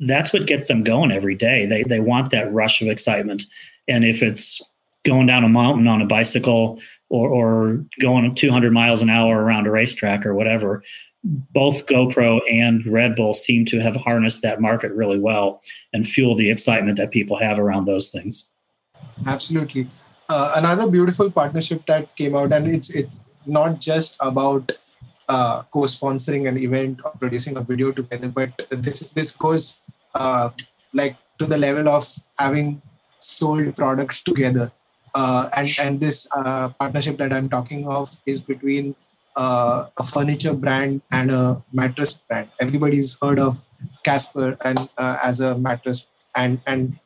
that's 0.00 0.32
what 0.32 0.46
gets 0.46 0.68
them 0.68 0.84
going 0.84 1.12
every 1.12 1.34
day. 1.34 1.66
They 1.66 1.82
they 1.82 2.00
want 2.00 2.30
that 2.30 2.52
rush 2.52 2.80
of 2.80 2.88
excitement, 2.88 3.44
and 3.86 4.04
if 4.04 4.22
it's 4.22 4.60
going 5.04 5.26
down 5.26 5.44
a 5.44 5.48
mountain 5.48 5.86
on 5.88 6.02
a 6.02 6.06
bicycle 6.06 6.80
or 7.08 7.28
or 7.28 7.84
going 8.00 8.34
200 8.34 8.72
miles 8.72 9.02
an 9.02 9.10
hour 9.10 9.42
around 9.42 9.66
a 9.66 9.70
racetrack 9.70 10.24
or 10.24 10.34
whatever, 10.34 10.82
both 11.24 11.86
GoPro 11.86 12.40
and 12.50 12.86
Red 12.86 13.16
Bull 13.16 13.34
seem 13.34 13.64
to 13.66 13.80
have 13.80 13.96
harnessed 13.96 14.42
that 14.42 14.60
market 14.60 14.92
really 14.92 15.18
well 15.18 15.62
and 15.92 16.06
fuel 16.06 16.34
the 16.34 16.50
excitement 16.50 16.96
that 16.98 17.10
people 17.10 17.36
have 17.36 17.58
around 17.58 17.86
those 17.86 18.10
things. 18.10 18.48
Absolutely. 19.26 19.88
Uh, 20.28 20.52
another 20.56 20.90
beautiful 20.90 21.30
partnership 21.30 21.84
that 21.86 22.14
came 22.16 22.36
out, 22.36 22.52
and 22.52 22.66
it's 22.68 22.94
it's 22.94 23.14
not 23.46 23.80
just 23.80 24.16
about 24.20 24.70
uh, 25.28 25.62
co-sponsoring 25.72 26.48
an 26.48 26.58
event 26.58 27.00
or 27.04 27.12
producing 27.12 27.56
a 27.56 27.60
video 27.60 27.92
together, 27.92 28.28
but 28.28 28.50
this 28.70 29.12
this 29.12 29.36
goes 29.36 29.80
uh, 30.14 30.50
like 30.92 31.16
to 31.38 31.46
the 31.46 31.56
level 31.56 31.88
of 31.88 32.04
having 32.38 32.80
sold 33.20 33.74
products 33.76 34.22
together. 34.22 34.70
Uh, 35.14 35.48
and 35.56 35.68
and 35.80 36.00
this 36.00 36.28
uh, 36.36 36.68
partnership 36.78 37.16
that 37.16 37.32
I'm 37.32 37.48
talking 37.48 37.88
of 37.88 38.10
is 38.26 38.40
between 38.42 38.94
uh, 39.36 39.86
a 39.96 40.04
furniture 40.04 40.52
brand 40.52 41.00
and 41.12 41.30
a 41.30 41.62
mattress 41.72 42.18
brand. 42.28 42.48
Everybody's 42.60 43.18
heard 43.22 43.38
of 43.38 43.66
Casper 44.04 44.56
and 44.64 44.78
uh, 44.98 45.16
as 45.24 45.40
a 45.40 45.56
mattress, 45.56 46.08
and 46.36 46.60
and 46.66 46.98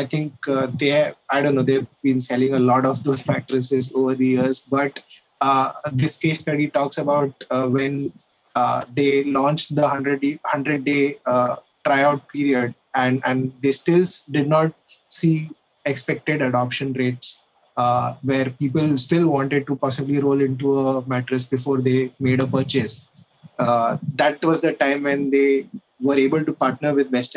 I 0.00 0.04
think 0.04 0.32
they 0.78 1.12
I 1.30 1.40
don't 1.42 1.54
know 1.54 1.62
they've 1.62 1.86
been 2.02 2.20
selling 2.20 2.54
a 2.54 2.58
lot 2.58 2.86
of 2.86 3.02
those 3.04 3.26
mattresses 3.28 3.92
over 3.94 4.14
the 4.14 4.26
years, 4.26 4.66
but 4.76 5.04
uh, 5.42 5.72
this 5.92 6.18
case 6.18 6.38
study 6.40 6.68
talks 6.68 6.98
about 6.98 7.32
uh, 7.50 7.66
when 7.68 8.12
uh, 8.54 8.84
they 8.94 9.24
launched 9.24 9.74
the 9.74 9.82
100 9.82 10.20
day, 10.20 10.38
100 10.42 10.84
day 10.84 11.18
uh, 11.26 11.56
tryout 11.84 12.28
period 12.28 12.74
and, 12.94 13.20
and 13.24 13.52
they 13.60 13.72
still 13.72 14.04
did 14.30 14.48
not 14.48 14.72
see 15.08 15.48
expected 15.84 16.42
adoption 16.42 16.92
rates 16.92 17.42
uh, 17.76 18.14
where 18.22 18.50
people 18.50 18.96
still 18.98 19.28
wanted 19.28 19.66
to 19.66 19.74
possibly 19.74 20.20
roll 20.20 20.40
into 20.40 20.78
a 20.78 21.06
mattress 21.08 21.48
before 21.48 21.80
they 21.80 22.12
made 22.20 22.40
a 22.40 22.46
purchase. 22.46 23.08
Uh, 23.58 23.98
that 24.14 24.44
was 24.44 24.60
the 24.60 24.72
time 24.74 25.02
when 25.02 25.30
they 25.30 25.66
were 26.00 26.16
able 26.16 26.44
to 26.44 26.52
partner 26.52 26.94
with 26.94 27.10
West 27.10 27.36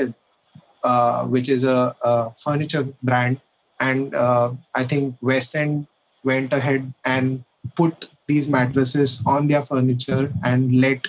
Elm, 0.86 1.26
which 1.26 1.50
is 1.50 1.64
a, 1.64 1.96
a, 2.04 2.32
furniture 2.38 2.84
brand. 3.04 3.42
And 3.80 4.16
I 4.16 4.84
think 4.84 5.16
West 5.22 5.56
Elm 5.56 5.88
went 6.24 6.54
ahead 6.54 6.94
and 7.06 7.44
put 7.76 8.10
these 8.28 8.50
mattresses 8.50 9.24
on 9.28 9.48
their 9.48 9.62
furniture 9.62 10.32
and 10.44 10.82
let 10.82 11.06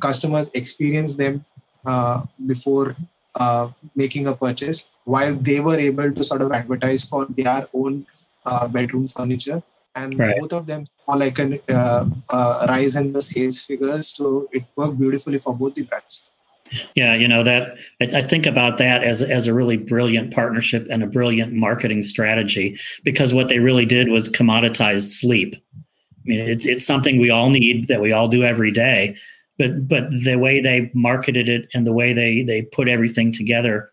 customers 0.00 0.50
experience 0.54 1.16
them 1.16 1.44
uh, 1.86 2.22
before 2.46 2.96
uh, 3.40 3.68
making 3.94 4.26
a 4.26 4.34
purchase 4.34 4.90
while 5.04 5.34
they 5.34 5.60
were 5.60 5.78
able 5.78 6.12
to 6.12 6.24
sort 6.24 6.42
of 6.42 6.52
advertise 6.52 7.08
for 7.08 7.26
their 7.30 7.66
own 7.74 8.06
uh, 8.46 8.66
bedroom 8.68 9.06
furniture 9.06 9.62
and 9.94 10.18
right. 10.18 10.36
both 10.38 10.52
of 10.52 10.66
them 10.66 10.84
saw 10.86 11.12
like 11.14 11.38
a 11.38 11.60
uh, 11.74 12.04
uh, 12.30 12.66
rise 12.68 12.96
in 12.96 13.12
the 13.12 13.22
sales 13.22 13.60
figures 13.60 14.08
so 14.08 14.48
it 14.52 14.64
worked 14.76 14.98
beautifully 14.98 15.38
for 15.38 15.54
both 15.54 15.74
the 15.74 15.84
brands 15.84 16.34
yeah, 16.94 17.14
you 17.14 17.28
know 17.28 17.42
that 17.42 17.76
I 18.00 18.22
think 18.22 18.46
about 18.46 18.78
that 18.78 19.04
as 19.04 19.22
as 19.22 19.46
a 19.46 19.54
really 19.54 19.76
brilliant 19.76 20.32
partnership 20.32 20.86
and 20.90 21.02
a 21.02 21.06
brilliant 21.06 21.52
marketing 21.52 22.02
strategy 22.02 22.78
because 23.04 23.34
what 23.34 23.48
they 23.48 23.58
really 23.58 23.86
did 23.86 24.08
was 24.08 24.28
commoditize 24.28 25.02
sleep 25.02 25.56
I 26.28 26.28
mean, 26.28 26.40
it's 26.40 26.66
it's 26.66 26.84
something 26.84 27.18
we 27.18 27.30
all 27.30 27.48
need 27.48 27.88
that 27.88 28.02
we 28.02 28.12
all 28.12 28.28
do 28.28 28.42
every 28.42 28.70
day. 28.70 29.16
But 29.56 29.88
but 29.88 30.10
the 30.10 30.36
way 30.36 30.60
they 30.60 30.90
marketed 30.94 31.48
it 31.48 31.70
and 31.74 31.86
the 31.86 31.92
way 31.92 32.12
they 32.12 32.42
they 32.42 32.62
put 32.62 32.86
everything 32.86 33.32
together, 33.32 33.90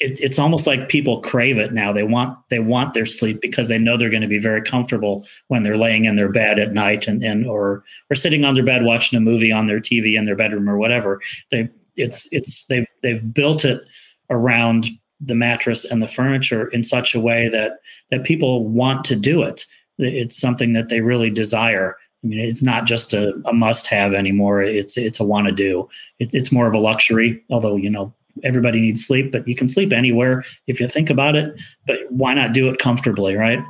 it, 0.00 0.20
it's 0.20 0.38
almost 0.38 0.66
like 0.66 0.88
people 0.88 1.20
crave 1.20 1.58
it 1.58 1.72
now. 1.72 1.92
They 1.92 2.04
want 2.04 2.38
they 2.50 2.60
want 2.60 2.94
their 2.94 3.06
sleep 3.06 3.40
because 3.40 3.68
they 3.68 3.78
know 3.78 3.96
they're 3.96 4.10
going 4.10 4.22
to 4.22 4.28
be 4.28 4.38
very 4.38 4.62
comfortable 4.62 5.26
when 5.48 5.62
they're 5.62 5.76
laying 5.76 6.04
in 6.04 6.16
their 6.16 6.30
bed 6.30 6.58
at 6.58 6.72
night 6.72 7.08
and, 7.08 7.22
and 7.22 7.46
or 7.46 7.84
or 8.10 8.14
sitting 8.14 8.44
on 8.44 8.54
their 8.54 8.64
bed 8.64 8.84
watching 8.84 9.16
a 9.16 9.20
movie 9.20 9.50
on 9.50 9.66
their 9.66 9.80
TV 9.80 10.16
in 10.16 10.24
their 10.24 10.36
bedroom 10.36 10.68
or 10.68 10.78
whatever. 10.78 11.20
They 11.50 11.68
it's 11.96 12.28
it's 12.30 12.64
they've 12.66 12.86
they've 13.02 13.34
built 13.34 13.64
it 13.64 13.82
around 14.30 14.86
the 15.20 15.34
mattress 15.34 15.84
and 15.84 16.00
the 16.00 16.06
furniture 16.06 16.68
in 16.68 16.84
such 16.84 17.14
a 17.14 17.20
way 17.20 17.48
that 17.48 17.78
that 18.10 18.24
people 18.24 18.68
want 18.68 19.04
to 19.06 19.16
do 19.16 19.42
it. 19.42 19.66
It's 19.98 20.38
something 20.38 20.74
that 20.74 20.90
they 20.90 21.00
really 21.00 21.30
desire. 21.30 21.96
I 22.22 22.26
mean, 22.26 22.38
it's 22.38 22.62
not 22.62 22.84
just 22.84 23.12
a, 23.12 23.32
a 23.46 23.52
must-have 23.52 24.14
anymore. 24.14 24.62
It's 24.62 24.96
it's 24.96 25.18
a 25.18 25.24
want-to-do. 25.24 25.88
It, 26.20 26.34
it's 26.34 26.52
more 26.52 26.68
of 26.68 26.74
a 26.74 26.78
luxury. 26.78 27.42
Although 27.50 27.76
you 27.76 27.90
know 27.90 28.14
everybody 28.44 28.80
needs 28.80 29.06
sleep, 29.06 29.32
but 29.32 29.46
you 29.46 29.54
can 29.54 29.68
sleep 29.68 29.92
anywhere 29.92 30.44
if 30.66 30.80
you 30.80 30.88
think 30.88 31.10
about 31.10 31.36
it. 31.36 31.58
But 31.86 32.00
why 32.10 32.34
not 32.34 32.52
do 32.52 32.68
it 32.68 32.78
comfortably, 32.78 33.36
right? 33.36 33.60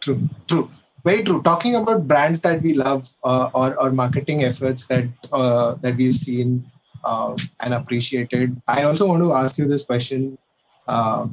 True, 0.00 0.28
true, 0.48 0.70
very 1.04 1.22
true. 1.22 1.42
Talking 1.42 1.76
about 1.76 2.08
brands 2.08 2.40
that 2.42 2.62
we 2.62 2.74
love 2.74 3.08
uh, 3.24 3.50
or 3.54 3.74
or 3.80 3.92
marketing 3.92 4.44
efforts 4.44 4.86
that 4.86 5.04
uh, 5.32 5.74
that 5.82 5.96
we've 5.96 6.14
seen 6.14 6.64
uh, 7.04 7.36
and 7.60 7.74
appreciated. 7.74 8.60
I 8.68 8.82
also 8.84 9.06
want 9.06 9.22
to 9.22 9.32
ask 9.32 9.58
you 9.58 9.66
this 9.66 9.84
question 9.84 10.38
uh, 10.88 11.26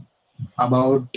about 0.60 1.08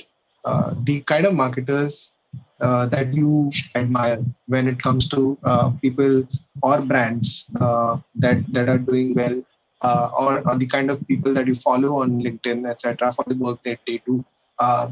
uh, 0.45 0.75
the 0.85 1.01
kind 1.03 1.27
of 1.27 1.35
marketers 1.35 2.15
uh, 2.61 2.87
that 2.87 3.15
you 3.15 3.51
admire 3.75 4.23
when 4.47 4.69
it 4.69 4.79
comes 4.79 5.09
to 5.09 5.37
uh, 5.45 5.71
people 5.83 6.27
or 6.63 6.81
brands 6.81 7.51
uh, 7.61 7.99
that 8.15 8.41
that 8.53 8.69
are 8.69 8.79
doing 8.79 9.15
well, 9.15 9.43
uh, 9.83 10.11
or, 10.19 10.47
or 10.49 10.57
the 10.57 10.67
kind 10.67 10.91
of 10.91 11.07
people 11.07 11.33
that 11.35 11.47
you 11.47 11.55
follow 11.55 12.03
on 12.03 12.21
LinkedIn, 12.21 12.69
etc., 12.69 13.11
for 13.13 13.25
the 13.27 13.37
work 13.37 13.63
that 13.63 13.81
they 13.87 13.99
do. 14.07 14.25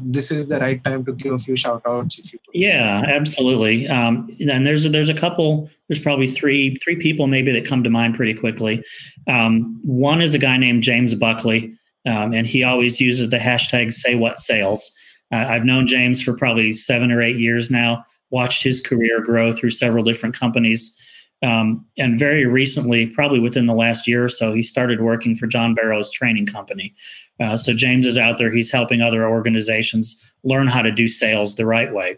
this 0.01 0.31
is 0.31 0.47
the 0.49 0.59
right 0.59 0.83
time 0.83 1.05
to 1.05 1.13
give 1.13 1.33
a 1.33 1.39
few 1.39 1.55
shout 1.55 1.81
outs 1.87 2.19
if 2.19 2.33
you 2.33 2.39
could. 2.39 2.53
yeah 2.53 3.03
absolutely 3.07 3.87
um, 3.87 4.27
and 4.53 4.67
there's 4.67 4.85
a, 4.85 4.89
there's 4.89 5.07
a 5.07 5.13
couple 5.13 5.69
there's 5.87 6.01
probably 6.07 6.27
three 6.27 6.75
three 6.83 6.97
people 6.97 7.25
maybe 7.25 7.53
that 7.53 7.65
come 7.65 7.81
to 7.81 7.89
mind 7.89 8.13
pretty 8.13 8.33
quickly 8.33 8.83
um, 9.27 9.79
one 9.85 10.19
is 10.19 10.33
a 10.33 10.41
guy 10.47 10.57
named 10.57 10.83
james 10.83 11.15
buckley 11.15 11.73
um, 12.05 12.33
and 12.33 12.47
he 12.47 12.63
always 12.63 12.99
uses 12.99 13.29
the 13.29 13.37
hashtag 13.37 13.93
say 13.93 14.15
what 14.15 14.39
sales. 14.39 14.91
Uh, 15.31 15.45
I've 15.47 15.65
known 15.65 15.87
James 15.87 16.21
for 16.21 16.33
probably 16.33 16.73
seven 16.73 17.11
or 17.11 17.21
eight 17.21 17.37
years 17.37 17.69
now, 17.69 18.03
watched 18.31 18.63
his 18.63 18.81
career 18.81 19.21
grow 19.21 19.53
through 19.53 19.71
several 19.71 20.03
different 20.03 20.35
companies. 20.35 20.97
Um, 21.43 21.85
and 21.97 22.19
very 22.19 22.45
recently, 22.45 23.07
probably 23.07 23.39
within 23.39 23.65
the 23.65 23.73
last 23.73 24.07
year 24.07 24.23
or 24.23 24.29
so, 24.29 24.53
he 24.53 24.61
started 24.61 25.01
working 25.01 25.35
for 25.35 25.47
John 25.47 25.73
Barrows' 25.73 26.11
training 26.11 26.45
company. 26.45 26.93
Uh, 27.39 27.57
so 27.57 27.73
James 27.73 28.05
is 28.05 28.17
out 28.17 28.37
there, 28.37 28.51
he's 28.51 28.71
helping 28.71 29.01
other 29.01 29.27
organizations 29.27 30.23
learn 30.43 30.67
how 30.67 30.81
to 30.81 30.91
do 30.91 31.07
sales 31.07 31.55
the 31.55 31.65
right 31.65 31.93
way. 31.93 32.17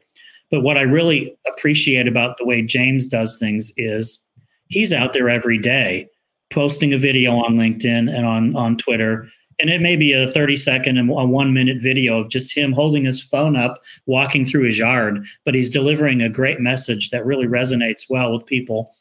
But 0.52 0.62
what 0.62 0.78
I 0.78 0.82
really 0.82 1.36
appreciate 1.48 2.08
about 2.08 2.38
the 2.38 2.46
way 2.46 2.62
James 2.62 3.08
does 3.08 3.40
things 3.40 3.72
is 3.78 4.24
he's 4.68 4.92
out 4.92 5.14
there 5.14 5.30
every 5.30 5.58
day 5.58 6.10
posting 6.52 6.94
a 6.94 6.98
video 6.98 7.36
on 7.36 7.56
LinkedIn 7.56 8.14
and 8.14 8.26
on, 8.26 8.56
on 8.56 8.78
Twitter 8.78 9.30
and 9.60 9.70
it 9.70 9.82
may 9.82 9.96
be 9.96 10.14
a 10.14 10.28
30 10.28 10.56
second 10.56 10.98
and 10.98 11.10
a 11.10 11.26
one 11.26 11.54
minute 11.54 11.82
video 11.82 12.20
of 12.20 12.30
just 12.30 12.56
him 12.56 12.72
holding 12.72 13.06
his 13.06 13.22
phone 13.22 13.56
up 13.56 13.80
walking 14.06 14.46
through 14.46 14.64
his 14.64 14.78
yard 14.78 15.26
but 15.46 15.56
he's 15.56 15.70
delivering 15.70 16.22
a 16.22 16.30
great 16.30 16.60
message 16.60 17.10
that 17.10 17.26
really 17.26 17.48
resonates 17.48 18.10
well 18.10 18.32
with 18.34 18.46
people 18.46 18.94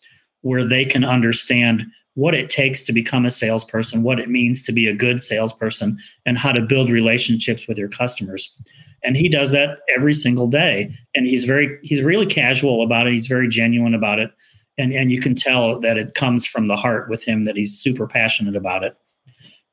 where 0.42 0.64
they 0.64 0.84
can 0.84 1.04
understand 1.04 1.86
what 2.14 2.34
it 2.34 2.50
takes 2.50 2.82
to 2.82 2.92
become 2.92 3.24
a 3.24 3.30
salesperson 3.30 4.02
what 4.02 4.20
it 4.20 4.28
means 4.28 4.62
to 4.62 4.72
be 4.72 4.86
a 4.86 4.94
good 4.94 5.22
salesperson 5.22 5.98
and 6.26 6.36
how 6.36 6.52
to 6.52 6.60
build 6.60 6.90
relationships 6.90 7.66
with 7.66 7.78
your 7.78 7.88
customers. 7.88 8.54
And 9.02 9.16
he 9.16 9.28
does 9.28 9.50
that 9.52 9.78
every 9.96 10.14
single 10.14 10.46
day. 10.46 10.94
And 11.14 11.26
he's 11.26 11.44
very 11.44 11.78
he's 11.82 12.02
really 12.02 12.26
casual 12.26 12.82
about 12.82 13.06
it. 13.06 13.14
He's 13.14 13.26
very 13.26 13.48
genuine 13.48 13.94
about 13.94 14.18
it. 14.18 14.30
And 14.78 14.92
and 14.92 15.10
you 15.10 15.20
can 15.20 15.34
tell 15.34 15.80
that 15.80 15.96
it 15.96 16.14
comes 16.14 16.46
from 16.46 16.66
the 16.66 16.76
heart 16.76 17.08
with 17.08 17.24
him 17.24 17.44
that 17.44 17.56
he's 17.56 17.78
super 17.78 18.06
passionate 18.06 18.56
about 18.56 18.84
it. 18.84 18.96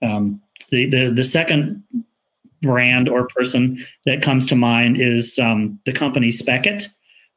Um, 0.01 0.41
the, 0.71 0.89
the, 0.89 1.09
the 1.09 1.23
second 1.23 1.83
brand 2.61 3.09
or 3.09 3.27
person 3.27 3.77
that 4.05 4.21
comes 4.21 4.45
to 4.47 4.55
mind 4.55 4.99
is 4.99 5.39
um, 5.39 5.79
the 5.85 5.93
company 5.93 6.29
Spekit. 6.29 6.87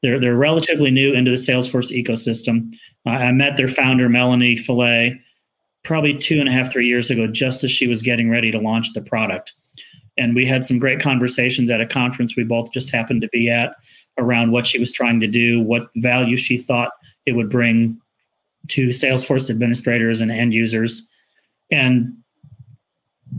They're, 0.03 0.19
they're 0.19 0.37
relatively 0.37 0.91
new 0.91 1.13
into 1.13 1.31
the 1.31 1.37
Salesforce 1.37 1.93
ecosystem. 1.93 2.73
Uh, 3.07 3.11
I 3.11 3.33
met 3.33 3.57
their 3.57 3.69
founder, 3.69 4.09
Melanie 4.09 4.57
Fellay, 4.57 5.19
probably 5.85 6.17
two 6.17 6.41
and 6.41 6.49
a 6.49 6.53
half, 6.53 6.73
three 6.73 6.87
years 6.87 7.11
ago, 7.11 7.27
just 7.27 7.65
as 7.65 7.71
she 7.71 7.87
was 7.87 8.03
getting 8.03 8.31
ready 8.31 8.51
to 8.51 8.59
launch 8.59 8.93
the 8.93 9.03
product. 9.03 9.55
And 10.19 10.35
we 10.35 10.45
had 10.45 10.65
some 10.65 10.79
great 10.79 11.01
conversations 11.01 11.71
at 11.71 11.81
a 11.81 11.87
conference 11.87 12.37
we 12.37 12.45
both 12.45 12.73
just 12.73 12.91
happened 12.91 13.23
to 13.23 13.29
be 13.29 13.49
at 13.49 13.75
around 14.19 14.53
what 14.53 14.67
she 14.67 14.79
was 14.79 14.93
trying 14.93 15.21
to 15.21 15.27
do, 15.27 15.61
what 15.61 15.89
value 15.97 16.37
she 16.37 16.59
thought 16.59 16.93
it 17.25 17.33
would 17.33 17.49
bring 17.49 17.99
to 18.69 18.89
Salesforce 18.91 19.51
administrators 19.51 20.21
and 20.21 20.31
end 20.31 20.53
users. 20.53 21.09
And 21.71 22.15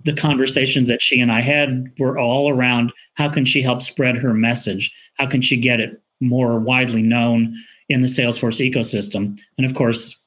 the 0.03 0.13
conversations 0.13 0.89
that 0.89 1.01
she 1.01 1.21
and 1.21 1.31
I 1.31 1.41
had 1.41 1.91
were 1.99 2.17
all 2.17 2.49
around 2.49 2.91
how 3.13 3.29
can 3.29 3.45
she 3.45 3.61
help 3.61 3.81
spread 3.81 4.17
her 4.17 4.33
message? 4.33 4.91
How 5.17 5.27
can 5.27 5.41
she 5.41 5.57
get 5.57 5.79
it 5.79 6.01
more 6.23 6.59
widely 6.59 7.01
known 7.01 7.55
in 7.89 8.01
the 8.01 8.07
Salesforce 8.07 8.59
ecosystem? 8.71 9.39
And 9.57 9.65
of 9.65 9.75
course, 9.75 10.19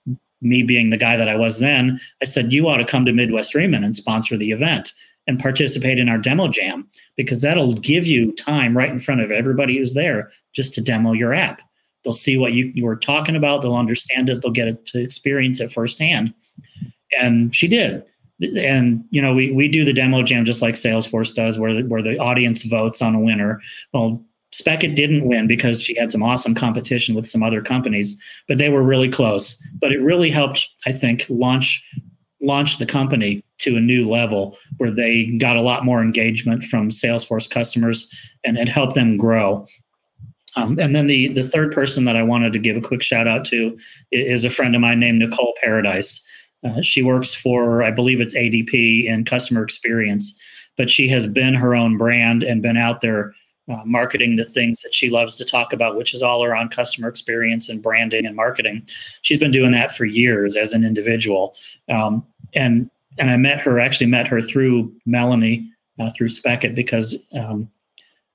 me 0.42 0.62
being 0.62 0.90
the 0.90 0.96
guy 0.96 1.16
that 1.16 1.28
I 1.28 1.36
was 1.36 1.58
then, 1.58 1.98
I 2.22 2.26
said, 2.26 2.52
you 2.52 2.68
ought 2.68 2.76
to 2.76 2.84
come 2.84 3.04
to 3.04 3.12
Midwest 3.12 3.52
Dreamin' 3.52 3.84
and 3.84 3.96
sponsor 3.96 4.36
the 4.36 4.52
event 4.52 4.92
and 5.26 5.40
participate 5.40 5.98
in 5.98 6.08
our 6.08 6.18
demo 6.18 6.48
jam 6.48 6.88
because 7.16 7.42
that'll 7.42 7.72
give 7.74 8.06
you 8.06 8.32
time 8.32 8.76
right 8.76 8.90
in 8.90 8.98
front 8.98 9.20
of 9.20 9.30
everybody 9.30 9.78
who's 9.78 9.94
there 9.94 10.30
just 10.54 10.74
to 10.74 10.80
demo 10.80 11.12
your 11.12 11.34
app. 11.34 11.60
They'll 12.04 12.12
see 12.12 12.36
what 12.36 12.52
you, 12.52 12.70
you 12.74 12.84
were 12.84 12.96
talking 12.96 13.34
about, 13.34 13.62
they'll 13.62 13.74
understand 13.74 14.30
it, 14.30 14.40
they'll 14.40 14.52
get 14.52 14.68
it 14.68 14.86
to 14.86 15.00
experience 15.00 15.60
it 15.60 15.72
firsthand. 15.72 16.32
And 17.18 17.52
she 17.54 17.66
did 17.66 18.04
and 18.40 19.04
you 19.10 19.22
know 19.22 19.34
we 19.34 19.52
we 19.52 19.68
do 19.68 19.84
the 19.84 19.92
demo 19.92 20.22
jam 20.22 20.44
just 20.44 20.62
like 20.62 20.74
Salesforce 20.74 21.34
does, 21.34 21.58
where 21.58 21.72
the, 21.72 21.82
where 21.84 22.02
the 22.02 22.18
audience 22.18 22.62
votes 22.64 23.00
on 23.00 23.14
a 23.14 23.20
winner. 23.20 23.60
Well, 23.92 24.22
Spekit 24.54 24.94
didn't 24.94 25.26
win 25.26 25.46
because 25.46 25.82
she 25.82 25.96
had 25.96 26.10
some 26.10 26.22
awesome 26.22 26.54
competition 26.54 27.14
with 27.14 27.26
some 27.26 27.42
other 27.42 27.60
companies, 27.60 28.20
but 28.48 28.58
they 28.58 28.68
were 28.68 28.82
really 28.82 29.08
close. 29.08 29.60
But 29.80 29.92
it 29.92 30.00
really 30.00 30.30
helped, 30.30 30.68
I 30.86 30.92
think, 30.92 31.26
launch 31.28 31.82
launch 32.40 32.78
the 32.78 32.86
company 32.86 33.42
to 33.58 33.76
a 33.76 33.80
new 33.80 34.08
level 34.08 34.56
where 34.76 34.90
they 34.90 35.26
got 35.38 35.56
a 35.56 35.62
lot 35.62 35.84
more 35.84 36.02
engagement 36.02 36.62
from 36.62 36.90
Salesforce 36.90 37.48
customers 37.48 38.12
and 38.44 38.58
it 38.58 38.68
helped 38.68 38.94
them 38.94 39.16
grow. 39.16 39.66
Um, 40.54 40.78
and 40.78 40.94
then 40.94 41.06
the 41.06 41.28
the 41.28 41.42
third 41.42 41.72
person 41.72 42.04
that 42.04 42.16
I 42.16 42.22
wanted 42.22 42.52
to 42.52 42.58
give 42.58 42.76
a 42.76 42.80
quick 42.80 43.02
shout 43.02 43.28
out 43.28 43.44
to 43.46 43.76
is 44.10 44.44
a 44.44 44.50
friend 44.50 44.74
of 44.74 44.80
mine 44.80 45.00
named 45.00 45.18
Nicole 45.18 45.54
Paradise. 45.60 46.26
Uh, 46.64 46.80
she 46.80 47.02
works 47.02 47.34
for, 47.34 47.82
I 47.82 47.90
believe 47.90 48.20
it's 48.20 48.36
ADP 48.36 49.04
in 49.04 49.24
customer 49.24 49.62
experience, 49.62 50.40
but 50.76 50.88
she 50.90 51.08
has 51.08 51.26
been 51.26 51.54
her 51.54 51.74
own 51.74 51.98
brand 51.98 52.42
and 52.42 52.62
been 52.62 52.78
out 52.78 53.02
there 53.02 53.34
uh, 53.68 53.82
marketing 53.84 54.36
the 54.36 54.44
things 54.44 54.82
that 54.82 54.94
she 54.94 55.10
loves 55.10 55.34
to 55.36 55.44
talk 55.44 55.72
about, 55.72 55.96
which 55.96 56.14
is 56.14 56.22
all 56.22 56.44
around 56.44 56.70
customer 56.70 57.08
experience 57.08 57.68
and 57.68 57.82
branding 57.82 58.24
and 58.24 58.36
marketing. 58.36 58.86
She's 59.22 59.38
been 59.38 59.50
doing 59.50 59.72
that 59.72 59.92
for 59.92 60.04
years 60.04 60.56
as 60.56 60.72
an 60.72 60.84
individual. 60.84 61.54
Um, 61.88 62.24
and 62.54 62.90
and 63.18 63.30
I 63.30 63.36
met 63.36 63.60
her, 63.60 63.78
actually 63.78 64.08
met 64.08 64.26
her 64.26 64.42
through 64.42 64.92
Melanie, 65.06 65.66
uh, 65.98 66.10
through 66.14 66.28
Spekit, 66.28 66.74
because 66.74 67.16
um, 67.32 67.70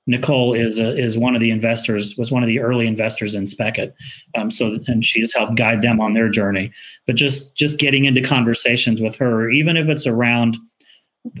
Nicole 0.08 0.52
is 0.54 0.80
a, 0.80 0.88
is 0.96 1.16
one 1.16 1.36
of 1.36 1.40
the 1.40 1.50
investors, 1.50 2.16
was 2.18 2.32
one 2.32 2.42
of 2.42 2.48
the 2.48 2.58
early 2.58 2.88
investors 2.88 3.36
in 3.36 3.44
Spekit. 3.44 3.92
Um, 4.36 4.50
so, 4.50 4.78
and 4.88 5.04
she 5.04 5.20
has 5.20 5.32
helped 5.32 5.54
guide 5.54 5.82
them 5.82 6.00
on 6.00 6.14
their 6.14 6.28
journey. 6.28 6.72
But 7.06 7.16
just 7.16 7.56
just 7.56 7.78
getting 7.78 8.04
into 8.04 8.20
conversations 8.20 9.00
with 9.00 9.16
her, 9.16 9.48
even 9.50 9.76
if 9.76 9.88
it's 9.88 10.06
around 10.06 10.56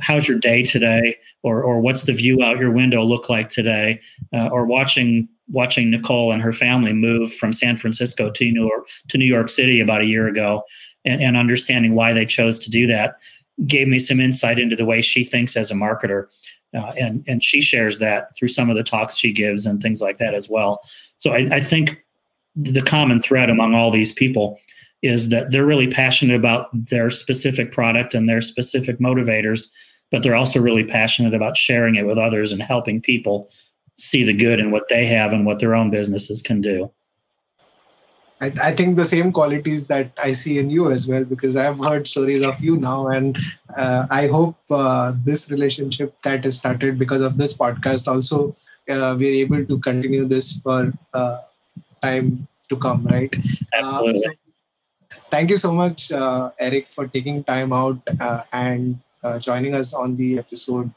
how's 0.00 0.28
your 0.28 0.38
day 0.38 0.62
today, 0.62 1.16
or 1.42 1.62
or 1.62 1.80
what's 1.80 2.04
the 2.04 2.12
view 2.12 2.42
out 2.42 2.58
your 2.58 2.70
window 2.70 3.02
look 3.02 3.28
like 3.28 3.48
today, 3.48 4.00
uh, 4.32 4.48
or 4.48 4.64
watching 4.66 5.28
watching 5.50 5.90
Nicole 5.90 6.32
and 6.32 6.42
her 6.42 6.52
family 6.52 6.92
move 6.92 7.32
from 7.32 7.52
San 7.52 7.76
Francisco 7.76 8.30
to 8.30 8.50
New 8.50 8.66
York 8.66 8.88
to 9.08 9.18
New 9.18 9.26
York 9.26 9.48
City 9.48 9.80
about 9.80 10.00
a 10.00 10.06
year 10.06 10.28
ago, 10.28 10.62
and, 11.04 11.20
and 11.20 11.36
understanding 11.36 11.94
why 11.94 12.12
they 12.12 12.26
chose 12.26 12.58
to 12.60 12.70
do 12.70 12.86
that 12.86 13.16
gave 13.66 13.88
me 13.88 13.98
some 13.98 14.20
insight 14.20 14.58
into 14.58 14.76
the 14.76 14.86
way 14.86 15.02
she 15.02 15.24
thinks 15.24 15.56
as 15.56 15.70
a 15.70 15.74
marketer. 15.74 16.26
Uh, 16.74 16.92
and 16.98 17.24
and 17.28 17.44
she 17.44 17.60
shares 17.60 17.98
that 17.98 18.34
through 18.36 18.48
some 18.48 18.70
of 18.70 18.76
the 18.76 18.84
talks 18.84 19.16
she 19.16 19.32
gives 19.32 19.66
and 19.66 19.82
things 19.82 20.00
like 20.00 20.18
that 20.18 20.34
as 20.34 20.48
well. 20.48 20.80
So 21.18 21.32
I, 21.32 21.48
I 21.52 21.60
think 21.60 22.02
the 22.56 22.82
common 22.82 23.20
thread 23.20 23.50
among 23.50 23.74
all 23.74 23.90
these 23.90 24.12
people 24.12 24.58
is 25.02 25.28
that 25.30 25.50
they're 25.50 25.66
really 25.66 25.88
passionate 25.88 26.36
about 26.36 26.68
their 26.72 27.10
specific 27.10 27.72
product 27.72 28.14
and 28.14 28.28
their 28.28 28.40
specific 28.40 28.98
motivators, 28.98 29.68
but 30.10 30.22
they're 30.22 30.36
also 30.36 30.60
really 30.60 30.84
passionate 30.84 31.34
about 31.34 31.56
sharing 31.56 31.96
it 31.96 32.06
with 32.06 32.18
others 32.18 32.52
and 32.52 32.62
helping 32.62 33.00
people 33.00 33.50
see 33.96 34.22
the 34.24 34.32
good 34.32 34.60
in 34.60 34.70
what 34.70 34.88
they 34.88 35.04
have 35.06 35.32
and 35.32 35.44
what 35.44 35.58
their 35.58 35.74
own 35.74 35.90
businesses 35.90 36.40
can 36.40 36.60
do. 36.60 36.90
I, 38.40 38.52
I, 38.60 38.72
think 38.72 38.96
the 38.96 39.04
same 39.04 39.30
qualities 39.30 39.86
that 39.86 40.10
I 40.18 40.32
see 40.32 40.58
in 40.58 40.68
you 40.68 40.90
as 40.90 41.06
well, 41.06 41.24
because 41.24 41.56
I've 41.56 41.78
heard 41.78 42.08
stories 42.08 42.44
of 42.44 42.60
you 42.60 42.76
now, 42.76 43.06
and 43.06 43.38
uh, 43.76 44.08
I 44.10 44.26
hope 44.26 44.56
uh, 44.68 45.12
this 45.24 45.50
relationship 45.50 46.20
that 46.22 46.44
is 46.44 46.58
started 46.58 46.98
because 46.98 47.24
of 47.24 47.38
this 47.38 47.56
podcast 47.56 48.08
also 48.08 48.52
uh, 48.88 49.16
we're 49.16 49.44
able 49.44 49.64
to 49.64 49.78
continue 49.78 50.24
this 50.24 50.58
for 50.58 50.92
uh, 51.14 51.38
time 52.02 52.48
to 52.68 52.76
come, 52.76 53.06
right? 53.06 53.34
Absolutely. 53.72 54.16
So 54.16 54.30
thank 55.30 55.50
you 55.50 55.56
so 55.56 55.72
much, 55.72 56.12
uh, 56.12 56.50
Eric, 56.58 56.92
for 56.92 57.06
taking 57.06 57.44
time 57.44 57.72
out 57.72 57.98
and 58.52 58.98
joining 59.40 59.74
us 59.74 59.94
on 59.94 60.16
the 60.16 60.38
episode. 60.38 60.90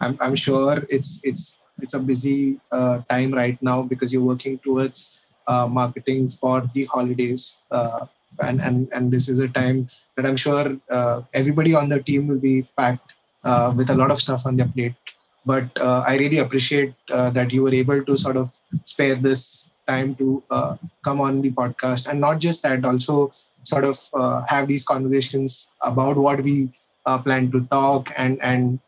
I'm, 0.00 0.16
I'm 0.20 0.34
sure 0.34 0.84
it's 0.88 1.20
it's 1.24 1.58
it's 1.82 1.94
a 1.94 2.00
busy 2.00 2.58
time 3.08 3.32
right 3.32 3.60
now 3.62 3.82
because 3.82 4.12
you're 4.12 4.22
working 4.22 4.58
towards 4.58 5.26
uh, 5.48 5.66
marketing 5.66 6.28
for 6.28 6.68
the 6.74 6.84
holidays. 6.86 7.58
Uh, 7.70 8.06
and, 8.42 8.60
and, 8.60 8.88
and 8.92 9.12
this 9.12 9.28
is 9.28 9.38
a 9.38 9.48
time 9.48 9.86
that 10.16 10.26
I'm 10.26 10.36
sure 10.36 10.76
uh, 10.90 11.22
everybody 11.34 11.74
on 11.74 11.88
the 11.88 12.02
team 12.02 12.26
will 12.26 12.38
be 12.38 12.68
packed 12.76 13.16
uh, 13.44 13.72
with 13.76 13.90
a 13.90 13.94
lot 13.94 14.10
of 14.10 14.18
stuff 14.18 14.46
on 14.46 14.56
their 14.56 14.68
plate. 14.68 14.94
But 15.44 15.68
uh, 15.80 16.04
I 16.06 16.16
really 16.16 16.38
appreciate 16.38 16.94
uh, 17.10 17.30
that 17.30 17.52
you 17.52 17.62
were 17.62 17.72
able 17.72 18.04
to 18.04 18.16
sort 18.16 18.36
of 18.36 18.52
spare 18.84 19.14
this 19.14 19.70
time 19.86 20.14
to 20.16 20.42
come 21.04 21.20
on 21.20 21.40
the 21.40 21.50
podcast. 21.50 22.08
And 22.08 22.20
not 22.20 22.40
just 22.40 22.62
that, 22.62 22.84
also 22.84 23.30
sort 23.62 23.84
of 23.84 23.98
have 24.48 24.68
these 24.68 24.84
conversations 24.84 25.70
about 25.82 26.16
what 26.16 26.42
we 26.42 26.70
plan 27.24 27.50
to 27.52 27.60
talk 27.70 28.10
and, 28.16 28.38
and 28.42 28.78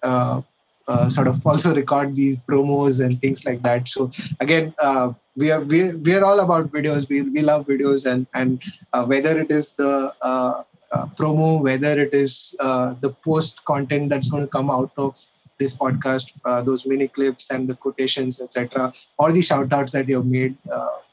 uh, 0.88 1.08
sort 1.08 1.28
of 1.28 1.46
also 1.46 1.74
record 1.74 2.12
these 2.12 2.38
promos 2.38 3.04
and 3.04 3.20
things 3.20 3.44
like 3.44 3.62
that. 3.62 3.86
So 3.86 4.10
again, 4.40 4.74
uh, 4.82 5.12
we 5.36 5.50
are 5.50 5.60
we, 5.60 5.94
we 5.94 6.14
are 6.14 6.24
all 6.24 6.40
about 6.40 6.72
videos. 6.72 7.08
We, 7.08 7.22
we 7.22 7.42
love 7.42 7.66
videos 7.66 8.10
and 8.10 8.26
and 8.34 8.62
uh, 8.92 9.04
whether 9.04 9.38
it 9.38 9.50
is 9.50 9.74
the 9.74 10.12
uh, 10.22 10.62
uh, 10.92 11.06
promo, 11.18 11.62
whether 11.62 12.00
it 12.00 12.14
is 12.14 12.56
uh, 12.60 12.94
the 13.00 13.10
post 13.10 13.64
content 13.66 14.10
that's 14.10 14.30
going 14.30 14.42
to 14.42 14.48
come 14.48 14.70
out 14.70 14.90
of 14.96 15.16
this 15.58 15.76
podcast, 15.76 16.32
those 16.64 16.86
mini 16.86 17.08
clips 17.08 17.50
and 17.50 17.68
the 17.68 17.74
quotations, 17.74 18.40
etc., 18.40 18.92
or 19.18 19.32
the 19.32 19.42
shout 19.42 19.72
outs 19.72 19.92
that 19.92 20.08
you've 20.08 20.26
made, 20.26 20.56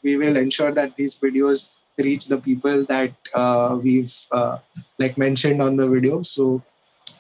we 0.04 0.18
will 0.18 0.38
ensure 0.38 0.72
that 0.72 0.96
these 0.96 1.20
videos 1.20 1.84
reach 1.98 2.28
the 2.28 2.38
people 2.38 2.86
that 2.86 3.12
we've 3.84 4.14
like 5.00 5.18
mentioned 5.18 5.62
on 5.62 5.76
the 5.76 5.90
video. 5.90 6.22
So 6.22 6.62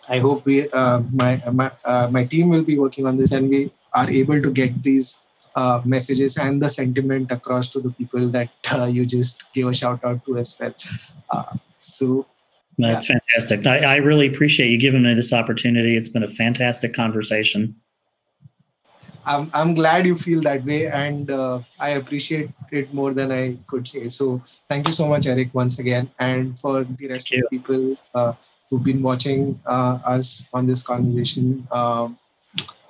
I 0.09 0.19
hope 0.19 0.45
we, 0.45 0.69
uh, 0.69 1.01
my 1.11 1.41
my, 1.51 1.71
uh, 1.84 2.07
my 2.11 2.26
team 2.26 2.49
will 2.49 2.63
be 2.63 2.78
working 2.78 3.07
on 3.07 3.17
this, 3.17 3.32
and 3.32 3.49
we 3.49 3.71
are 3.93 4.09
able 4.09 4.41
to 4.41 4.51
get 4.51 4.84
these 4.84 5.21
uh, 5.55 5.82
messages 5.86 6.38
and 6.38 6.61
the 6.61 6.69
sentiment 6.69 7.32
across 7.32 7.71
to 7.71 7.80
the 7.80 7.89
people 7.91 8.28
that 8.30 8.49
uh, 8.73 8.86
you 8.86 9.05
just 9.05 9.53
gave 9.53 9.67
a 9.67 9.73
shout 9.73 10.03
out 10.03 10.23
to 10.26 10.38
as 10.38 10.57
well. 10.59 10.73
Uh, 11.30 11.57
so. 11.80 12.26
That's 12.78 13.09
yeah. 13.09 13.19
fantastic. 13.19 13.65
I, 13.65 13.95
I 13.95 13.95
really 13.97 14.28
appreciate 14.28 14.69
you 14.69 14.78
giving 14.78 15.03
me 15.03 15.13
this 15.13 15.32
opportunity. 15.32 15.95
It's 15.95 16.09
been 16.09 16.23
a 16.23 16.28
fantastic 16.28 16.93
conversation. 16.93 17.76
I'm, 19.28 19.49
I'm 19.53 19.73
glad 19.73 20.05
you 20.05 20.15
feel 20.15 20.41
that 20.41 20.63
way 20.65 20.88
and 20.88 21.32
uh, 21.32 21.61
I 21.80 21.91
appreciate 21.91 22.49
it 22.71 22.93
more 22.93 23.13
than 23.13 23.32
I 23.32 23.57
could 23.67 23.88
say. 23.88 24.07
So 24.07 24.41
thank 24.69 24.88
you 24.88 24.93
so 24.93 25.07
much, 25.07 25.26
Eric, 25.26 25.49
once 25.53 25.80
again. 25.80 26.11
And 26.19 26.57
for 26.59 26.84
the 26.84 27.07
rest 27.07 27.34
of 27.34 27.41
the 27.41 27.47
people 27.49 27.97
uh, 28.13 28.34
who've 28.69 28.84
been 28.84 29.01
watching 29.01 29.59
uh, 29.65 29.99
us 30.05 30.47
on 30.53 30.67
this 30.67 30.84
conversation, 30.84 31.67
um, 31.71 32.19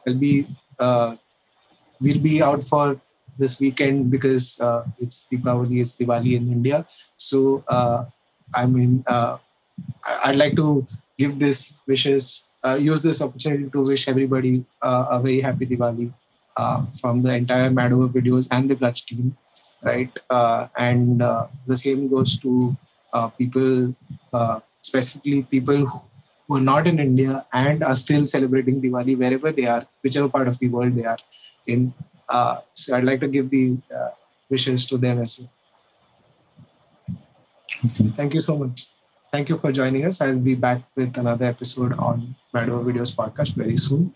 will 0.06 0.16
be 0.16 0.48
uh, 0.80 1.16
we'll 2.02 2.20
be 2.20 2.44
out 2.44 2.64
for 2.64 3.00
this 3.38 3.60
weekend 3.60 4.12
because 4.12 4.60
uh, 4.62 4.84
it's 5.00 5.28
Deepavali, 5.32 5.80
it's 5.80 5.96
Diwali 5.96 6.36
in 6.36 6.52
India. 6.52 6.86
So 7.16 7.64
uh, 7.70 8.06
I 8.56 8.66
mean, 8.66 9.04
I'd 10.26 10.36
like 10.36 10.56
to 10.56 10.86
give 11.18 11.40
this 11.40 11.82
wishes, 11.88 12.46
use 12.80 13.02
this 13.04 13.22
opportunity 13.22 13.70
to 13.70 13.82
wish 13.82 14.08
everybody 14.08 14.66
a 14.82 15.20
very 15.22 15.42
happy 15.42 15.66
Diwali 15.66 16.14
uh, 16.58 16.86
from 17.02 17.22
the 17.22 17.36
entire 17.36 17.70
Mad 17.70 17.92
videos 17.92 18.48
and 18.52 18.70
the 18.70 18.76
Guts 18.76 19.06
team, 19.06 19.36
right? 19.84 20.18
Uh, 20.30 20.68
and 20.78 21.22
uh, 21.22 21.48
the 21.68 21.76
same 21.76 22.08
goes 22.08 22.40
to 22.40 22.76
uh, 23.14 23.28
people, 23.30 23.96
uh, 24.34 24.60
specifically 24.82 25.44
people 25.44 25.86
who 26.48 26.58
are 26.58 26.62
not 26.62 26.88
in 26.88 27.00
India 27.00 27.46
and 27.54 27.84
are 27.84 27.96
still 27.96 28.26
celebrating 28.26 28.82
Diwali 28.82 29.18
wherever 29.18 29.52
they 29.52 29.66
are, 29.66 29.86
whichever 30.04 30.30
part 30.30 30.48
of 30.48 30.58
the 30.60 30.70
world 30.70 30.96
they 30.96 31.06
are 31.06 31.18
in. 31.68 31.94
Uh, 32.30 32.60
so 32.74 32.96
I'd 32.96 33.04
like 33.04 33.20
to 33.22 33.28
give 33.28 33.50
the 33.50 33.78
wishes 34.50 34.86
to 34.88 34.98
them 34.98 35.22
as 35.22 35.40
well. 35.40 35.50
Awesome. 37.84 38.14
Thank 38.14 38.34
you 38.34 38.40
so 38.40 38.58
much. 38.58 38.95
Thank 39.36 39.50
you 39.50 39.58
for 39.58 39.70
joining 39.70 40.06
us. 40.06 40.22
I'll 40.22 40.40
be 40.40 40.56
back 40.56 40.80
with 40.96 41.18
another 41.18 41.44
episode 41.44 41.92
on 42.00 42.34
Mad 42.54 42.70
Videos 42.70 43.12
podcast 43.14 43.54
very 43.54 43.76
soon. 43.76 44.16